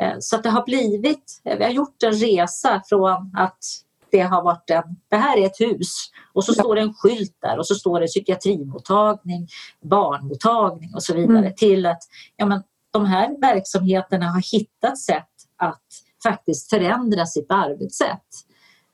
Eh, 0.00 0.16
så 0.20 0.36
att 0.36 0.42
det 0.42 0.50
har 0.50 0.64
blivit, 0.64 1.40
vi 1.44 1.64
har 1.64 1.70
gjort 1.70 2.02
en 2.02 2.12
resa 2.12 2.82
från 2.88 3.32
att 3.36 3.64
har 4.12 4.42
varit 4.42 4.70
en, 4.70 4.96
det 5.08 5.16
här 5.16 5.38
är 5.38 5.46
ett 5.46 5.60
hus 5.60 5.94
och 6.32 6.44
så 6.44 6.52
står 6.52 6.74
det 6.74 6.80
en 6.80 6.94
skylt 6.94 7.36
där 7.40 7.58
och 7.58 7.66
så 7.66 7.74
står 7.74 8.00
det 8.00 8.06
psykiatrimottagning, 8.06 9.48
barnmottagning 9.82 10.94
och 10.94 11.02
så 11.02 11.14
vidare 11.14 11.38
mm. 11.38 11.54
till 11.54 11.86
att 11.86 12.02
ja, 12.36 12.46
men, 12.46 12.62
de 12.90 13.06
här 13.06 13.40
verksamheterna 13.40 14.26
har 14.26 14.52
hittat 14.52 14.98
sätt 14.98 15.28
att 15.56 15.82
faktiskt 16.22 16.70
förändra 16.70 17.26
sitt 17.26 17.52
arbetssätt. 17.52 18.26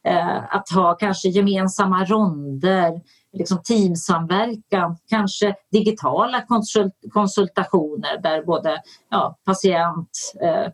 Eh, 0.07 0.55
att 0.55 0.71
ha 0.75 0.95
kanske 0.95 1.29
gemensamma 1.29 2.05
ronder, 2.05 3.01
liksom 3.35 3.63
teamsamverkan, 3.63 4.97
kanske 5.09 5.55
digitala 5.73 6.43
konsult 6.43 6.95
konsultationer 7.13 8.23
där 8.23 8.43
både 8.43 8.83
ja, 9.11 9.39
patient, 9.45 10.11
eh, 10.43 10.73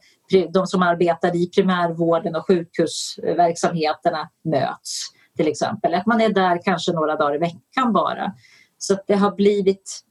de 0.53 0.67
som 0.67 0.83
arbetar 0.83 1.37
i 1.37 1.51
primärvården 1.51 2.37
och 2.37 2.47
sjukhusverksamheterna 2.47 4.29
möts 4.45 5.07
till 5.37 5.49
exempel. 5.49 5.95
Att 5.95 6.07
man 6.07 6.21
är 6.21 6.29
där 6.29 6.61
kanske 6.65 6.93
några 6.93 7.17
dagar 7.17 7.35
i 7.35 7.39
veckan 7.39 7.93
bara. 7.93 8.33
Så 8.79 8.99
det 9.07 9.15
har 9.15 9.31
blivit 9.31 10.05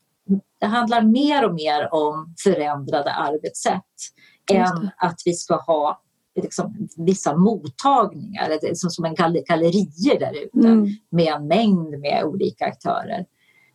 det 0.60 0.66
handlar 0.66 1.02
mer 1.02 1.46
och 1.46 1.54
mer 1.54 1.94
om 1.94 2.36
förändrade 2.44 3.12
arbetssätt 3.12 3.84
än 4.52 4.90
att 4.98 5.22
vi 5.26 5.34
ska 5.34 5.56
ha 5.56 6.02
liksom, 6.42 6.88
vissa 6.98 7.38
mottagningar, 7.38 8.60
liksom 8.62 8.90
som 8.90 9.06
en 9.06 9.16
gallerier 9.16 10.20
där 10.20 10.34
ute 10.44 10.68
mm. 10.68 10.88
med 11.10 11.34
en 11.34 11.48
mängd 11.48 12.00
med 12.00 12.24
olika 12.24 12.66
aktörer. 12.66 13.26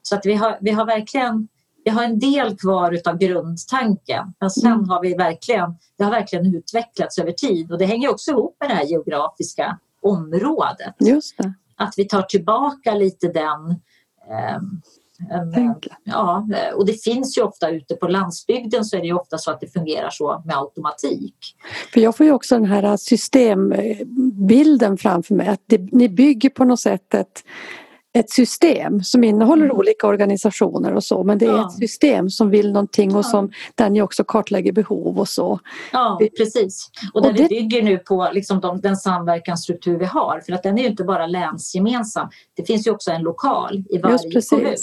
Så 0.03 0.15
att 0.15 0.27
vi 0.27 0.35
har, 0.35 0.59
vi 0.61 0.71
har 0.71 0.87
verkligen 0.87 1.49
vi 1.85 1.91
har 1.91 2.05
en 2.05 2.19
del 2.19 2.57
kvar 2.57 3.01
av 3.05 3.19
grundtanken 3.19 4.35
men 4.41 4.51
sen 4.51 4.73
mm. 4.73 4.89
har 4.89 5.03
vi 5.03 5.15
verkligen, 5.15 5.75
det 5.99 6.05
har 6.05 6.11
verkligen 6.11 6.55
utvecklats 6.55 7.19
över 7.19 7.33
tid 7.33 7.73
och 7.73 7.79
det 7.79 7.85
hänger 7.85 8.11
också 8.11 8.31
ihop 8.31 8.57
med 8.61 8.71
det 8.71 8.75
här 8.75 8.85
geografiska 8.85 9.79
området. 10.03 10.95
Att 11.77 11.95
vi 11.97 12.05
tar 12.05 12.23
tillbaka 12.23 12.95
lite 12.95 13.29
den 13.29 13.71
eh, 14.31 14.61
en, 15.31 15.75
ja, 16.05 16.47
och 16.75 16.87
det 16.87 17.05
finns 17.05 17.39
ju 17.39 17.43
ofta 17.43 17.71
ute 17.71 17.95
på 17.95 18.09
landsbygden 18.09 18.85
så 18.85 18.97
är 18.97 19.01
det 19.01 19.07
ju 19.07 19.15
ofta 19.15 19.39
så 19.39 19.51
att 19.51 19.61
det 19.61 19.73
fungerar 19.73 20.11
så 20.11 20.43
med 20.47 20.57
automatik. 20.57 21.35
För 21.93 22.01
jag 22.01 22.17
får 22.17 22.27
ju 22.27 22.33
också 22.33 22.55
den 22.55 22.65
här 22.65 22.97
systembilden 22.97 24.99
framför 24.99 25.35
mig 25.35 25.49
att 25.49 25.63
det, 25.67 25.93
ni 25.93 26.09
bygger 26.09 26.51
på 26.51 26.65
något 26.65 26.81
sätt 26.81 27.15
ett, 27.15 27.43
ett 28.19 28.31
system 28.31 29.03
som 29.03 29.25
innehåller 29.25 29.65
mm. 29.65 29.77
olika 29.77 30.07
organisationer 30.07 30.95
och 30.95 31.05
så 31.05 31.25
men 31.25 31.39
det 31.39 31.47
är 31.47 31.51
ja. 31.51 31.67
ett 31.67 31.73
system 31.73 32.31
som 32.31 32.51
vill 32.51 32.73
någonting 32.73 33.17
och 33.17 33.27
som, 33.27 33.51
där 33.75 33.91
ni 33.91 34.03
också 34.03 34.25
kartlägger 34.25 34.73
behov 34.73 35.19
och 35.19 35.29
så. 35.29 35.61
Ja 35.93 36.21
precis 36.39 36.91
och 37.15 37.23
där 37.23 37.29
och 37.29 37.37
det... 37.37 37.43
vi 37.43 37.49
bygger 37.49 37.83
nu 37.83 37.99
på 37.99 38.31
liksom 38.33 38.61
de, 38.61 38.81
den 38.81 38.97
samverkansstruktur 38.97 39.99
vi 39.99 40.05
har 40.05 40.41
för 40.47 40.53
att 40.53 40.63
den 40.63 40.79
är 40.79 40.83
ju 40.83 40.89
inte 40.89 41.05
bara 41.05 41.27
länsgemensam 41.27 42.29
det 42.57 42.65
finns 42.65 42.87
ju 42.87 42.91
också 42.91 43.11
en 43.11 43.23
lokal 43.23 43.85
i 43.91 43.99
varje 43.99 44.43
kommun. 44.51 44.75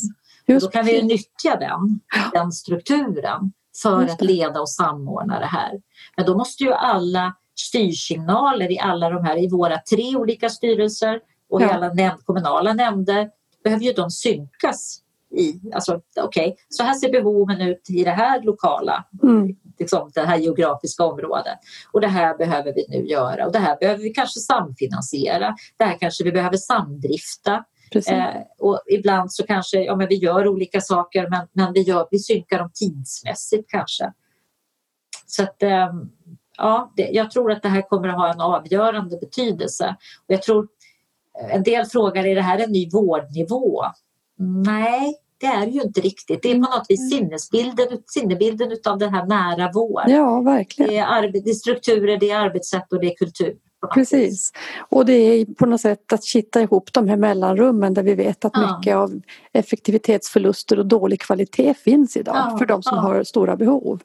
Just 0.46 0.66
då 0.66 0.72
kan 0.72 0.86
vi 0.86 1.02
nyttja 1.02 1.56
den, 1.56 2.00
den 2.34 2.52
strukturen 2.52 3.54
för 3.82 4.04
att 4.04 4.22
leda 4.22 4.62
och 4.62 4.70
samordna 4.70 5.40
det 5.40 5.46
här. 5.46 5.82
Men 6.18 6.26
då 6.26 6.38
måste 6.38 6.64
ju 6.64 6.74
alla 6.74 7.36
styrsignaler 7.60 8.72
i 8.72 8.80
alla 8.80 9.10
de 9.10 9.26
här, 9.26 9.44
i 9.44 9.50
våra 9.50 9.78
tre 9.78 10.16
olika 10.16 10.50
styrelser 10.50 11.20
och 11.50 11.62
ja. 11.62 11.68
i 11.68 11.72
alla 11.72 11.94
nämnd, 11.94 12.26
kommunala 12.26 12.74
nämnder, 12.74 13.30
behöver 13.64 13.84
ju 13.84 13.94
de 13.94 14.12
synkas 14.12 15.02
i, 15.36 15.62
alltså 15.74 16.02
okej, 16.18 16.48
okay, 16.48 16.56
så 16.70 16.84
här 16.84 16.94
ser 16.94 17.12
behoven 17.12 17.62
ut 17.62 17.90
i 17.90 18.04
det 18.04 18.12
här 18.12 18.42
lokala, 18.42 19.06
mm. 19.24 19.56
liksom, 19.80 20.12
det 20.14 20.22
här 20.22 20.38
geografiska 20.38 21.06
området. 21.06 21.58
Och 21.92 22.02
det 22.02 22.08
här 22.08 22.38
behöver 22.38 22.74
vi 22.74 22.86
nu 22.90 23.08
göra. 23.08 23.46
Och 23.46 23.52
det 23.52 23.60
här 23.60 23.78
behöver 23.80 24.04
vi 24.04 24.10
kanske 24.10 24.40
samfinansiera, 24.40 25.56
det 25.78 25.84
här 25.84 25.98
kanske 26.00 26.24
vi 26.24 26.32
behöver 26.32 26.58
samdrifta 26.58 27.66
Eh, 27.96 28.42
och 28.60 28.82
ibland 28.88 29.34
så 29.34 29.46
kanske 29.46 29.84
ja, 29.84 29.96
men 29.96 30.08
vi 30.08 30.16
gör 30.16 30.48
olika 30.48 30.82
saker 30.82 31.30
men, 31.30 31.48
men 31.52 31.74
vi, 31.74 31.82
gör, 31.82 32.08
vi 32.12 32.20
synkar 32.20 32.60
dem 32.60 32.72
tidsmässigt 32.74 33.70
kanske. 33.70 34.14
Så 35.26 35.44
att, 35.44 35.64
eh, 35.64 35.94
ja, 36.58 36.94
det, 36.96 37.10
jag 37.12 37.32
tror 37.32 37.52
att 37.52 37.62
det 37.62 37.70
här 37.70 37.82
kommer 37.82 38.08
att 38.08 38.16
ha 38.16 38.34
en 38.34 38.42
avgörande 38.42 39.18
betydelse. 39.18 39.96
Och 40.28 40.34
jag 40.34 40.42
tror, 40.42 40.68
eh, 41.42 41.56
en 41.56 41.64
del 41.64 41.86
frågar, 41.86 42.26
är 42.26 42.36
det 42.36 42.42
här 42.42 42.60
en 42.60 42.72
ny 42.72 42.90
vårdnivå? 42.90 43.84
Nej, 44.66 45.16
det 45.38 45.48
är 45.48 45.68
ju 45.68 45.82
inte 45.82 46.02
riktigt. 46.02 46.42
Det 46.42 46.52
är 46.52 46.54
på 46.54 46.60
något 46.60 46.86
vis 46.90 47.10
sinnesbilden, 47.10 47.88
sinnebilden 48.06 48.78
av 48.86 48.98
den 48.98 49.14
här 49.14 49.26
nära 49.26 49.72
vård. 49.72 50.04
Ja, 50.08 50.42
verkligen. 50.42 50.92
Det 50.92 50.98
är, 50.98 51.32
det 51.32 51.50
är 51.50 51.54
strukturer, 51.54 52.18
det 52.18 52.30
är 52.30 52.40
arbetssätt 52.40 52.94
och 52.94 53.00
det 53.00 53.12
är 53.12 53.16
kultur. 53.16 53.56
Precis. 53.94 54.52
Och 54.90 55.06
det 55.06 55.14
är 55.14 55.46
på 55.46 55.66
något 55.66 55.82
sätt 55.82 56.14
att 56.14 56.24
kitta 56.24 56.62
ihop 56.62 56.94
de 56.94 57.08
här 57.08 57.18
mellanrummen 57.18 57.94
där 57.94 58.04
vi 58.04 58.16
vet 58.16 58.46
att 58.46 58.52
ja. 58.56 58.78
mycket 58.78 58.96
av 58.96 59.22
effektivitetsförluster 59.54 60.80
och 60.80 60.86
dålig 60.86 61.22
kvalitet 61.22 61.74
finns 61.74 62.18
idag 62.18 62.36
ja, 62.36 62.58
för 62.58 62.66
de 62.66 62.84
som 62.84 62.98
ja. 62.98 63.02
har 63.02 63.24
stora 63.24 63.56
behov. 63.56 64.02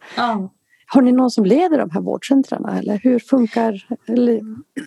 Har 0.88 1.02
ni 1.02 1.12
någon 1.12 1.30
som 1.30 1.44
leder 1.44 1.78
de 1.78 1.90
här 1.90 2.00
vårdcentrarna 2.00 2.78
eller 2.78 3.00
hur 3.02 3.18
funkar? 3.18 3.86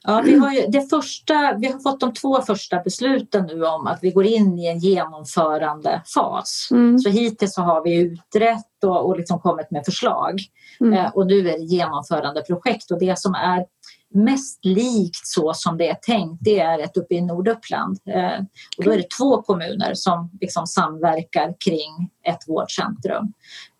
Ja, 0.04 0.22
vi 0.26 0.36
har, 0.36 0.54
ju 0.54 0.68
det 0.68 0.90
första, 0.90 1.58
vi 1.58 1.68
har 1.68 1.80
fått 1.80 2.00
de 2.00 2.14
två 2.14 2.42
första 2.42 2.80
besluten 2.84 3.46
nu 3.46 3.66
om 3.66 3.88
att 3.88 4.00
vi 4.02 4.12
går 4.12 4.26
in 4.26 4.60
i 4.60 4.68
en 4.68 4.80
genomförandefas. 4.80 6.68
Mm. 6.72 7.00
Så 7.00 7.10
hittills 7.10 7.54
så 7.54 7.62
har 7.62 7.84
vi 7.84 7.96
utrett 7.96 8.84
och, 8.84 9.06
och 9.06 9.18
liksom 9.18 9.40
kommit 9.40 9.72
med 9.72 9.86
förslag 9.86 10.40
mm. 10.80 10.94
eh, 10.94 11.12
och 11.14 11.28
nu 11.28 11.40
är 11.40 11.44
det 11.44 11.64
genomförandeprojekt 11.64 12.92
och 12.92 13.00
det 13.00 13.20
som 13.20 13.34
är 13.34 13.66
mest 14.14 14.66
likt 14.66 15.28
så 15.28 15.54
som 15.54 15.78
det 15.78 15.90
är 15.90 15.96
tänkt 15.96 16.40
det 16.42 16.60
är 16.60 16.80
ett 16.80 16.98
uppe 16.98 17.16
i 17.16 17.22
Norduppland. 17.22 18.00
Eh, 18.06 18.40
och 18.78 18.84
då 18.84 18.92
är 18.92 18.98
det 18.98 19.10
två 19.18 19.42
kommuner 19.42 19.94
som 19.94 20.30
liksom 20.42 20.68
samverkar 20.68 21.56
kring 21.66 22.10
ett 22.24 22.48
vårdcentrum. 22.48 23.34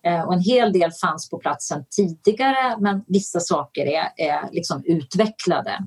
Eh, 0.04 0.22
och 0.22 0.34
en 0.34 0.40
hel 0.40 0.72
del 0.72 0.90
fanns 0.92 1.30
på 1.30 1.38
platsen 1.38 1.84
tidigare 1.90 2.76
men 2.80 3.04
vissa 3.06 3.40
saker 3.40 3.86
är, 3.86 4.08
är 4.16 4.52
liksom 4.52 4.82
utvecklade. 4.84 5.86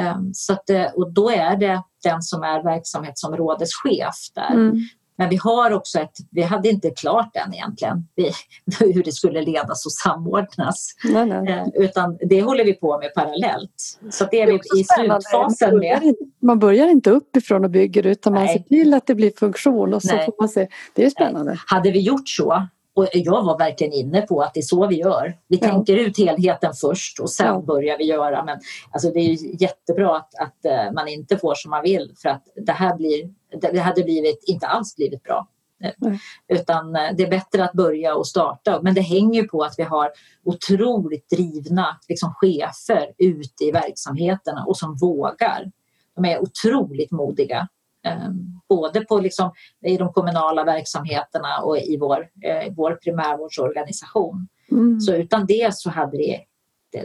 Eh, 0.00 0.18
så 0.32 0.52
att, 0.52 0.70
eh, 0.70 0.86
och 0.86 1.12
då 1.12 1.30
är 1.30 1.56
det 1.56 1.82
den 2.02 2.22
som 2.22 2.42
är 2.42 2.62
verksamhetsområdeschef 2.62 4.14
där. 4.34 4.54
Mm. 4.54 4.78
Men 5.18 5.28
vi 5.28 5.36
har 5.36 5.70
också 5.70 5.98
ett, 5.98 6.16
vi 6.30 6.42
hade 6.42 6.68
inte 6.68 6.90
klart 6.90 7.36
än 7.36 7.54
egentligen 7.54 8.08
vi, 8.14 8.32
hur 8.94 9.02
det 9.02 9.12
skulle 9.12 9.42
ledas 9.42 9.86
och 9.86 9.92
samordnas. 9.92 10.94
Nej, 11.04 11.26
nej. 11.26 11.48
Eh, 11.48 11.66
utan 11.74 12.18
det 12.20 12.42
håller 12.42 12.64
vi 12.64 12.74
på 12.74 12.98
med 12.98 13.14
parallellt. 13.14 13.98
Så 14.10 14.24
det 14.30 14.40
är, 14.42 14.46
det 14.46 14.52
är 14.52 14.60
vi 14.74 14.80
i 14.80 14.84
slutfasen 14.84 15.70
man 15.70 15.78
med. 15.78 16.02
Inte, 16.02 16.24
man 16.42 16.58
börjar 16.58 16.88
inte 16.88 17.10
uppifrån 17.10 17.64
och 17.64 17.70
bygger 17.70 18.06
utan 18.06 18.32
nej. 18.32 18.44
man 18.44 18.52
ser 18.52 18.62
till 18.62 18.94
att 18.94 19.06
det 19.06 19.14
blir 19.14 19.32
funktion 19.36 19.94
och 19.94 20.02
så 20.02 20.08
får 20.08 20.40
man 20.40 20.48
se. 20.48 20.68
Det 20.94 21.04
är 21.04 21.10
spännande. 21.10 21.58
Hade 21.66 21.90
vi 21.90 22.00
gjort 22.00 22.28
så 22.28 22.66
och 22.96 23.06
jag 23.12 23.44
var 23.44 23.58
verkligen 23.58 23.92
inne 23.92 24.22
på 24.22 24.42
att 24.42 24.54
det 24.54 24.60
är 24.60 24.62
så 24.62 24.86
vi 24.86 24.96
gör. 24.96 25.34
Vi 25.48 25.58
ja. 25.62 25.68
tänker 25.68 25.96
ut 25.96 26.18
helheten 26.18 26.72
först 26.80 27.20
och 27.20 27.30
sen 27.30 27.46
ja. 27.46 27.60
börjar 27.60 27.98
vi 27.98 28.04
göra. 28.04 28.44
Men 28.44 28.58
alltså, 28.90 29.10
det 29.10 29.20
är 29.20 29.62
jättebra 29.62 30.16
att, 30.16 30.34
att 30.40 30.86
uh, 30.88 30.92
man 30.94 31.08
inte 31.08 31.38
får 31.38 31.54
som 31.54 31.70
man 31.70 31.82
vill 31.82 32.12
för 32.22 32.28
att 32.28 32.42
det 32.66 32.72
här 32.72 32.96
blir, 32.96 33.30
det 33.60 33.78
hade 33.78 34.02
blivit, 34.02 34.44
inte 34.46 34.66
alls 34.66 34.96
blivit 34.96 35.22
bra. 35.22 35.48
Nej. 35.78 36.20
Utan 36.48 36.96
eh, 36.96 37.10
det 37.16 37.22
är 37.22 37.30
bättre 37.30 37.64
att 37.64 37.72
börja 37.72 38.14
och 38.14 38.26
starta. 38.26 38.80
Men 38.82 38.94
det 38.94 39.00
hänger 39.00 39.42
på 39.42 39.62
att 39.62 39.74
vi 39.78 39.82
har 39.82 40.10
otroligt 40.44 41.30
drivna 41.30 41.98
liksom, 42.08 42.34
chefer 42.34 43.12
ute 43.18 43.64
i 43.64 43.70
verksamheterna 43.70 44.64
och 44.64 44.76
som 44.76 44.96
vågar. 44.96 45.72
De 46.14 46.24
är 46.24 46.42
otroligt 46.42 47.10
modiga. 47.10 47.68
Ehm, 48.06 48.60
både 48.68 49.00
på 49.00 49.20
liksom, 49.20 49.52
i 49.86 49.96
de 49.96 50.12
kommunala 50.12 50.64
verksamheterna 50.64 51.58
och 51.62 51.78
i 51.78 51.96
vår, 51.96 52.28
eh, 52.42 52.72
vår 52.76 52.92
primärvårdsorganisation. 52.94 54.48
Mm. 54.70 55.00
Så 55.00 55.14
utan 55.14 55.46
det 55.46 55.74
så 55.74 55.90
hade 55.90 56.16
det, 56.16 56.40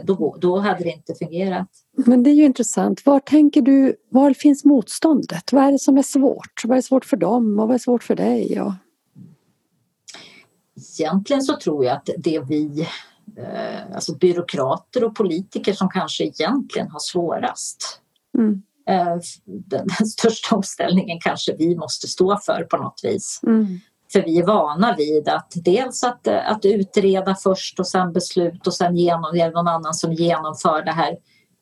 då, 0.04 0.36
då 0.40 0.58
hade 0.58 0.84
det 0.84 0.90
inte 0.90 1.14
fungerat. 1.14 1.68
Men 1.96 2.22
det 2.22 2.30
är 2.30 2.34
ju 2.34 2.44
intressant. 2.44 3.06
Var 3.06 3.20
tänker 3.20 3.62
du, 3.62 3.96
var 4.08 4.32
finns 4.32 4.64
motståndet? 4.64 5.52
Vad 5.52 5.64
är 5.64 5.72
det 5.72 5.78
som 5.78 5.98
är 5.98 6.02
svårt? 6.02 6.62
Vad 6.64 6.78
är 6.78 6.82
svårt 6.82 7.04
för 7.04 7.16
dem 7.16 7.58
och 7.60 7.68
vad 7.68 7.74
är 7.74 7.78
svårt 7.78 8.02
för 8.02 8.16
dig? 8.16 8.60
Och... 8.60 8.72
Egentligen 10.98 11.42
så 11.42 11.56
tror 11.56 11.84
jag 11.84 11.96
att 11.96 12.10
det 12.18 12.40
vi 12.40 12.86
eh, 13.36 13.94
alltså 13.94 14.14
byråkrater 14.14 15.04
och 15.04 15.16
politiker 15.16 15.72
som 15.72 15.88
kanske 15.88 16.24
egentligen 16.24 16.90
har 16.90 17.00
svårast. 17.00 18.00
Mm. 18.38 18.62
Eh, 18.88 19.18
den, 19.44 19.86
den, 19.98 20.06
största 20.06 20.56
omställningen 20.56 21.18
kanske 21.20 21.56
vi 21.56 21.76
måste 21.76 22.08
stå 22.08 22.36
för 22.36 22.66
på 22.70 22.76
något 22.76 23.00
vis. 23.02 23.40
Mm. 23.46 23.80
För 24.12 24.22
vi 24.22 24.38
är 24.38 24.46
vana 24.46 24.94
vid 24.98 25.28
att 25.28 25.52
dels 25.54 26.04
att, 26.04 26.28
att 26.28 26.64
utreda 26.64 27.34
först 27.34 27.80
och 27.80 27.86
sen 27.86 28.12
beslut 28.12 28.66
och 28.66 28.74
sen 28.74 28.96
genom, 28.96 29.30
det 29.32 29.40
är 29.40 29.50
någon 29.50 29.68
annan 29.68 29.94
som 29.94 30.12
genomför 30.12 30.84
det 30.84 30.90
här. 30.90 31.12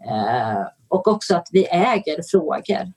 Eh, 0.08 0.66
och 0.88 1.08
också 1.08 1.36
att 1.36 1.48
vi 1.52 1.66
äger 1.66 2.30
frågor. 2.30 2.92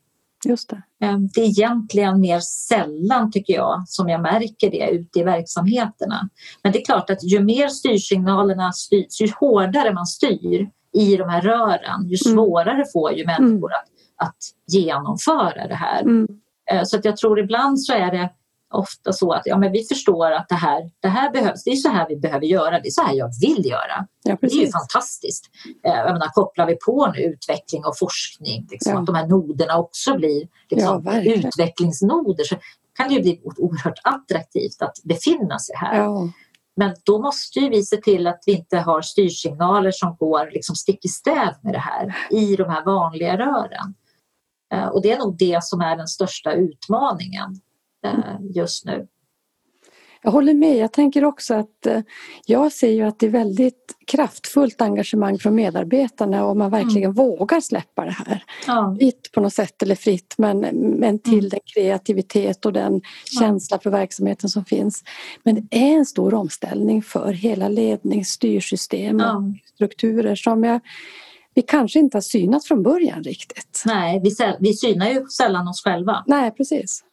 Just 0.45 0.69
det. 0.69 1.05
Eh, 1.05 1.17
det 1.17 1.41
är 1.41 1.45
egentligen 1.45 2.19
mer 2.19 2.39
sällan, 2.39 3.31
tycker 3.31 3.53
jag, 3.53 3.83
som 3.87 4.09
jag 4.09 4.21
märker 4.21 4.71
det 4.71 4.89
ute 4.91 5.19
i 5.19 5.23
verksamheterna. 5.23 6.29
Men 6.63 6.71
det 6.71 6.81
är 6.81 6.85
klart 6.85 7.09
att 7.09 7.23
ju 7.23 7.39
mer 7.39 7.67
styrsignalerna 7.67 8.71
styrs, 8.71 9.21
ju 9.21 9.31
hårdare 9.39 9.93
man 9.93 10.05
styr 10.05 10.69
i 10.93 11.17
de 11.17 11.29
här 11.29 11.41
rören, 11.41 12.01
ju 12.03 12.17
mm. 12.25 12.35
svårare 12.35 12.73
mm. 12.73 12.85
får 12.93 13.13
ju 13.13 13.25
människor 13.25 13.73
att 13.73 13.89
att 14.23 14.73
genomföra 14.73 15.67
det 15.67 15.75
här. 15.75 16.01
Mm. 16.01 16.27
Eh, 16.71 16.83
så 16.83 16.97
att 16.97 17.05
jag 17.05 17.17
tror 17.17 17.39
ibland 17.39 17.81
så 17.81 17.93
är 17.93 18.11
det 18.11 18.29
ofta 18.73 19.13
så 19.13 19.31
att 19.31 19.41
ja, 19.45 19.57
men 19.57 19.71
vi 19.71 19.83
förstår 19.83 20.31
att 20.31 20.49
det 20.49 20.55
här, 20.55 20.91
det 20.99 21.07
här 21.07 21.31
behövs. 21.31 21.63
Det 21.63 21.71
är 21.71 21.75
så 21.75 21.89
här 21.89 22.07
vi 22.09 22.15
behöver 22.15 22.45
göra. 22.45 22.79
Det 22.79 22.87
är 22.87 22.91
så 22.91 23.01
här 23.01 23.13
jag 23.13 23.31
vill 23.41 23.65
göra. 23.65 24.07
Ja, 24.23 24.37
det 24.41 24.47
är 24.47 24.65
ju 24.65 24.71
fantastiskt. 24.71 25.45
Eh, 25.85 25.93
jag 25.93 26.13
menar, 26.13 26.27
kopplar 26.27 26.67
vi 26.67 26.75
på 26.75 27.11
nu 27.15 27.21
utveckling 27.21 27.85
och 27.85 27.97
forskning, 27.97 28.67
liksom, 28.71 28.93
ja. 28.93 28.99
att 28.99 29.05
de 29.05 29.15
här 29.15 29.27
noderna 29.27 29.77
också 29.77 30.15
blir 30.15 30.47
liksom, 30.69 31.03
ja, 31.05 31.21
utvecklingsnoder 31.23 32.43
så 32.43 32.55
kan 32.97 33.07
det 33.07 33.13
ju 33.13 33.21
bli 33.21 33.41
oerhört 33.57 33.99
attraktivt 34.03 34.81
att 34.81 34.97
befinna 35.03 35.59
sig 35.59 35.75
här. 35.75 36.07
Men 36.75 36.95
då 37.03 37.21
måste 37.21 37.59
vi 37.59 37.83
se 37.83 37.97
till 37.97 38.27
att 38.27 38.43
vi 38.45 38.51
inte 38.51 38.77
har 38.77 39.01
styrsignaler 39.01 39.91
som 39.91 40.15
går 40.19 40.51
liksom 40.53 40.75
stick 40.75 41.05
i 41.05 41.07
stäv 41.07 41.53
med 41.61 41.73
det 41.73 41.79
här 41.79 42.15
i 42.29 42.55
de 42.55 42.69
här 42.69 42.85
vanliga 42.85 43.37
rören. 43.37 43.93
Eh, 44.73 44.87
och 44.87 45.01
det 45.01 45.11
är 45.11 45.17
nog 45.17 45.37
det 45.37 45.63
som 45.63 45.81
är 45.81 45.97
den 45.97 46.07
största 46.07 46.53
utmaningen 46.53 47.61
just 48.55 48.85
nu. 48.85 49.07
Jag 50.23 50.31
håller 50.31 50.53
med. 50.53 50.77
Jag 50.77 50.91
tänker 50.91 51.25
också 51.25 51.53
att 51.53 51.85
eh, 51.85 52.01
jag 52.45 52.71
ser 52.71 52.91
ju 52.91 53.03
att 53.03 53.19
det 53.19 53.25
är 53.25 53.29
väldigt 53.29 53.95
kraftfullt 54.07 54.81
engagemang 54.81 55.39
från 55.39 55.55
medarbetarna 55.55 56.45
och 56.45 56.57
man 56.57 56.71
verkligen 56.71 57.11
mm. 57.11 57.13
vågar 57.13 57.59
släppa 57.59 58.05
det 58.05 58.11
här. 58.11 58.43
Ja. 58.67 58.95
Fritt 58.99 59.31
på 59.31 59.41
något 59.41 59.53
sätt 59.53 59.83
eller 59.83 59.95
fritt 59.95 60.35
men, 60.37 60.59
men 60.99 61.19
till 61.19 61.39
mm. 61.39 61.49
den 61.49 61.59
kreativitet 61.73 62.65
och 62.65 62.73
den 62.73 62.93
ja. 62.93 63.39
känsla 63.39 63.79
för 63.79 63.89
verksamheten 63.89 64.49
som 64.49 64.65
finns. 64.65 65.03
Men 65.43 65.55
det 65.55 65.77
är 65.77 65.97
en 65.97 66.05
stor 66.05 66.33
omställning 66.33 67.01
för 67.01 67.33
hela 67.33 67.67
lednings 67.67 68.29
styrsystem 68.29 69.15
och 69.15 69.21
ja. 69.21 69.43
strukturer 69.75 70.35
som 70.35 70.63
jag 70.63 70.79
vi 71.55 71.61
kanske 71.61 71.99
inte 71.99 72.17
har 72.17 72.21
synat 72.21 72.65
från 72.65 72.83
början 72.83 73.23
riktigt. 73.23 73.83
Nej, 73.85 74.21
vi, 74.23 74.35
vi 74.59 74.73
synar 74.73 75.09
ju 75.09 75.25
sällan 75.25 75.67
oss 75.67 75.83
själva. 75.83 76.23
Nej, 76.27 76.51
precis. 76.51 77.03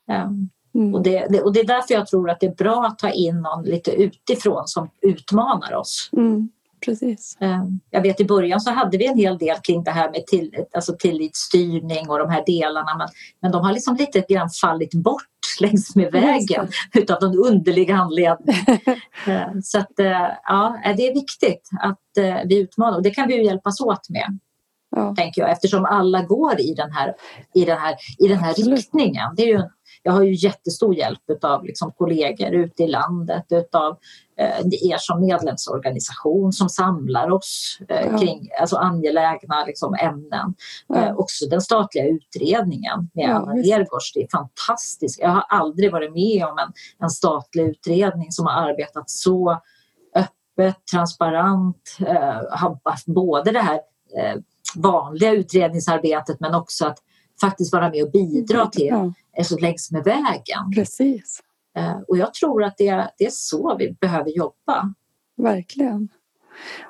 Mm. 0.74 0.94
Och, 0.94 1.02
det, 1.02 1.26
det, 1.30 1.42
och 1.42 1.52
det 1.52 1.60
är 1.60 1.66
därför 1.66 1.94
jag 1.94 2.06
tror 2.06 2.30
att 2.30 2.40
det 2.40 2.46
är 2.46 2.54
bra 2.54 2.86
att 2.86 2.98
ta 2.98 3.10
in 3.10 3.40
någon 3.40 3.64
lite 3.64 3.90
utifrån 3.90 4.68
som 4.68 4.90
utmanar 5.02 5.74
oss. 5.74 6.10
Mm. 6.16 6.48
Precis. 6.84 7.36
Ehm, 7.40 7.80
jag 7.90 8.02
vet 8.02 8.20
i 8.20 8.24
början 8.24 8.60
så 8.60 8.70
hade 8.70 8.98
vi 8.98 9.06
en 9.06 9.18
hel 9.18 9.38
del 9.38 9.56
kring 9.56 9.84
det 9.84 9.90
här 9.90 10.10
med 10.10 10.26
till, 10.26 10.54
alltså 10.72 10.96
tillitsstyrning 10.98 12.10
och 12.10 12.18
de 12.18 12.30
här 12.30 12.44
delarna 12.46 12.96
men, 12.98 13.08
men 13.42 13.52
de 13.52 13.64
har 13.64 13.72
liksom 13.72 13.96
lite 13.96 14.24
grann 14.28 14.50
fallit 14.60 14.94
bort 14.94 15.22
längs 15.60 15.96
med 15.96 16.12
vägen 16.12 16.68
utav 16.94 17.22
någon 17.22 17.38
underlig 17.46 17.90
anledning. 17.90 18.56
Ehm, 19.26 19.62
så 19.62 19.78
att, 19.78 19.98
eh, 19.98 20.28
ja, 20.44 20.80
det 20.96 21.08
är 21.08 21.14
viktigt 21.14 21.68
att 21.80 22.16
eh, 22.18 22.38
vi 22.44 22.58
utmanar 22.58 22.96
och 22.96 23.02
det 23.02 23.10
kan 23.10 23.28
vi 23.28 23.36
ju 23.36 23.44
hjälpas 23.44 23.80
åt 23.80 24.08
med. 24.08 24.38
Ja. 24.96 25.14
Tänker 25.16 25.40
jag, 25.40 25.50
eftersom 25.50 25.84
alla 25.84 26.22
går 26.22 26.60
i 26.60 26.74
den 26.74 26.92
här, 26.92 27.14
i 27.54 27.64
den 27.64 27.78
här, 27.78 27.96
i 28.18 28.28
den 28.28 28.38
här 28.38 28.54
riktningen. 28.54 29.34
Det 29.36 29.42
är 29.42 29.46
ju 29.46 29.62
jag 30.02 30.12
har 30.12 30.22
ju 30.22 30.34
jättestor 30.34 30.94
hjälp 30.94 31.44
av 31.44 31.64
liksom 31.64 31.92
kollegor 31.92 32.54
ute 32.54 32.82
i 32.82 32.86
landet, 32.86 33.44
utav 33.50 33.98
eh, 34.38 34.90
er 34.90 34.96
som 34.98 35.20
medlemsorganisation 35.20 36.52
som 36.52 36.68
samlar 36.68 37.30
oss 37.30 37.78
eh, 37.88 38.06
ja. 38.06 38.18
kring 38.18 38.48
alltså 38.60 38.76
angelägna 38.76 39.64
liksom, 39.66 39.94
ämnen. 39.94 40.54
Ja. 40.86 40.96
Eh, 40.96 41.16
också 41.16 41.46
den 41.46 41.60
statliga 41.60 42.04
utredningen 42.06 43.10
med 43.14 43.28
ja, 43.28 43.36
Anna 43.36 43.52
Nergårds, 43.52 44.12
det 44.14 44.22
är 44.22 44.28
fantastiskt. 44.32 45.20
Jag 45.20 45.28
har 45.28 45.44
aldrig 45.48 45.92
varit 45.92 46.12
med 46.12 46.44
om 46.44 46.58
en, 46.58 46.72
en 46.98 47.10
statlig 47.10 47.64
utredning 47.64 48.32
som 48.32 48.46
har 48.46 48.52
arbetat 48.52 49.10
så 49.10 49.60
öppet, 50.14 50.86
transparent, 50.92 51.96
eh, 52.00 52.42
har 52.50 52.90
haft 52.90 53.06
både 53.06 53.52
det 53.52 53.60
här 53.60 53.80
eh, 54.18 54.36
vanliga 54.76 55.32
utredningsarbetet 55.32 56.40
men 56.40 56.54
också 56.54 56.86
att 56.86 56.98
faktiskt 57.40 57.72
vara 57.72 57.90
med 57.90 58.02
och 58.04 58.10
bidra 58.10 58.66
till 58.66 58.86
ja. 58.86 59.12
längs 59.60 59.90
med 59.90 60.04
vägen. 60.04 60.72
Precis. 60.74 61.40
Eh, 61.76 62.00
och 62.08 62.18
jag 62.18 62.34
tror 62.34 62.64
att 62.64 62.74
det, 62.78 63.10
det 63.18 63.26
är 63.26 63.30
så 63.30 63.76
vi 63.78 63.96
behöver 64.00 64.30
jobba. 64.30 64.94
Verkligen. 65.36 66.08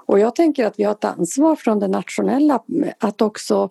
Och 0.06 0.18
jag 0.18 0.34
tänker 0.34 0.66
att 0.66 0.78
vi 0.78 0.84
har 0.84 0.92
ett 0.92 1.04
ansvar 1.04 1.56
från 1.56 1.78
det 1.78 1.88
nationella 1.88 2.62
att 2.98 3.22
också 3.22 3.70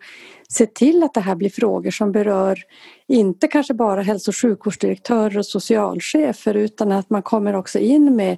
se 0.50 0.66
till 0.66 1.04
att 1.04 1.14
det 1.14 1.22
här 1.22 1.36
blir 1.36 1.50
frågor 1.50 1.92
som 1.92 2.12
berör 2.12 2.60
inte 3.08 3.48
kanske 3.48 3.74
bara 3.74 4.02
hälso 4.02 4.32
och 4.32 4.36
sjukvårdsdirektörer 4.36 5.38
och 5.38 5.46
socialchefer 5.46 6.54
utan 6.54 6.92
att 6.92 7.10
man 7.10 7.22
kommer 7.22 7.56
också 7.56 7.80
in 7.80 8.16
med 8.16 8.38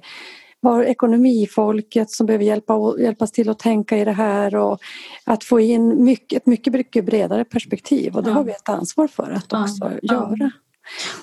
har 0.62 0.84
ekonomifolket 0.84 2.10
som 2.10 2.26
behöver 2.26 2.44
hjälpa, 2.44 2.94
hjälpas 2.98 3.32
till 3.32 3.48
att 3.48 3.58
tänka 3.58 3.98
i 3.98 4.04
det 4.04 4.12
här 4.12 4.54
och 4.54 4.80
att 5.24 5.44
få 5.44 5.60
in 5.60 6.04
mycket, 6.04 6.36
ett 6.36 6.46
mycket, 6.46 6.72
mycket 6.72 7.04
bredare 7.04 7.44
perspektiv 7.44 8.16
och 8.16 8.22
det 8.22 8.30
ja. 8.30 8.34
har 8.34 8.44
vi 8.44 8.52
ett 8.52 8.68
ansvar 8.68 9.06
för 9.06 9.30
att 9.30 9.52
också 9.52 9.90
ja. 10.02 10.14
göra. 10.14 10.50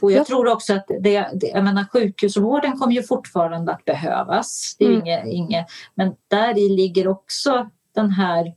Och 0.01 0.11
jag 0.11 0.25
tror 0.25 0.47
också 0.47 0.73
att 0.73 0.87
det, 0.87 1.29
det, 1.33 1.47
jag 1.47 1.63
menar, 1.63 1.85
sjukhusvården 1.93 2.77
kommer 2.77 2.93
ju 2.93 3.03
fortfarande 3.03 3.71
att 3.71 3.85
behövas. 3.85 4.75
Det 4.79 4.85
är 4.85 4.89
mm. 4.89 5.01
inget, 5.01 5.25
inget, 5.25 5.65
men 5.95 6.15
där 6.27 6.57
i 6.57 6.69
ligger 6.69 7.07
också 7.07 7.69
den 7.95 8.11
här 8.11 8.53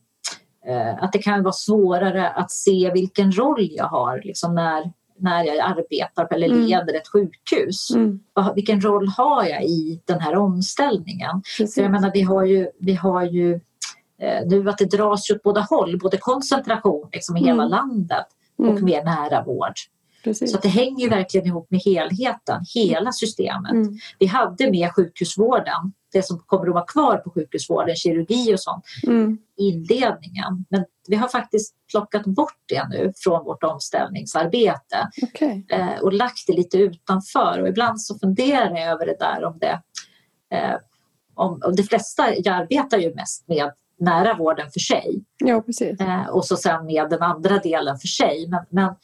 eh, 0.67 1.05
att 1.05 1.13
det 1.13 1.19
kan 1.19 1.43
vara 1.43 1.53
svårare 1.53 2.31
att 2.31 2.51
se 2.51 2.91
vilken 2.95 3.33
roll 3.33 3.69
jag 3.71 3.85
har 3.85 4.21
liksom 4.25 4.55
när, 4.55 4.93
när 5.23 5.45
jag 5.45 5.59
arbetar 5.59 6.35
eller 6.35 6.47
mm. 6.47 6.61
leder 6.61 6.83
mm. 6.83 6.97
ett 6.97 7.09
sjukhus. 7.09 7.91
Mm. 7.95 8.21
Vilken 8.55 8.81
roll 8.81 9.09
har 9.09 9.45
jag 9.45 9.65
i 9.65 10.03
den 10.05 10.21
här 10.21 10.37
omställningen? 10.37 11.43
Jag 11.77 11.91
menar, 11.91 12.11
vi 12.15 12.23
har 12.23 12.45
ju, 12.45 12.69
vi 12.79 12.95
har 12.95 13.23
ju 13.23 13.55
eh, 14.19 14.47
nu 14.47 14.69
att 14.69 14.79
det 14.79 14.91
dras 14.91 15.31
åt 15.31 15.43
båda 15.43 15.61
håll, 15.61 15.99
både 15.99 16.17
koncentration 16.17 17.09
liksom 17.13 17.37
i 17.37 17.41
mm. 17.41 17.51
hela 17.51 17.65
landet 17.65 18.27
och 18.59 18.67
mm. 18.67 18.85
mer 18.85 19.05
nära 19.05 19.45
vård. 19.45 19.75
Precis. 20.25 20.53
Så 20.53 20.59
det 20.59 20.69
hänger 20.69 21.11
verkligen 21.11 21.47
ihop 21.47 21.71
med 21.71 21.81
helheten, 21.85 22.61
hela 22.75 23.13
systemet. 23.13 23.73
Mm. 23.73 23.99
Vi 24.19 24.27
hade 24.27 24.71
med 24.71 24.95
sjukhusvården, 24.95 25.93
det 26.13 26.23
som 26.23 26.39
kommer 26.39 26.67
att 26.67 26.75
vara 26.75 26.85
kvar 26.85 27.17
på 27.17 27.31
sjukhusvården, 27.31 27.97
kirurgi 27.97 28.55
och 28.55 28.61
sånt, 28.61 28.85
mm. 29.07 29.39
inledningen. 29.57 30.65
Men 30.69 30.85
vi 31.09 31.17
har 31.17 31.29
faktiskt 31.29 31.75
plockat 31.91 32.25
bort 32.25 32.59
det 32.67 32.89
nu 32.89 33.13
från 33.17 33.45
vårt 33.45 33.65
omställningsarbete 33.65 35.09
okay. 35.23 35.63
eh, 35.69 35.99
och 36.03 36.13
lagt 36.13 36.47
det 36.47 36.53
lite 36.53 36.79
utanför. 36.79 37.61
Och 37.61 37.69
ibland 37.69 38.01
så 38.01 38.19
funderar 38.19 38.77
jag 38.77 38.89
över 38.89 39.07
det 39.07 39.17
där 39.21 39.45
om 39.45 39.59
det... 39.59 39.83
Eh, 40.57 40.77
om, 41.35 41.61
om 41.65 41.77
de 41.77 41.83
flesta, 41.83 42.35
jag 42.35 42.49
arbetar 42.55 42.99
ju 42.99 43.15
mest 43.15 43.49
med 43.49 43.73
nära 44.01 44.35
vården 44.35 44.71
för 44.73 44.81
sig. 44.81 45.25
Ja, 45.39 45.63
precis. 45.63 46.01
Eh, 46.01 46.27
och 46.27 46.45
så 46.45 46.57
sen 46.57 46.87
med 46.87 47.11
den 47.11 47.23
andra 47.23 47.59
delen 47.59 47.99
för 47.99 48.09
sig. 48.09 48.47
Men, 48.49 48.65
men 48.71 48.95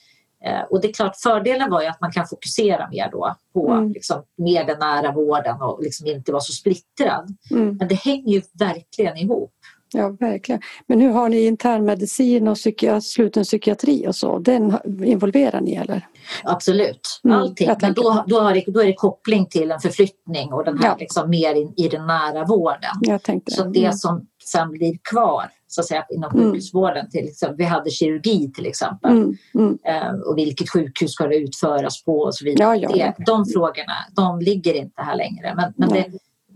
och 0.70 0.80
det 0.80 0.88
är 0.88 0.92
klart, 0.92 1.16
fördelen 1.16 1.70
var 1.70 1.82
ju 1.82 1.88
att 1.88 2.00
man 2.00 2.12
kan 2.12 2.26
fokusera 2.26 2.88
mer 2.90 3.08
då 3.12 3.36
på 3.52 3.70
mm. 3.70 3.92
liksom, 3.92 4.22
mer 4.38 4.64
den 4.64 4.78
nära 4.78 5.12
vården 5.12 5.62
och 5.62 5.82
liksom 5.82 6.06
inte 6.06 6.32
vara 6.32 6.40
så 6.40 6.52
splittrad. 6.52 7.36
Mm. 7.50 7.76
Men 7.76 7.88
det 7.88 7.94
hänger 7.94 8.32
ju 8.32 8.42
verkligen 8.58 9.16
ihop. 9.16 9.54
Ja, 9.92 10.16
verkligen. 10.20 10.60
Men 10.86 11.00
hur 11.00 11.10
har 11.10 11.28
ni 11.28 11.44
internmedicin 11.44 12.48
och 12.48 12.56
psyki 12.56 13.00
sluten 13.00 13.44
psykiatri 13.44 14.06
och 14.08 14.16
så? 14.16 14.38
Den 14.38 14.78
involverar 15.04 15.60
ni 15.60 15.74
eller? 15.74 16.06
Absolut, 16.44 17.20
mm, 17.24 17.38
allting. 17.38 17.70
Men 17.80 17.92
då, 17.94 18.24
då, 18.26 18.40
har 18.40 18.54
det, 18.54 18.64
då 18.66 18.80
är 18.80 18.86
det 18.86 18.94
koppling 18.94 19.46
till 19.46 19.70
en 19.70 19.80
förflyttning 19.80 20.52
och 20.52 20.64
den 20.64 20.78
här 20.78 20.88
ja. 20.88 20.96
liksom 20.98 21.30
mer 21.30 21.54
in, 21.54 21.74
i 21.76 21.88
den 21.88 22.06
nära 22.06 22.44
vården. 22.44 22.90
Jag 23.00 23.22
tänkte 23.22 23.52
så 23.52 23.64
det 23.64 23.84
mm. 23.84 23.92
som 23.92 24.26
sen 24.44 24.70
blir 24.70 24.98
kvar 25.10 25.46
så 25.68 25.80
att 25.80 25.86
säga, 25.86 26.06
inom 26.10 26.30
mm. 26.30 26.44
sjukhusvården, 26.44 27.10
till 27.10 27.28
exempel, 27.28 27.56
vi 27.56 27.64
hade 27.64 27.90
kirurgi 27.90 28.52
till 28.52 28.66
exempel. 28.66 29.10
Mm, 29.10 29.36
mm. 29.54 29.78
Eh, 29.84 30.20
och 30.20 30.38
vilket 30.38 30.70
sjukhus 30.70 31.12
ska 31.12 31.26
det 31.26 31.36
utföras 31.36 32.04
på 32.04 32.18
och 32.18 32.34
så 32.34 32.44
vidare. 32.44 32.76
Ja, 32.76 32.88
ja, 32.96 33.14
det, 33.18 33.24
de 33.24 33.46
frågorna 33.46 33.94
de 34.16 34.40
ligger 34.40 34.74
inte 34.74 35.02
här 35.02 35.16
längre. 35.16 35.54
Men, 35.56 35.72
men 35.76 35.88
det, 35.88 36.06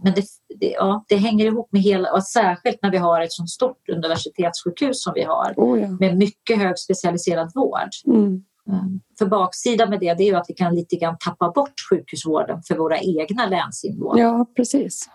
men 0.03 0.13
det, 0.15 0.25
det, 0.61 0.71
ja, 0.71 1.05
det 1.09 1.17
hänger 1.17 1.47
ihop 1.47 1.69
med 1.73 1.83
hela, 1.83 2.13
och 2.13 2.25
särskilt 2.25 2.83
när 2.83 2.91
vi 2.91 2.99
har 2.99 3.21
ett 3.21 3.33
så 3.33 3.47
stort 3.47 3.89
universitetssjukhus 3.89 5.03
som 5.03 5.13
vi 5.15 5.23
har 5.23 5.55
oh 5.57 5.81
ja. 5.81 5.89
med 6.01 6.17
mycket 6.17 6.59
högspecialiserad 6.59 7.53
vård. 7.55 7.91
Mm. 8.07 8.45
Mm. 8.69 9.01
För 9.19 9.27
baksidan 9.27 9.91
med 9.91 10.01
det, 10.01 10.15
det 10.15 10.23
är 10.23 10.27
ju 10.27 10.35
att 10.35 10.47
vi 10.49 10.55
kan 10.55 10.75
lite 10.75 10.97
grann 10.97 11.17
tappa 11.25 11.51
bort 11.51 11.75
sjukhusvården 11.91 12.63
för 12.63 12.77
våra 12.77 12.99
egna 12.99 13.47
länsinvånare. 13.47 14.21
Ja, 14.21 14.47
precis. 14.57 15.09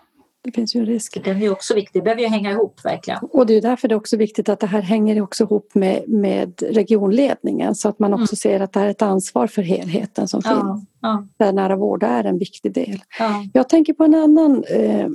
Det 0.48 0.52
finns 0.52 0.76
ju 0.76 0.80
en 0.80 0.86
risk. 0.86 1.24
Den 1.24 1.42
är 1.42 1.52
också 1.52 1.74
viktig, 1.74 2.02
det 2.02 2.04
behöver 2.04 2.22
ju 2.22 2.28
hänga 2.28 2.50
ihop 2.50 2.80
verkligen. 2.84 3.18
Och 3.22 3.46
det 3.46 3.56
är 3.56 3.60
därför 3.60 3.88
det 3.88 3.94
är 3.94 3.96
också 3.96 4.16
viktigt 4.16 4.48
att 4.48 4.60
det 4.60 4.66
här 4.66 4.80
hänger 4.80 5.22
också 5.22 5.44
ihop 5.44 5.74
med, 5.74 6.08
med 6.08 6.62
regionledningen 6.70 7.74
så 7.74 7.88
att 7.88 7.98
man 7.98 8.14
också 8.14 8.32
mm. 8.48 8.58
ser 8.58 8.60
att 8.60 8.72
det 8.72 8.80
här 8.80 8.86
är 8.86 8.90
ett 8.90 9.02
ansvar 9.02 9.46
för 9.46 9.62
helheten 9.62 10.28
som 10.28 10.40
ja, 10.44 10.50
finns. 10.50 10.88
Ja. 11.00 11.26
Där 11.36 11.52
nära 11.52 11.76
vård 11.76 12.02
är 12.02 12.24
en 12.24 12.38
viktig 12.38 12.72
del. 12.72 13.02
Ja. 13.18 13.44
Jag 13.52 13.68
tänker 13.68 13.92
på 13.92 14.04
en 14.04 14.14
annan 14.14 14.64
eh, 14.64 15.08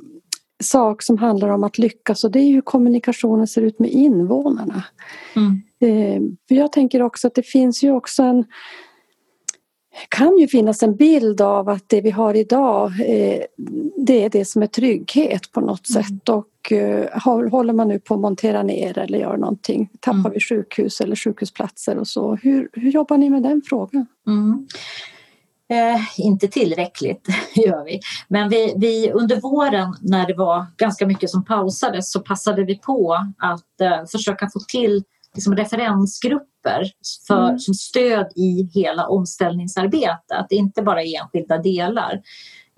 sak 0.64 1.02
som 1.02 1.18
handlar 1.18 1.50
om 1.50 1.64
att 1.64 1.78
lyckas 1.78 2.24
och 2.24 2.32
det 2.32 2.40
är 2.40 2.52
hur 2.52 2.62
kommunikationen 2.62 3.48
ser 3.48 3.62
ut 3.62 3.80
med 3.80 3.90
invånarna. 3.90 4.84
Mm. 5.36 5.62
Eh, 5.80 6.22
jag 6.58 6.72
tänker 6.72 7.02
också 7.02 7.28
att 7.28 7.36
det 7.36 7.44
finns 7.44 7.84
ju 7.84 7.92
också 7.92 8.24
en 8.24 8.46
kan 10.10 10.38
ju 10.38 10.48
finnas 10.48 10.84
en 10.84 10.96
bild 10.96 11.42
av 11.42 11.70
att 11.70 11.84
det 11.88 12.02
vi 12.02 12.12
har 12.12 12.34
idag 12.34 12.92
eh, 13.00 13.42
det 13.98 14.24
är 14.24 14.30
det 14.30 14.46
som 14.46 14.64
är 14.64 14.68
trygghet 14.68 15.52
på 15.52 15.62
något 15.62 15.90
mm. 15.90 16.04
sätt 16.04 16.30
och 16.30 16.72
eh, 16.72 17.22
håller 17.52 17.74
man 17.74 17.88
nu 17.88 18.00
på 18.00 18.14
att 18.14 18.20
montera 18.20 18.64
ner 18.64 18.98
eller 18.98 19.20
gör 19.20 19.38
någonting, 19.38 19.90
tappar 20.00 20.20
mm. 20.20 20.32
vi 20.34 20.40
sjukhus 20.40 21.02
eller 21.02 21.16
sjukhusplatser 21.16 21.98
och 21.98 22.08
så. 22.08 22.36
Hur, 22.36 22.70
hur 22.74 22.92
jobbar 22.92 23.18
ni 23.18 23.30
med 23.30 23.44
den 23.44 23.62
frågan? 23.66 24.06
Mm. 24.28 24.68
Eh, 25.70 26.02
inte 26.18 26.48
tillräckligt 26.48 27.28
gör 27.56 27.86
vi. 27.86 28.00
Men 28.28 28.50
vi, 28.50 28.74
vi, 28.78 29.12
under 29.12 29.42
våren 29.42 29.96
när 30.02 30.28
det 30.28 30.34
var 30.34 30.66
ganska 30.78 31.08
mycket 31.08 31.30
som 31.30 31.46
pausades 31.46 32.12
så 32.12 32.20
passade 32.20 32.64
vi 32.64 32.78
på 32.78 33.18
att 33.38 33.82
eh, 33.82 34.06
försöka 34.12 34.50
få 34.54 34.60
till 34.60 35.04
liksom 35.34 35.56
referensgrupper 35.56 36.92
för, 37.28 37.48
mm. 37.48 37.60
som 37.60 37.74
stöd 37.74 38.28
i 38.36 38.70
hela 38.74 39.08
omställningsarbetet, 39.08 40.46
inte 40.50 40.82
bara 40.82 41.04
i 41.04 41.16
enskilda 41.16 41.58
delar. 41.58 42.22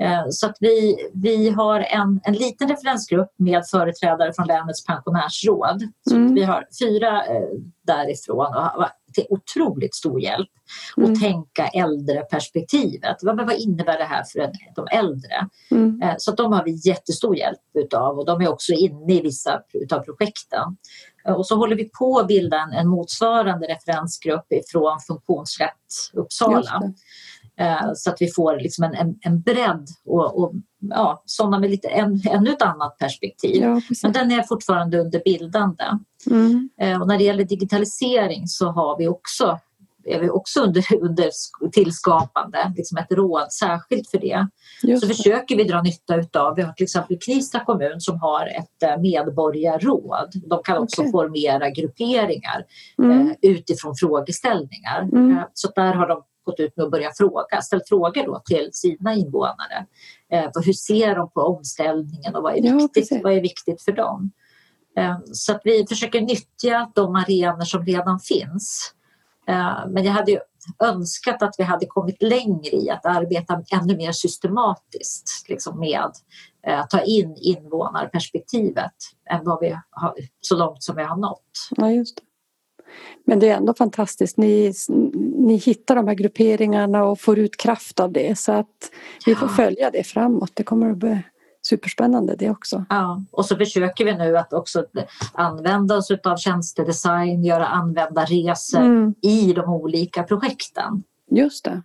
Eh, 0.01 0.25
så 0.29 0.45
att 0.45 0.57
vi, 0.59 0.95
vi 1.13 1.49
har 1.49 1.79
en, 1.79 2.19
en 2.23 2.33
liten 2.33 2.69
referensgrupp 2.69 3.33
med 3.37 3.67
företrädare 3.71 4.33
från 4.33 4.47
länets 4.47 4.85
pensionärsråd. 4.85 5.83
Så 6.09 6.15
mm. 6.15 6.33
Vi 6.33 6.43
har 6.43 6.67
fyra 6.81 7.25
eh, 7.25 7.49
därifrån 7.87 8.55
och 8.75 8.85
till 9.13 9.25
otroligt 9.29 9.95
stor 9.95 10.21
hjälp 10.21 10.49
mm. 10.97 11.11
att 11.11 11.19
tänka 11.19 11.67
äldreperspektivet. 11.67 13.17
Vad, 13.21 13.37
vad 13.37 13.55
innebär 13.55 13.97
det 13.97 14.03
här 14.03 14.23
för 14.23 14.51
de 14.75 14.87
äldre? 14.91 15.49
Mm. 15.71 16.01
Eh, 16.01 16.15
så 16.17 16.31
de 16.31 16.53
har 16.53 16.63
vi 16.63 16.89
jättestor 16.89 17.37
hjälp 17.37 17.59
utav 17.73 18.19
och 18.19 18.25
de 18.25 18.41
är 18.41 18.49
också 18.49 18.73
inne 18.73 19.13
i 19.13 19.21
vissa 19.21 19.61
av 19.91 19.99
projekten. 19.99 20.77
Eh, 21.27 21.33
och 21.33 21.47
så 21.47 21.55
håller 21.55 21.75
vi 21.75 21.89
på 21.89 22.19
att 22.19 22.27
bilda 22.27 22.57
en, 22.57 22.73
en 22.73 22.87
motsvarande 22.87 23.67
referensgrupp 23.67 24.45
från 24.71 24.99
Funktionsrätt 25.07 25.71
Uppsala. 26.13 26.93
Eh, 27.59 27.93
så 27.95 28.09
att 28.09 28.17
vi 28.19 28.31
får 28.31 28.59
liksom 28.59 28.83
en, 28.83 28.93
en, 28.93 29.15
en 29.21 29.41
bredd 29.41 29.87
och, 30.05 30.39
och 30.39 30.53
ja, 30.79 31.23
sådana 31.25 31.59
med 31.59 31.69
lite 31.69 31.87
en, 31.87 32.21
ännu 32.29 32.49
ett 32.51 32.61
annat 32.61 32.97
perspektiv. 32.97 33.63
Ja, 33.63 33.81
Men 34.03 34.11
den 34.11 34.31
är 34.31 34.43
fortfarande 34.43 34.99
under 34.99 35.21
bildande. 35.25 35.83
Mm. 36.29 36.69
Eh, 36.81 37.01
och 37.01 37.07
när 37.07 37.17
det 37.17 37.23
gäller 37.23 37.43
digitalisering 37.43 38.47
så 38.47 38.71
har 38.71 38.97
vi 38.97 39.07
också 39.07 39.59
är 40.05 40.19
vi 40.19 40.29
också 40.29 40.61
under, 40.61 40.85
under 41.01 41.29
tillskapande, 41.71 42.73
liksom 42.77 42.97
ett 42.97 43.11
råd 43.11 43.53
särskilt 43.53 44.09
för 44.09 44.17
det. 44.17 44.47
Just 44.83 45.01
så 45.03 45.07
det. 45.07 45.15
försöker 45.15 45.55
vi 45.55 45.63
dra 45.63 45.81
nytta 45.81 46.15
utav. 46.15 46.55
Vi 46.55 46.61
har 46.61 46.73
till 46.73 46.83
exempel 46.83 47.17
Knivsta 47.25 47.59
kommun 47.59 48.01
som 48.01 48.19
har 48.19 48.47
ett 48.47 48.83
eh, 48.83 49.01
medborgarråd. 49.01 50.29
De 50.49 50.63
kan 50.63 50.77
också 50.77 51.01
okay. 51.01 51.11
formera 51.11 51.69
grupperingar 51.69 52.65
mm. 52.97 53.27
eh, 53.27 53.35
utifrån 53.41 53.95
frågeställningar. 53.95 55.01
Mm. 55.01 55.37
Eh, 55.37 55.43
så 55.53 55.71
där 55.75 55.93
har 55.93 56.07
de 56.07 56.23
gått 56.45 56.59
ut 56.59 56.77
med 56.77 56.85
att 56.85 56.91
börja 56.91 57.11
fråga, 57.17 57.61
ställt 57.61 57.89
frågor 57.89 58.25
då 58.25 58.41
till 58.45 58.69
sina 58.73 59.13
invånare. 59.13 59.85
Eh, 60.31 60.49
hur 60.65 60.73
ser 60.73 61.15
de 61.15 61.31
på 61.31 61.41
omställningen 61.41 62.35
och 62.35 62.43
vad 62.43 62.57
är 62.57 62.77
viktigt, 62.77 63.07
ja, 63.11 63.19
vad 63.23 63.33
är 63.33 63.41
viktigt 63.41 63.81
för 63.81 63.91
dem? 63.91 64.31
Eh, 64.97 65.17
så 65.31 65.51
att 65.51 65.61
vi 65.63 65.85
försöker 65.89 66.21
nyttja 66.21 66.91
de 66.95 67.15
arenor 67.15 67.65
som 67.65 67.85
redan 67.85 68.19
finns. 68.19 68.94
Eh, 69.47 69.87
men 69.89 70.03
jag 70.03 70.11
hade 70.11 70.41
önskat 70.79 71.43
att 71.43 71.55
vi 71.57 71.63
hade 71.63 71.85
kommit 71.85 72.21
längre 72.21 72.75
i 72.75 72.89
att 72.89 73.05
arbeta 73.05 73.63
ännu 73.71 73.97
mer 73.97 74.11
systematiskt 74.11 75.45
liksom 75.49 75.79
med 75.79 75.99
att 75.99 76.89
ta 76.89 77.01
in 77.01 77.35
invånarperspektivet 77.37 78.93
än 79.29 79.39
vad 79.43 79.59
vi 79.61 79.77
har, 79.89 80.15
så 80.41 80.55
långt 80.55 80.83
som 80.83 80.95
vi 80.95 81.03
har 81.03 81.17
nått. 81.17 81.41
Ja, 81.69 81.91
just 81.91 82.15
det. 82.15 82.21
Men 83.25 83.39
det 83.39 83.49
är 83.49 83.57
ändå 83.57 83.73
fantastiskt. 83.73 84.37
Ni, 84.37 84.73
ni 85.37 85.55
hittar 85.55 85.95
de 85.95 86.07
här 86.07 86.15
grupperingarna 86.15 87.03
och 87.03 87.19
får 87.19 87.39
ut 87.39 87.57
kraft 87.57 87.99
av 87.99 88.11
det 88.11 88.39
så 88.39 88.51
att 88.51 88.91
vi 89.25 89.35
får 89.35 89.47
följa 89.47 89.91
det 89.91 90.03
framåt. 90.03 90.51
Det 90.53 90.63
kommer 90.63 90.91
att 90.91 90.97
superspännande 91.67 92.35
det 92.35 92.49
också. 92.49 92.85
Ja, 92.89 93.23
och 93.31 93.45
så 93.45 93.55
försöker 93.55 94.05
vi 94.05 94.17
nu 94.17 94.37
att 94.37 94.53
också 94.53 94.85
använda 95.33 95.97
oss 95.97 96.11
av 96.11 96.37
tjänstedesign, 96.37 97.43
göra 97.43 97.65
användarresor 97.65 98.81
mm. 98.81 99.13
i 99.21 99.53
de 99.53 99.69
olika 99.69 100.23
projekten. 100.23 101.03
Just 101.31 101.65
det. 101.65 101.81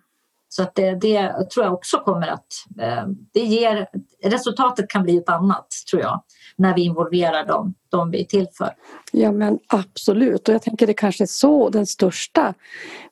Så 0.52 0.62
att 0.62 0.74
det, 0.74 0.94
det, 0.94 1.50
tror 1.54 1.64
jag 1.66 1.74
också 1.74 1.98
kommer 1.98 2.26
att... 2.28 2.46
Eh, 2.80 3.06
det 3.32 3.40
ger, 3.40 3.86
resultatet 4.24 4.88
kan 4.88 5.02
bli 5.02 5.16
ett 5.16 5.28
annat, 5.28 5.66
tror 5.90 6.02
jag, 6.02 6.22
när 6.56 6.74
vi 6.74 6.82
involverar 6.82 7.46
dem, 7.46 7.74
de 7.88 8.10
vi 8.10 8.20
är 8.20 8.24
till 8.24 8.46
för. 8.54 8.70
Ja 9.12 9.32
men 9.32 9.58
absolut 9.66 10.48
och 10.48 10.54
jag 10.54 10.62
tänker 10.62 10.86
det 10.86 10.94
kanske 10.94 11.24
är 11.24 11.26
så 11.26 11.68
den 11.68 11.86
största 11.86 12.54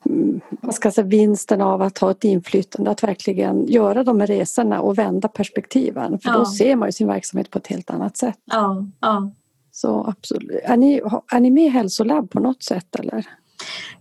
mm, 0.05 0.41
vad 0.49 0.75
ska 0.75 0.91
säga, 0.91 1.07
vinsten 1.07 1.61
av 1.61 1.81
att 1.81 1.97
ha 1.97 2.11
ett 2.11 2.23
inflytande, 2.23 2.91
att 2.91 3.03
verkligen 3.03 3.67
göra 3.67 4.03
de 4.03 4.19
här 4.19 4.27
resorna 4.27 4.81
och 4.81 4.97
vända 4.97 5.27
perspektiven. 5.27 6.19
För 6.19 6.29
ja. 6.29 6.37
då 6.37 6.45
ser 6.45 6.75
man 6.75 6.87
ju 6.87 6.91
sin 6.91 7.07
verksamhet 7.07 7.49
på 7.49 7.57
ett 7.59 7.67
helt 7.67 7.89
annat 7.89 8.17
sätt. 8.17 8.37
Ja, 8.45 8.85
ja. 8.99 9.31
Så 9.71 10.05
absolut. 10.07 10.61
Är 10.63 10.77
ni, 10.77 11.01
är 11.31 11.39
ni 11.39 11.51
med 11.51 11.63
i 11.63 11.69
Hälsolabb 11.69 12.29
på 12.29 12.39
något 12.39 12.63
sätt 12.63 12.95
eller? 12.95 13.25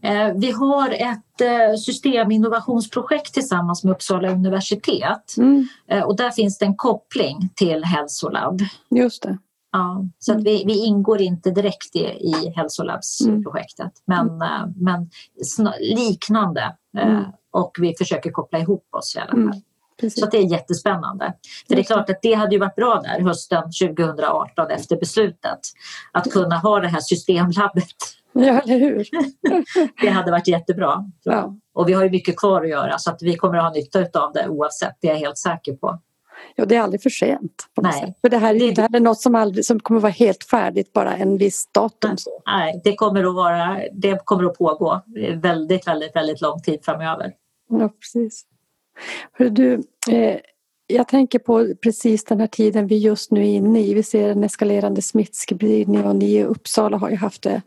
Eh, 0.01 0.33
vi 0.35 0.51
har 0.51 0.91
ett 0.91 1.41
eh, 1.41 1.77
systeminnovationsprojekt 1.77 3.35
tillsammans 3.35 3.85
med 3.85 3.93
Uppsala 3.93 4.31
universitet 4.31 5.37
mm. 5.37 5.69
Eh, 5.91 6.03
och 6.03 6.17
där 6.17 6.31
finns 6.31 6.59
det 6.59 6.65
en 6.65 6.77
koppling 6.77 7.49
till 7.55 7.85
Hälsolabb. 7.85 8.61
Just 8.91 9.23
det. 9.23 9.39
Ja, 9.73 10.05
så 10.19 10.33
att 10.33 10.45
vi, 10.45 10.65
vi 10.67 10.85
ingår 10.85 11.21
inte 11.21 11.51
direkt 11.51 11.97
i, 11.97 12.01
i 12.01 12.53
Hälsolabsprojektet 12.57 13.93
mm. 14.13 14.39
men, 14.39 14.75
men 14.77 15.11
liknande 15.81 16.77
mm. 16.99 17.25
och 17.53 17.77
vi 17.81 17.95
försöker 17.99 18.31
koppla 18.31 18.59
ihop 18.59 18.89
oss 18.91 19.17
i 19.17 19.19
alla 19.19 19.51
fall. 19.51 19.63
Precis. 20.01 20.20
Så 20.20 20.26
det 20.26 20.38
är 20.38 20.53
jättespännande. 20.53 21.32
För 21.68 21.74
det 21.74 21.80
är 21.80 21.84
klart 21.84 22.11
att 22.11 22.22
det 22.22 22.34
hade 22.34 22.55
ju 22.55 22.59
varit 22.59 22.76
bra 22.76 23.01
där 23.05 23.20
hösten 23.20 23.62
2018 23.62 24.70
efter 24.70 24.96
beslutet 24.96 25.59
att 26.12 26.30
kunna 26.32 26.59
ha 26.59 26.80
det 26.80 26.88
här 26.88 27.01
systemlabbet 27.01 27.94
Ja, 28.32 28.61
eller 28.61 28.78
hur? 28.78 29.09
det 30.03 30.09
hade 30.09 30.30
varit 30.30 30.49
jättebra. 30.49 31.05
Ja. 31.22 31.57
Och 31.74 31.88
vi 31.88 31.92
har 31.92 32.05
ju 32.05 32.11
mycket 32.11 32.36
kvar 32.36 32.62
att 32.62 32.68
göra 32.68 32.99
så 32.99 33.11
att 33.11 33.22
vi 33.22 33.36
kommer 33.36 33.59
att 33.59 33.64
ha 33.64 33.70
nytta 33.70 34.20
av 34.20 34.32
det 34.32 34.49
oavsett, 34.49 34.96
det 35.01 35.09
är 35.09 35.12
jag 35.12 35.18
helt 35.18 35.38
säker 35.38 35.72
på. 35.72 35.99
Ja, 36.57 36.64
det 36.64 36.76
är 36.76 36.80
aldrig 36.80 37.03
för 37.03 37.11
sent. 37.11 37.66
Nej. 37.80 38.14
För 38.20 38.28
det 38.28 38.38
här, 38.38 38.55
det, 38.55 38.70
det 38.70 38.82
här 38.82 38.96
är 38.96 39.01
något 39.01 39.20
som, 39.20 39.34
aldrig, 39.34 39.64
som 39.64 39.80
kommer 39.80 39.99
att 39.99 40.03
vara 40.03 40.12
helt 40.12 40.44
färdigt 40.44 40.92
bara 40.92 41.16
en 41.16 41.38
viss 41.38 41.68
datum. 41.72 42.16
Nej, 42.46 42.80
det 42.84 42.94
kommer 42.94 43.24
att, 43.24 43.34
vara, 43.34 43.80
det 43.92 44.24
kommer 44.24 44.44
att 44.44 44.59
pågå 44.59 45.03
väldigt, 45.34 45.86
väldigt, 45.86 46.16
väldigt 46.16 46.40
lång 46.40 46.61
tid 46.61 46.80
framöver. 46.82 47.32
Ja, 47.68 47.88
precis. 47.88 48.44
Hör 49.32 49.51
du, 49.51 49.74
eh, 50.11 50.38
jag 50.86 51.09
tänker 51.09 51.38
på 51.38 51.74
precis 51.82 52.24
den 52.24 52.40
här 52.40 52.46
tiden 52.46 52.86
vi 52.86 52.99
just 52.99 53.30
nu 53.30 53.40
är 53.40 53.44
inne 53.44 53.80
i. 53.80 53.94
Vi 53.94 54.03
ser 54.03 54.28
en 54.28 54.44
eskalerande 54.44 55.03
smittspridning 55.03 56.05
och 56.05 56.16
ni 56.16 56.34
i 56.34 56.44
Uppsala 56.44 56.96
har 56.96 57.11
ju 57.11 57.16
haft 57.16 57.42
det 57.42 57.62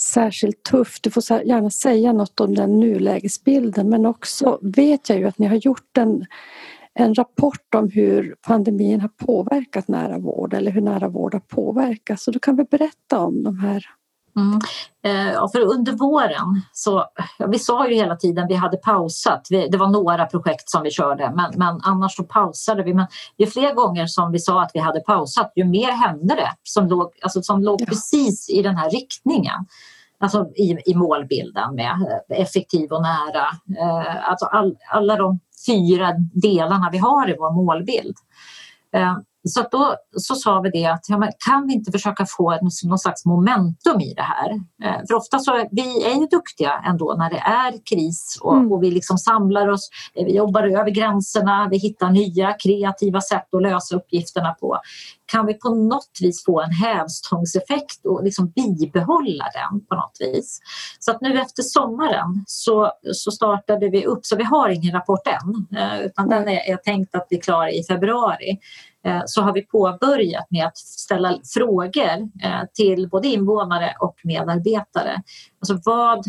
särskilt 0.00 0.62
tufft. 0.62 1.02
Du 1.02 1.10
får 1.10 1.22
gärna 1.44 1.70
säga 1.70 2.12
något 2.12 2.40
om 2.40 2.54
den 2.54 2.80
nulägesbilden 2.80 3.88
men 3.88 4.06
också 4.06 4.58
vet 4.62 5.08
jag 5.08 5.18
ju 5.18 5.24
att 5.24 5.38
ni 5.38 5.46
har 5.46 5.56
gjort 5.56 5.98
en, 5.98 6.26
en 6.94 7.14
rapport 7.14 7.74
om 7.74 7.90
hur 7.90 8.34
pandemin 8.46 9.00
har 9.00 9.08
påverkat 9.08 9.88
nära 9.88 10.18
vård 10.18 10.54
eller 10.54 10.70
hur 10.70 10.80
nära 10.80 11.08
vård 11.08 11.34
har 11.34 11.40
påverkats. 11.40 12.24
Så 12.24 12.30
du 12.30 12.38
kan 12.38 12.56
väl 12.56 12.66
berätta 12.66 13.18
om 13.18 13.42
de 13.42 13.58
här 13.58 13.84
Mm. 14.36 14.58
Eh, 15.02 15.32
ja, 15.32 15.48
för 15.48 15.60
under 15.60 15.92
våren 15.92 16.62
så, 16.72 17.04
ja, 17.38 17.46
vi 17.46 17.58
sa 17.58 17.88
ju 17.88 17.94
hela 17.94 18.16
tiden 18.16 18.46
vi 18.48 18.54
hade 18.54 18.76
pausat. 18.76 19.46
Vi, 19.50 19.68
det 19.68 19.78
var 19.78 19.88
några 19.88 20.26
projekt 20.26 20.70
som 20.70 20.82
vi 20.82 20.90
körde 20.90 21.32
men, 21.36 21.52
men 21.54 21.80
annars 21.82 22.16
så 22.16 22.24
pausade 22.24 22.82
vi. 22.82 22.94
Men 22.94 23.06
ju 23.38 23.46
fler 23.46 23.74
gånger 23.74 24.06
som 24.06 24.32
vi 24.32 24.38
sa 24.38 24.62
att 24.62 24.70
vi 24.74 24.80
hade 24.80 25.00
pausat 25.00 25.52
ju 25.56 25.64
mer 25.64 25.90
hände 25.92 26.34
det 26.34 26.50
som 26.62 26.86
låg, 26.86 27.12
alltså, 27.22 27.42
som 27.42 27.62
låg 27.62 27.80
ja. 27.80 27.86
precis 27.86 28.50
i 28.50 28.62
den 28.62 28.76
här 28.76 28.90
riktningen. 28.90 29.66
Alltså 30.18 30.50
i, 30.54 30.78
i 30.86 30.94
målbilden 30.94 31.74
med 31.74 31.92
eh, 32.30 32.40
effektiv 32.40 32.92
och 32.92 33.02
nära. 33.02 33.46
Eh, 33.78 34.30
alltså 34.30 34.46
all, 34.46 34.76
alla 34.90 35.16
de 35.16 35.40
fyra 35.66 36.12
delarna 36.32 36.88
vi 36.92 36.98
har 36.98 37.30
i 37.30 37.36
vår 37.38 37.52
målbild. 37.64 38.16
Så 39.48 39.68
då 39.70 39.96
så 40.16 40.34
sa 40.34 40.60
vi 40.60 40.70
det 40.70 40.86
att 40.86 41.08
ja, 41.08 41.28
kan 41.46 41.66
vi 41.66 41.74
inte 41.74 41.92
försöka 41.92 42.26
få 42.26 42.58
någon 42.82 42.98
slags 42.98 43.24
momentum 43.24 44.00
i 44.00 44.14
det 44.14 44.22
här? 44.22 44.50
Eh, 44.84 45.00
för 45.08 45.14
ofta 45.14 45.38
så 45.38 45.68
vi 45.70 46.04
är 46.04 46.20
ju 46.20 46.26
duktiga 46.26 46.72
ändå 46.86 47.14
när 47.18 47.30
det 47.30 47.38
är 47.38 47.72
kris 47.90 48.38
och, 48.42 48.56
mm. 48.56 48.72
och, 48.72 48.82
vi 48.82 48.90
liksom 48.90 49.18
samlar 49.18 49.68
oss, 49.68 49.90
eh, 50.14 50.24
vi 50.24 50.36
jobbar 50.36 50.62
över 50.62 50.90
gränserna, 50.90 51.68
vi 51.70 51.78
hittar 51.78 52.10
nya 52.10 52.52
kreativa 52.52 53.20
sätt 53.20 53.54
att 53.54 53.62
lösa 53.62 53.96
uppgifterna 53.96 54.54
på. 54.60 54.78
Kan 55.26 55.46
vi 55.46 55.54
på 55.54 55.68
något 55.68 56.18
vis 56.20 56.44
få 56.44 56.62
en 56.62 56.70
hävstångseffekt 56.70 58.06
och 58.06 58.24
liksom 58.24 58.50
bibehålla 58.50 59.44
den 59.54 59.86
på 59.86 59.94
något 59.94 60.16
vis? 60.20 60.60
Så 60.98 61.10
att 61.10 61.20
nu 61.20 61.40
efter 61.40 61.62
sommaren 61.62 62.44
så, 62.46 62.92
så 63.12 63.30
startade 63.30 63.88
vi 63.88 64.06
upp, 64.06 64.26
så 64.26 64.36
vi 64.36 64.44
har 64.44 64.68
ingen 64.68 64.92
rapport 64.92 65.26
än 65.26 65.78
eh, 65.78 66.00
utan 66.00 66.28
den 66.28 66.48
är, 66.48 66.70
är 66.72 66.76
tänkt 66.76 67.14
att 67.14 67.28
bli 67.28 67.38
klar 67.38 67.68
i 67.68 67.84
februari. 67.84 68.58
Eh, 69.06 69.22
så 69.26 69.42
har 69.42 69.52
vi 69.52 69.62
påbörjat 69.62 70.46
med 70.50 70.66
att 70.66 70.78
ställa 70.78 71.38
frågor 71.54 72.28
eh, 72.42 72.62
till 72.74 73.08
både 73.08 73.28
invånare 73.28 73.94
och 74.00 74.16
medarbetare. 74.24 75.22
Alltså 75.60 75.90
vad, 75.90 76.24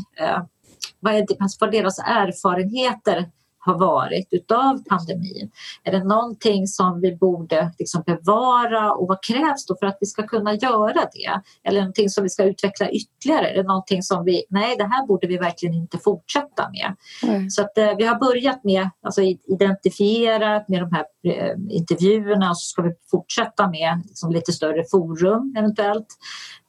vad, 1.00 1.16
är 1.16 1.72
deras 1.72 2.00
erfarenheter 2.00 3.32
har 3.68 3.80
varit 3.80 4.28
utav 4.32 4.84
pandemin? 4.90 5.52
Är 5.84 5.92
det 5.92 6.04
någonting 6.04 6.68
som 6.68 7.02
vi 7.02 7.16
borde 7.16 7.72
liksom 7.80 8.04
bevara 8.06 8.94
och 8.94 9.08
vad 9.08 9.24
krävs 9.24 9.66
då 9.66 9.76
för 9.80 9.86
att 9.86 9.98
vi 10.00 10.06
ska 10.08 10.28
kunna 10.28 10.54
göra 10.54 10.94
det? 10.94 11.42
Eller 11.64 11.80
någonting 11.80 12.10
som 12.10 12.24
vi 12.24 12.30
ska 12.30 12.44
utveckla 12.44 12.90
ytterligare? 12.90 13.50
Är 13.50 13.56
det 13.56 13.64
någonting 13.64 14.04
som 14.04 14.24
vi, 14.26 14.44
nej 14.50 14.76
det 14.78 14.84
här 14.84 15.08
borde 15.08 15.28
vi 15.28 15.38
verkligen 15.38 15.76
inte 15.76 15.98
fortsätta 15.98 16.70
med. 16.70 16.96
Mm. 17.24 17.50
Så 17.50 17.62
att, 17.62 17.78
eh, 17.78 17.96
vi 17.98 18.06
har 18.06 18.20
börjat 18.20 18.64
med 18.64 18.90
alltså 19.02 19.22
identifiera 19.22 20.64
med 20.68 20.82
de 20.82 20.92
här 20.92 21.06
eh, 21.24 21.56
intervjuerna 21.70 22.50
och 22.50 22.58
så 22.58 22.68
ska 22.70 22.82
vi 22.82 22.94
fortsätta 23.12 23.70
med 23.70 24.02
liksom, 24.06 24.32
lite 24.32 24.52
större 24.52 24.84
forum 24.92 25.56
eventuellt. 25.58 26.08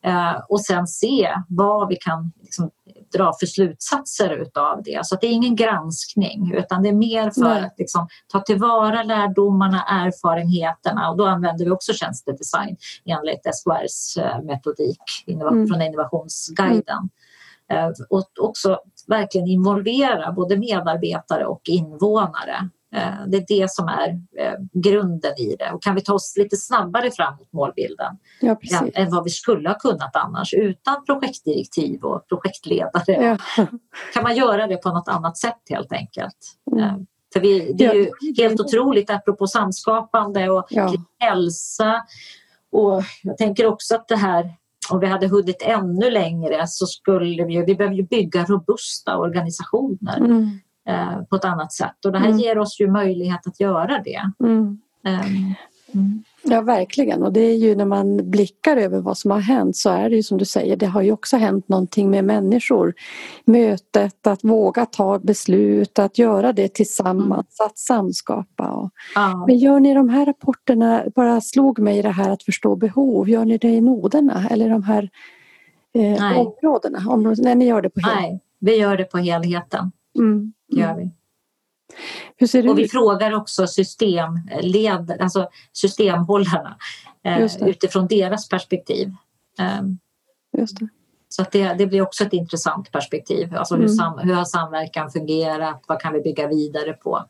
Eh, 0.05 0.35
och 0.49 0.61
sen 0.61 0.87
se 0.87 1.29
vad 1.49 1.89
vi 1.89 1.97
kan 1.97 2.33
liksom, 2.49 2.71
dra 3.13 3.33
för 3.41 3.47
slutsatser 3.47 4.31
utav 4.31 4.83
det. 4.83 5.07
Så 5.07 5.17
det 5.21 5.27
är 5.27 5.31
ingen 5.31 5.57
granskning 5.57 6.55
utan 6.55 6.83
det 6.83 6.89
är 6.89 6.93
mer 6.93 7.31
för 7.31 7.41
Nej. 7.41 7.65
att 7.65 7.75
liksom, 7.79 8.09
ta 8.33 8.41
tillvara 8.41 9.03
lärdomarna, 9.03 9.85
erfarenheterna 9.89 11.11
och 11.11 11.17
då 11.17 11.27
använder 11.27 11.65
vi 11.65 11.71
också 11.71 11.93
tjänstedesign 11.93 12.77
enligt 13.05 13.55
SKRs 13.55 14.17
eh, 14.17 14.43
metodik 14.43 15.01
mm. 15.27 15.67
från 15.67 15.83
Innovationsguiden. 15.83 17.09
Mm. 17.71 17.95
Och 18.11 18.25
också 18.41 18.79
verkligen 19.07 19.49
involvera 19.49 20.33
både 20.33 20.57
medarbetare 20.57 21.47
och 21.47 21.61
invånare 21.65 22.71
Eh, 22.71 22.78
det 23.27 23.37
är 23.37 23.45
det 23.49 23.71
som 23.71 23.89
är 23.89 24.09
eh, 24.39 24.55
grunden 24.73 25.33
i 25.39 25.57
det. 25.59 25.73
Och 25.73 25.83
kan 25.83 25.95
vi 25.95 26.01
ta 26.01 26.15
oss 26.15 26.35
lite 26.37 26.57
snabbare 26.57 27.11
fram 27.11 27.37
mot 27.37 27.53
målbilden 27.53 28.19
ja, 28.41 28.57
än 28.95 29.11
vad 29.11 29.25
vi 29.25 29.31
skulle 29.31 29.69
ha 29.69 29.79
kunnat 29.79 30.17
annars 30.17 30.55
utan 30.55 31.05
projektdirektiv 31.05 32.03
och 32.03 32.29
projektledare. 32.29 33.39
Ja. 33.57 33.65
Kan 34.15 34.23
man 34.23 34.37
göra 34.37 34.67
det 34.67 34.77
på 34.77 34.89
något 34.89 35.09
annat 35.09 35.37
sätt 35.37 35.61
helt 35.71 35.93
enkelt? 35.93 36.37
Mm. 36.73 36.85
Eh, 36.85 36.97
för 37.33 37.41
vi, 37.41 37.73
det 37.73 37.85
är 37.85 37.95
ju 37.95 38.11
helt 38.37 38.61
otroligt 38.61 39.11
apropå 39.11 39.47
samskapande 39.47 40.51
och 40.51 40.67
ja. 40.71 40.95
hälsa. 41.19 42.03
Och 42.73 43.03
jag 43.23 43.39
tänker 43.39 43.67
också 43.67 43.95
att 43.95 44.09
det 44.09 44.17
här 44.17 44.55
om 44.91 45.01
vi 45.01 45.07
hade 45.07 45.29
hunnit 45.29 45.63
ännu 45.63 46.11
längre 46.11 46.67
så 46.67 46.87
skulle 46.87 47.45
vi, 47.45 47.63
vi 47.63 47.75
behöver 47.75 47.97
ju 47.97 48.03
bygga 48.03 48.45
robusta 48.45 49.19
organisationer. 49.19 50.17
Mm. 50.17 50.61
Eh, 50.89 51.23
på 51.31 51.37
ett 51.37 51.45
annat 51.45 51.73
sätt. 51.73 52.05
Och 52.05 52.13
det 52.13 52.19
här 52.19 52.27
mm. 52.27 52.39
ger 52.39 52.59
oss 52.59 52.81
ju 52.81 52.91
möjlighet 52.91 53.47
att 53.47 53.61
göra 53.61 54.03
det. 54.05 54.47
Mm. 54.47 54.79
Um, 55.05 55.55
ja 56.43 56.61
verkligen 56.61 57.23
och 57.23 57.33
det 57.33 57.41
är 57.41 57.57
ju 57.57 57.77
när 57.77 57.85
man 57.85 58.31
blickar 58.31 58.77
över 58.77 59.01
vad 59.01 59.19
som 59.19 59.31
har 59.31 59.39
hänt 59.39 59.77
så 59.77 59.91
är 59.91 60.11
det 60.11 60.17
ju 60.17 60.23
som 60.23 60.39
du 60.39 60.45
säger 60.45 60.77
det 60.77 60.87
har 60.87 61.03
ju 61.03 61.13
också 61.13 61.37
hänt 61.37 61.69
någonting 61.69 62.11
med 62.11 62.25
människor. 62.25 62.95
Mötet, 63.45 64.27
att 64.27 64.45
våga 64.45 64.87
ta 64.87 65.19
beslut, 65.19 65.99
att 65.99 66.19
göra 66.19 66.53
det 66.53 66.75
tillsammans, 66.75 67.61
mm. 67.61 67.67
att 67.67 67.79
samskapa. 67.79 68.71
Och, 68.71 68.91
ja. 69.15 69.45
Men 69.47 69.59
gör 69.59 69.81
ni 69.81 69.95
de 69.95 70.09
här 70.09 70.27
rapporterna, 70.27 71.05
bara 71.15 71.41
slog 71.41 71.79
mig 71.79 72.03
det 72.03 72.11
här 72.11 72.31
att 72.31 72.43
förstå 72.43 72.77
behov, 72.77 73.29
gör 73.29 73.45
ni 73.45 73.59
det 73.59 73.69
i 73.69 73.81
noderna 73.81 74.49
eller 74.51 74.69
de 74.69 74.83
här 74.83 75.11
eh, 75.95 76.39
områdena? 76.39 76.99
Om, 77.09 77.23
när 77.23 77.55
ni 77.55 77.67
gör 77.67 77.83
det 77.83 77.91
på 77.91 78.01
helheten? 78.01 78.31
Nej, 78.31 78.41
vi 78.61 78.77
gör 78.77 78.97
det 78.97 79.05
på 79.05 79.19
helheten. 79.19 79.93
Mm. 80.19 80.53
Gör 80.69 80.97
vi. 80.97 81.11
Ser 82.47 82.63
det 82.63 82.71
och 82.71 82.79
vi 82.79 82.85
ut? 82.85 82.91
frågar 82.91 83.33
också 83.33 83.67
systemled, 83.67 85.17
alltså 85.21 85.49
systemhållarna 85.73 86.77
eh, 87.23 87.69
utifrån 87.69 88.07
deras 88.07 88.49
perspektiv. 88.49 89.15
Eh, 89.59 89.83
Just 90.59 90.79
det. 90.79 90.89
Så 91.29 91.45
det, 91.53 91.73
det, 91.73 91.87
blir 91.87 92.03
också 92.03 92.25
ett 92.25 92.33
intressant 92.33 92.93
perspektiv. 92.93 93.55
Alltså 93.55 93.75
hur, 93.75 93.85
mm. 93.85 93.97
sam, 93.97 94.19
hur 94.19 94.35
har 94.35 94.45
samverkan 94.45 95.11
fungerat? 95.11 95.85
Vad 95.89 96.01
kan 96.01 96.13
vi 96.13 96.21
bygga 96.21 96.49
vidare 96.49 96.93
på? 96.93 97.25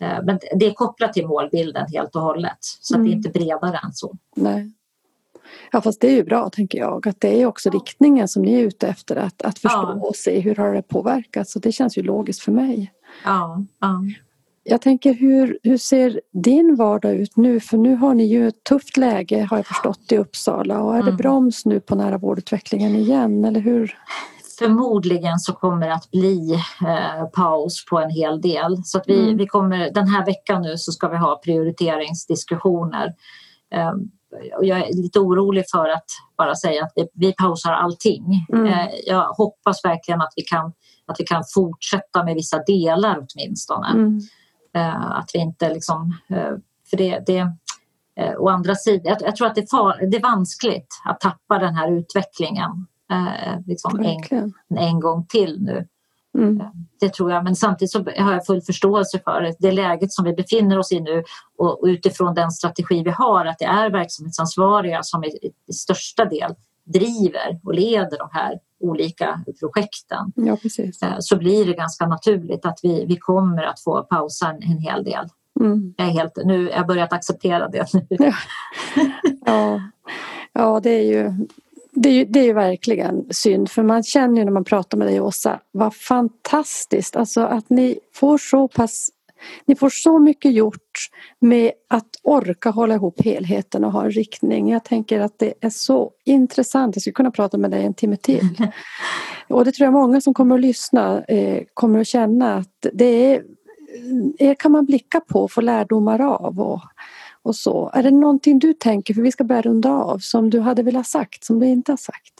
Eh, 0.00 0.18
men 0.24 0.38
det 0.56 0.66
är 0.66 0.74
kopplat 0.74 1.12
till 1.12 1.26
målbilden 1.26 1.86
helt 1.92 2.16
och 2.16 2.22
hållet. 2.22 2.58
Så 2.60 2.94
mm. 2.94 3.04
det 3.04 3.10
är 3.10 3.12
mm. 3.12 3.18
inte 3.18 3.38
bredare 3.38 3.80
än 3.84 3.92
så. 3.92 4.16
Nej. 4.36 4.72
Ja 5.72 5.80
fast 5.80 6.00
det 6.00 6.06
är 6.06 6.14
ju 6.14 6.24
bra 6.24 6.50
tänker 6.50 6.78
jag 6.78 7.08
att 7.08 7.20
det 7.20 7.42
är 7.42 7.46
också 7.46 7.70
riktningen 7.70 8.28
som 8.28 8.42
ni 8.42 8.54
är 8.54 8.62
ute 8.62 8.88
efter 8.88 9.16
att, 9.16 9.42
att 9.42 9.58
förstå 9.58 9.94
ja. 9.96 10.08
och 10.08 10.16
se 10.16 10.40
hur 10.40 10.56
har 10.56 10.74
det 10.74 10.82
påverkat 10.82 11.48
så 11.48 11.58
det 11.58 11.72
känns 11.72 11.98
ju 11.98 12.02
logiskt 12.02 12.42
för 12.42 12.52
mig. 12.52 12.92
Ja, 13.24 13.64
ja. 13.80 14.02
Jag 14.66 14.80
tänker 14.80 15.14
hur, 15.14 15.58
hur 15.62 15.78
ser 15.78 16.20
din 16.32 16.76
vardag 16.76 17.14
ut 17.14 17.36
nu? 17.36 17.60
För 17.60 17.76
nu 17.76 17.96
har 17.96 18.14
ni 18.14 18.24
ju 18.24 18.48
ett 18.48 18.64
tufft 18.64 18.96
läge 18.96 19.46
har 19.50 19.56
jag 19.56 19.66
förstått 19.66 20.12
i 20.12 20.16
Uppsala 20.16 20.82
och 20.82 20.96
är 20.96 21.02
det 21.02 21.08
mm. 21.08 21.16
broms 21.16 21.64
nu 21.64 21.80
på 21.80 21.94
nära 21.94 22.18
vårdutvecklingen 22.18 22.96
igen 22.96 23.44
eller 23.44 23.60
hur? 23.60 23.98
Förmodligen 24.58 25.38
så 25.38 25.52
kommer 25.52 25.86
det 25.86 25.94
att 25.94 26.10
bli 26.10 26.52
eh, 26.86 27.24
paus 27.32 27.84
på 27.90 27.98
en 27.98 28.10
hel 28.10 28.40
del 28.40 28.84
så 28.84 28.98
att 28.98 29.04
vi, 29.06 29.22
mm. 29.22 29.36
vi 29.36 29.46
kommer 29.46 29.90
den 29.90 30.08
här 30.08 30.26
veckan 30.26 30.62
nu 30.62 30.78
så 30.78 30.92
ska 30.92 31.08
vi 31.08 31.16
ha 31.16 31.40
prioriteringsdiskussioner. 31.44 33.14
Eh, 33.74 33.92
och 34.56 34.64
jag 34.64 34.78
är 34.78 35.02
lite 35.02 35.20
orolig 35.20 35.64
för 35.70 35.88
att 35.88 36.04
bara 36.38 36.54
säga 36.54 36.84
att 36.84 36.92
vi, 36.94 37.08
vi 37.14 37.32
pausar 37.32 37.72
allting. 37.72 38.46
Mm. 38.52 38.66
Eh, 38.66 38.88
jag 39.06 39.28
hoppas 39.28 39.84
verkligen 39.84 40.20
att 40.20 40.32
vi, 40.36 40.42
kan, 40.42 40.72
att 41.06 41.20
vi 41.20 41.24
kan 41.24 41.42
fortsätta 41.54 42.24
med 42.24 42.34
vissa 42.34 42.58
delar 42.58 43.18
åtminstone. 43.18 43.90
Mm. 43.90 44.20
Eh, 44.74 45.10
att 45.10 45.30
vi 45.34 45.38
inte 45.38 45.74
liksom, 45.74 46.16
eh, 46.30 46.52
för 46.90 46.96
det, 46.96 47.22
det 47.26 47.52
å 48.38 48.48
andra 48.48 48.74
sidan, 48.74 49.02
jag, 49.04 49.28
jag 49.28 49.36
tror 49.36 49.46
att 49.46 49.54
det 49.54 49.60
är, 49.60 49.66
far, 49.66 50.10
det 50.10 50.16
är 50.16 50.22
vanskligt 50.22 50.88
att 51.04 51.20
tappa 51.20 51.58
den 51.58 51.74
här 51.74 51.90
utvecklingen 51.92 52.86
liksom 53.66 54.00
en, 54.00 54.52
en 54.78 55.00
gång 55.00 55.26
till 55.26 55.62
nu. 55.62 55.88
Mm. 56.38 56.62
Det 57.00 57.14
tror 57.14 57.32
jag, 57.32 57.44
men 57.44 57.56
samtidigt 57.56 57.92
så 57.92 57.98
har 57.98 58.32
jag 58.32 58.46
full 58.46 58.62
förståelse 58.62 59.20
för 59.24 59.54
det 59.58 59.72
läget 59.72 60.12
som 60.12 60.24
vi 60.24 60.32
befinner 60.32 60.78
oss 60.78 60.92
i 60.92 61.00
nu 61.00 61.22
och 61.58 61.80
utifrån 61.82 62.34
den 62.34 62.50
strategi 62.50 63.02
vi 63.02 63.10
har 63.10 63.46
att 63.46 63.58
det 63.58 63.64
är 63.64 63.90
verksamhetsansvariga 63.90 65.02
som 65.02 65.24
i, 65.24 65.50
största 65.72 66.24
del 66.24 66.54
driver 66.84 67.60
och 67.64 67.74
leder 67.74 68.18
de 68.18 68.28
här 68.32 68.58
olika 68.80 69.40
projekten. 69.60 70.32
Ja, 70.34 70.56
precis. 70.62 71.02
Eh, 71.02 71.16
så 71.18 71.36
blir 71.36 71.66
det 71.66 71.72
ganska 71.72 72.06
naturligt 72.06 72.66
att 72.66 72.78
vi, 72.82 73.04
vi 73.04 73.16
kommer 73.16 73.62
att 73.62 73.80
få 73.80 74.02
pausa 74.02 74.48
en, 74.48 74.62
en 74.62 74.78
hel 74.78 75.04
del. 75.04 75.28
Mm. 75.60 75.94
Jag, 75.96 76.06
är 76.06 76.10
helt, 76.10 76.38
nu, 76.44 76.68
jag 76.70 76.78
har 76.78 76.84
börjat 76.84 77.12
acceptera 77.12 77.68
det 77.68 77.94
nu. 77.94 78.06
Ja. 78.08 78.32
ja. 79.46 79.80
ja, 80.52 80.80
det 80.80 80.90
är 80.90 81.02
ju 81.02 81.46
det 81.94 82.08
är, 82.08 82.12
ju, 82.12 82.24
det 82.24 82.40
är 82.40 82.54
verkligen 82.54 83.26
synd 83.30 83.70
för 83.70 83.82
man 83.82 84.02
känner 84.02 84.38
ju 84.38 84.44
när 84.44 84.52
man 84.52 84.64
pratar 84.64 84.98
med 84.98 85.06
dig 85.06 85.20
Åsa 85.20 85.60
vad 85.72 85.94
fantastiskt 85.94 87.16
alltså 87.16 87.40
att 87.40 87.70
ni 87.70 87.98
får 88.14 88.38
så 88.38 88.68
pass 88.68 89.10
ni 89.64 89.76
får 89.76 89.88
så 89.88 90.18
mycket 90.18 90.52
gjort 90.52 91.08
med 91.40 91.72
att 91.88 92.08
orka 92.22 92.70
hålla 92.70 92.94
ihop 92.94 93.20
helheten 93.24 93.84
och 93.84 93.92
ha 93.92 94.04
en 94.04 94.10
riktning. 94.10 94.70
Jag 94.70 94.84
tänker 94.84 95.20
att 95.20 95.38
det 95.38 95.54
är 95.60 95.70
så 95.70 96.10
intressant. 96.24 96.96
Jag 96.96 97.02
skulle 97.02 97.14
kunna 97.14 97.30
prata 97.30 97.58
med 97.58 97.70
dig 97.70 97.84
en 97.84 97.94
timme 97.94 98.16
till. 98.16 98.48
Och 99.48 99.64
det 99.64 99.72
tror 99.72 99.84
jag 99.84 99.92
många 99.92 100.20
som 100.20 100.34
kommer 100.34 100.54
att 100.54 100.60
lyssna 100.60 101.24
eh, 101.24 101.62
kommer 101.74 102.00
att 102.00 102.06
känna 102.06 102.54
att 102.54 102.86
det 102.92 103.04
är 103.04 103.42
er 104.38 104.54
kan 104.54 104.72
man 104.72 104.84
blicka 104.84 105.20
på 105.20 105.40
och 105.40 105.52
få 105.52 105.60
lärdomar 105.60 106.20
av. 106.20 106.60
Och, 106.60 106.80
och 107.44 107.56
så. 107.56 107.90
Är 107.94 108.02
det 108.02 108.10
någonting 108.10 108.58
du 108.58 108.74
tänker, 108.74 109.14
för 109.14 109.22
vi 109.22 109.32
ska 109.32 109.44
börja 109.44 109.62
runda 109.62 109.90
av, 109.90 110.18
som 110.18 110.50
du 110.50 110.60
hade 110.60 110.82
velat 110.82 111.06
sagt 111.06 111.44
som 111.44 111.58
du 111.58 111.66
inte 111.66 111.92
har 111.92 111.96
sagt? 111.96 112.34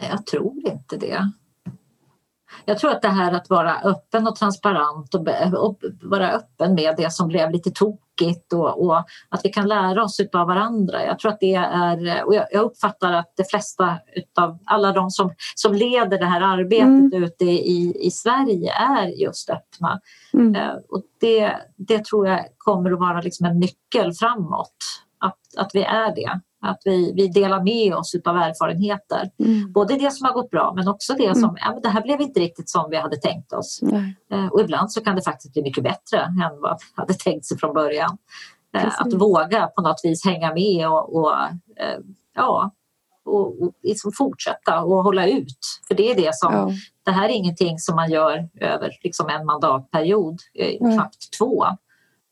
Jag 0.00 0.26
tror 0.26 0.58
inte 0.58 0.96
det. 0.96 1.32
Jag 2.68 2.78
tror 2.78 2.90
att 2.90 3.02
det 3.02 3.08
här 3.08 3.32
att 3.32 3.50
vara 3.50 3.80
öppen 3.80 4.26
och 4.26 4.36
transparent 4.36 5.14
och, 5.14 5.28
och 5.54 5.78
vara 6.02 6.32
öppen 6.32 6.74
med 6.74 6.94
det 6.96 7.12
som 7.12 7.28
blev 7.28 7.50
lite 7.50 7.70
tokigt 7.70 8.52
och, 8.52 8.84
och, 8.84 8.96
att 9.28 9.40
vi 9.44 9.48
kan 9.48 9.68
lära 9.68 10.04
oss 10.04 10.20
av 10.32 10.46
varandra. 10.46 11.04
Jag 11.04 11.18
tror 11.18 11.32
att 11.32 11.40
det 11.40 11.54
är, 11.54 12.24
och 12.24 12.34
jag, 12.34 12.62
uppfattar 12.62 13.12
att 13.12 13.32
de 13.36 13.44
flesta 13.44 13.98
av 14.40 14.58
alla 14.64 14.92
de 14.92 15.10
som, 15.10 15.34
som 15.54 15.74
leder 15.74 16.18
det 16.18 16.24
här 16.24 16.40
arbetet 16.40 17.12
mm. 17.12 17.24
ute 17.24 17.44
i, 17.44 18.06
i 18.06 18.10
Sverige 18.10 18.72
är 18.72 19.06
just 19.06 19.50
öppna. 19.50 20.00
Mm. 20.32 20.56
Uh, 20.56 20.76
och 20.88 21.02
det, 21.20 21.52
det 21.76 22.04
tror 22.04 22.28
jag 22.28 22.46
kommer 22.58 22.92
att 22.92 23.00
vara 23.00 23.20
liksom 23.20 23.46
en 23.46 23.60
nyckel 23.60 24.12
framåt, 24.12 24.76
att, 25.20 25.38
att 25.56 25.70
vi 25.74 25.82
är 25.82 26.14
det. 26.14 26.40
Att 26.60 26.80
vi, 26.84 27.12
vi 27.12 27.28
delar 27.28 27.62
med 27.62 27.94
oss 27.94 28.14
av 28.24 28.36
erfarenheter. 28.36 29.30
Mm. 29.38 29.72
Både 29.72 29.96
det 29.96 30.10
som 30.10 30.26
har 30.26 30.34
gått 30.34 30.50
bra 30.50 30.72
men 30.76 30.88
också 30.88 31.14
det 31.14 31.34
som, 31.34 31.44
mm. 31.44 31.56
ja, 31.56 31.72
men 31.72 31.82
det 31.82 31.88
här 31.88 32.02
blev 32.02 32.20
inte 32.20 32.40
riktigt 32.40 32.70
som 32.70 32.90
vi 32.90 32.96
hade 32.96 33.16
tänkt 33.16 33.52
oss. 33.52 33.80
Eh, 34.32 34.46
och 34.46 34.60
ibland 34.60 34.92
så 34.92 35.00
kan 35.00 35.16
det 35.16 35.22
faktiskt 35.22 35.52
bli 35.52 35.62
mycket 35.62 35.84
bättre 35.84 36.20
än 36.20 36.60
vad 36.60 36.78
vi 36.80 37.00
hade 37.00 37.14
tänkt 37.14 37.46
sig 37.46 37.58
från 37.58 37.74
början. 37.74 38.18
Eh, 38.76 39.00
att 39.00 39.12
våga 39.12 39.66
på 39.66 39.82
något 39.82 40.00
vis 40.04 40.24
hänga 40.24 40.54
med 40.54 40.88
och, 40.88 41.16
och 41.16 41.32
eh, 41.76 41.98
ja, 42.34 42.70
och, 43.24 43.62
och 43.62 43.72
liksom 43.82 44.12
fortsätta 44.12 44.82
och 44.82 45.04
hålla 45.04 45.26
ut. 45.26 45.58
För 45.88 45.94
det 45.94 46.10
är 46.10 46.14
det 46.14 46.34
som, 46.34 46.54
ja. 46.54 46.70
det 47.04 47.10
här 47.10 47.28
är 47.28 47.32
ingenting 47.32 47.78
som 47.78 47.96
man 47.96 48.10
gör 48.10 48.48
över 48.60 48.90
liksom 49.02 49.28
en 49.28 49.46
mandatperiod, 49.46 50.38
eh, 50.54 50.92
knappt 50.94 51.38
två. 51.38 51.64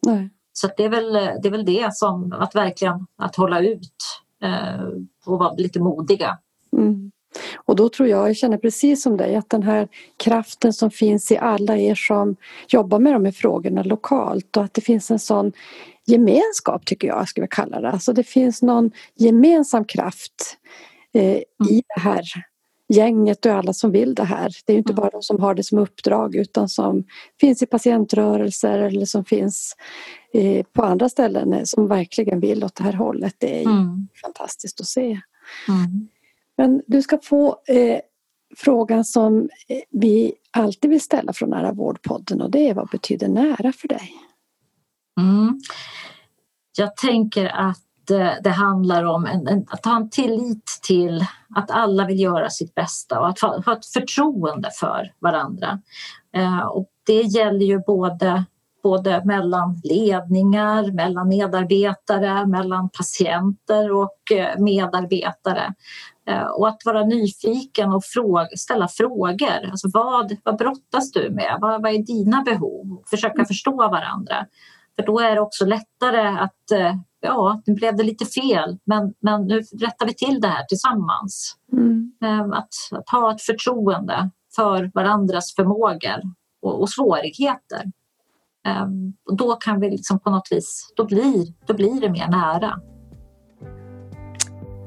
Nej. 0.06 0.30
Så 0.58 0.68
det 0.76 0.84
är, 0.84 0.88
väl, 0.88 1.12
det 1.12 1.48
är 1.48 1.50
väl 1.50 1.64
det 1.64 1.94
som 1.94 2.32
att 2.32 2.54
verkligen 2.54 3.06
att 3.18 3.36
hålla 3.36 3.60
ut 3.60 3.96
eh, 4.42 4.86
och 5.26 5.38
vara 5.38 5.52
lite 5.52 5.80
modiga. 5.80 6.38
Mm. 6.76 7.10
Och 7.56 7.76
då 7.76 7.88
tror 7.88 8.08
jag, 8.08 8.28
jag 8.28 8.36
känner 8.36 8.58
precis 8.58 9.02
som 9.02 9.16
dig, 9.16 9.36
att 9.36 9.50
den 9.50 9.62
här 9.62 9.88
kraften 10.16 10.72
som 10.72 10.90
finns 10.90 11.32
i 11.32 11.36
alla 11.36 11.76
er 11.76 11.94
som 11.94 12.36
jobbar 12.68 12.98
med 12.98 13.12
de 13.12 13.24
här 13.24 13.32
frågorna 13.32 13.82
lokalt 13.82 14.56
och 14.56 14.64
att 14.64 14.74
det 14.74 14.80
finns 14.80 15.10
en 15.10 15.18
sån 15.18 15.52
gemenskap 16.06 16.86
tycker 16.86 17.08
jag, 17.08 17.28
skulle 17.28 17.42
jag 17.42 17.50
kalla 17.50 17.80
det. 17.80 17.90
Alltså 17.90 18.12
det 18.12 18.24
finns 18.24 18.62
någon 18.62 18.90
gemensam 19.14 19.84
kraft 19.84 20.56
eh, 21.14 21.22
i 21.22 21.44
mm. 21.70 21.82
det 21.94 22.00
här 22.00 22.22
gänget 22.88 23.46
och 23.46 23.52
alla 23.52 23.72
som 23.72 23.92
vill 23.92 24.14
det 24.14 24.24
här. 24.24 24.52
Det 24.66 24.72
är 24.72 24.76
inte 24.76 24.92
mm. 24.92 25.00
bara 25.00 25.10
de 25.10 25.22
som 25.22 25.40
har 25.40 25.54
det 25.54 25.62
som 25.62 25.78
uppdrag 25.78 26.34
utan 26.34 26.68
som 26.68 27.04
finns 27.40 27.62
i 27.62 27.66
patientrörelser 27.66 28.78
eller 28.78 29.06
som 29.06 29.24
finns 29.24 29.76
eh, 30.32 30.66
på 30.72 30.82
andra 30.82 31.08
ställen 31.08 31.66
som 31.66 31.88
verkligen 31.88 32.40
vill 32.40 32.64
åt 32.64 32.74
det 32.74 32.84
här 32.84 32.92
hållet. 32.92 33.34
Det 33.38 33.62
är 33.62 33.66
mm. 33.66 34.08
fantastiskt 34.22 34.80
att 34.80 34.86
se. 34.86 35.20
Mm. 35.68 36.08
Men 36.56 36.82
du 36.86 37.02
ska 37.02 37.18
få 37.22 37.62
eh, 37.68 38.00
frågan 38.56 39.04
som 39.04 39.38
eh, 39.68 39.82
vi 39.90 40.32
alltid 40.50 40.90
vill 40.90 41.00
ställa 41.00 41.32
från 41.32 41.50
Nära 41.50 41.72
vårdpodden 41.72 42.42
och 42.42 42.50
det 42.50 42.68
är 42.68 42.74
vad 42.74 42.88
betyder 42.88 43.28
nära 43.28 43.72
för 43.72 43.88
dig? 43.88 44.12
Mm. 45.20 45.60
Jag 46.78 46.96
tänker 46.96 47.46
att 47.46 47.85
Eh, 48.10 48.32
det 48.42 48.50
handlar 48.50 49.04
om 49.04 49.26
en, 49.26 49.48
en, 49.48 49.66
att 49.70 49.84
ha 49.84 49.96
en 49.96 50.10
tillit 50.10 50.78
till 50.82 51.24
att 51.56 51.70
alla 51.70 52.06
vill 52.06 52.20
göra 52.20 52.50
sitt 52.50 52.74
bästa 52.74 53.20
och 53.20 53.28
att 53.28 53.40
ha, 53.40 53.62
ha 53.66 53.72
ett 53.72 53.86
förtroende 53.86 54.70
för 54.80 55.12
varandra. 55.18 55.80
Eh, 56.36 56.66
och 56.66 56.88
det 57.06 57.22
gäller 57.22 57.66
ju 57.66 57.80
både, 57.86 58.44
både 58.82 59.24
mellan 59.24 59.80
ledningar, 59.84 60.92
mellan 60.92 61.28
medarbetare, 61.28 62.46
mellan 62.46 62.88
patienter 62.88 63.92
och 63.92 64.32
eh, 64.32 64.58
medarbetare. 64.58 65.74
Eh, 66.28 66.46
och 66.46 66.68
att 66.68 66.82
vara 66.84 67.04
nyfiken 67.04 67.92
och 67.92 68.04
fråga, 68.04 68.48
ställa 68.56 68.88
frågor. 68.88 69.70
Alltså 69.70 69.88
vad, 69.92 70.36
vad 70.44 70.58
brottas 70.58 71.12
du 71.12 71.30
med? 71.30 71.58
Vad, 71.60 71.82
vad 71.82 71.94
är 71.94 71.98
dina 71.98 72.42
behov? 72.42 73.02
Försöka 73.10 73.44
förstå 73.44 73.76
varandra. 73.76 74.46
För 74.96 75.06
då 75.06 75.20
är 75.20 75.34
det 75.34 75.40
också 75.40 75.64
lättare 75.64 76.28
att 76.28 76.70
eh, 76.72 76.94
ja, 77.26 77.62
nu 77.66 77.74
blev 77.74 77.96
det 77.96 78.02
lite 78.02 78.24
fel 78.24 78.78
men, 78.84 79.14
men 79.20 79.46
nu 79.46 79.60
rättar 79.60 80.06
vi 80.06 80.14
till 80.14 80.40
det 80.40 80.48
här 80.48 80.64
tillsammans. 80.64 81.56
Mm. 81.72 82.12
Ehm, 82.24 82.52
att, 82.52 82.68
att, 82.90 83.08
ha 83.08 83.34
ett 83.34 83.42
förtroende 83.42 84.30
för 84.56 84.90
varandras 84.94 85.54
förmågor 85.54 86.22
och, 86.62 86.80
och 86.80 86.90
svårigheter. 86.90 87.82
Um, 88.84 89.14
och 89.30 89.36
då 89.36 89.56
kan 89.56 89.80
vi 89.80 89.90
liksom 89.90 90.18
på 90.18 90.30
något 90.30 90.48
vis, 90.50 90.92
då 90.96 91.04
blir, 91.04 91.66
då 91.66 91.74
blir 91.74 92.00
det 92.00 92.10
mer 92.10 92.28
nära. 92.28 92.80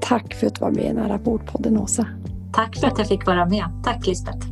Tack 0.02 0.34
för 0.34 0.48
att 0.48 0.56
du 0.56 0.62
var 0.62 0.72
med 0.72 0.86
i 0.86 0.94
Nära 0.94 1.18
vårdpodden 1.18 1.78
Åsa. 1.78 2.08
Tack 2.54 2.78
för 2.78 2.88
att 2.88 2.98
jag 2.98 3.08
fick 3.08 3.26
vara 3.26 3.46
med. 3.46 3.66
Tack 3.84 4.08
Lisbeth. 4.08 4.48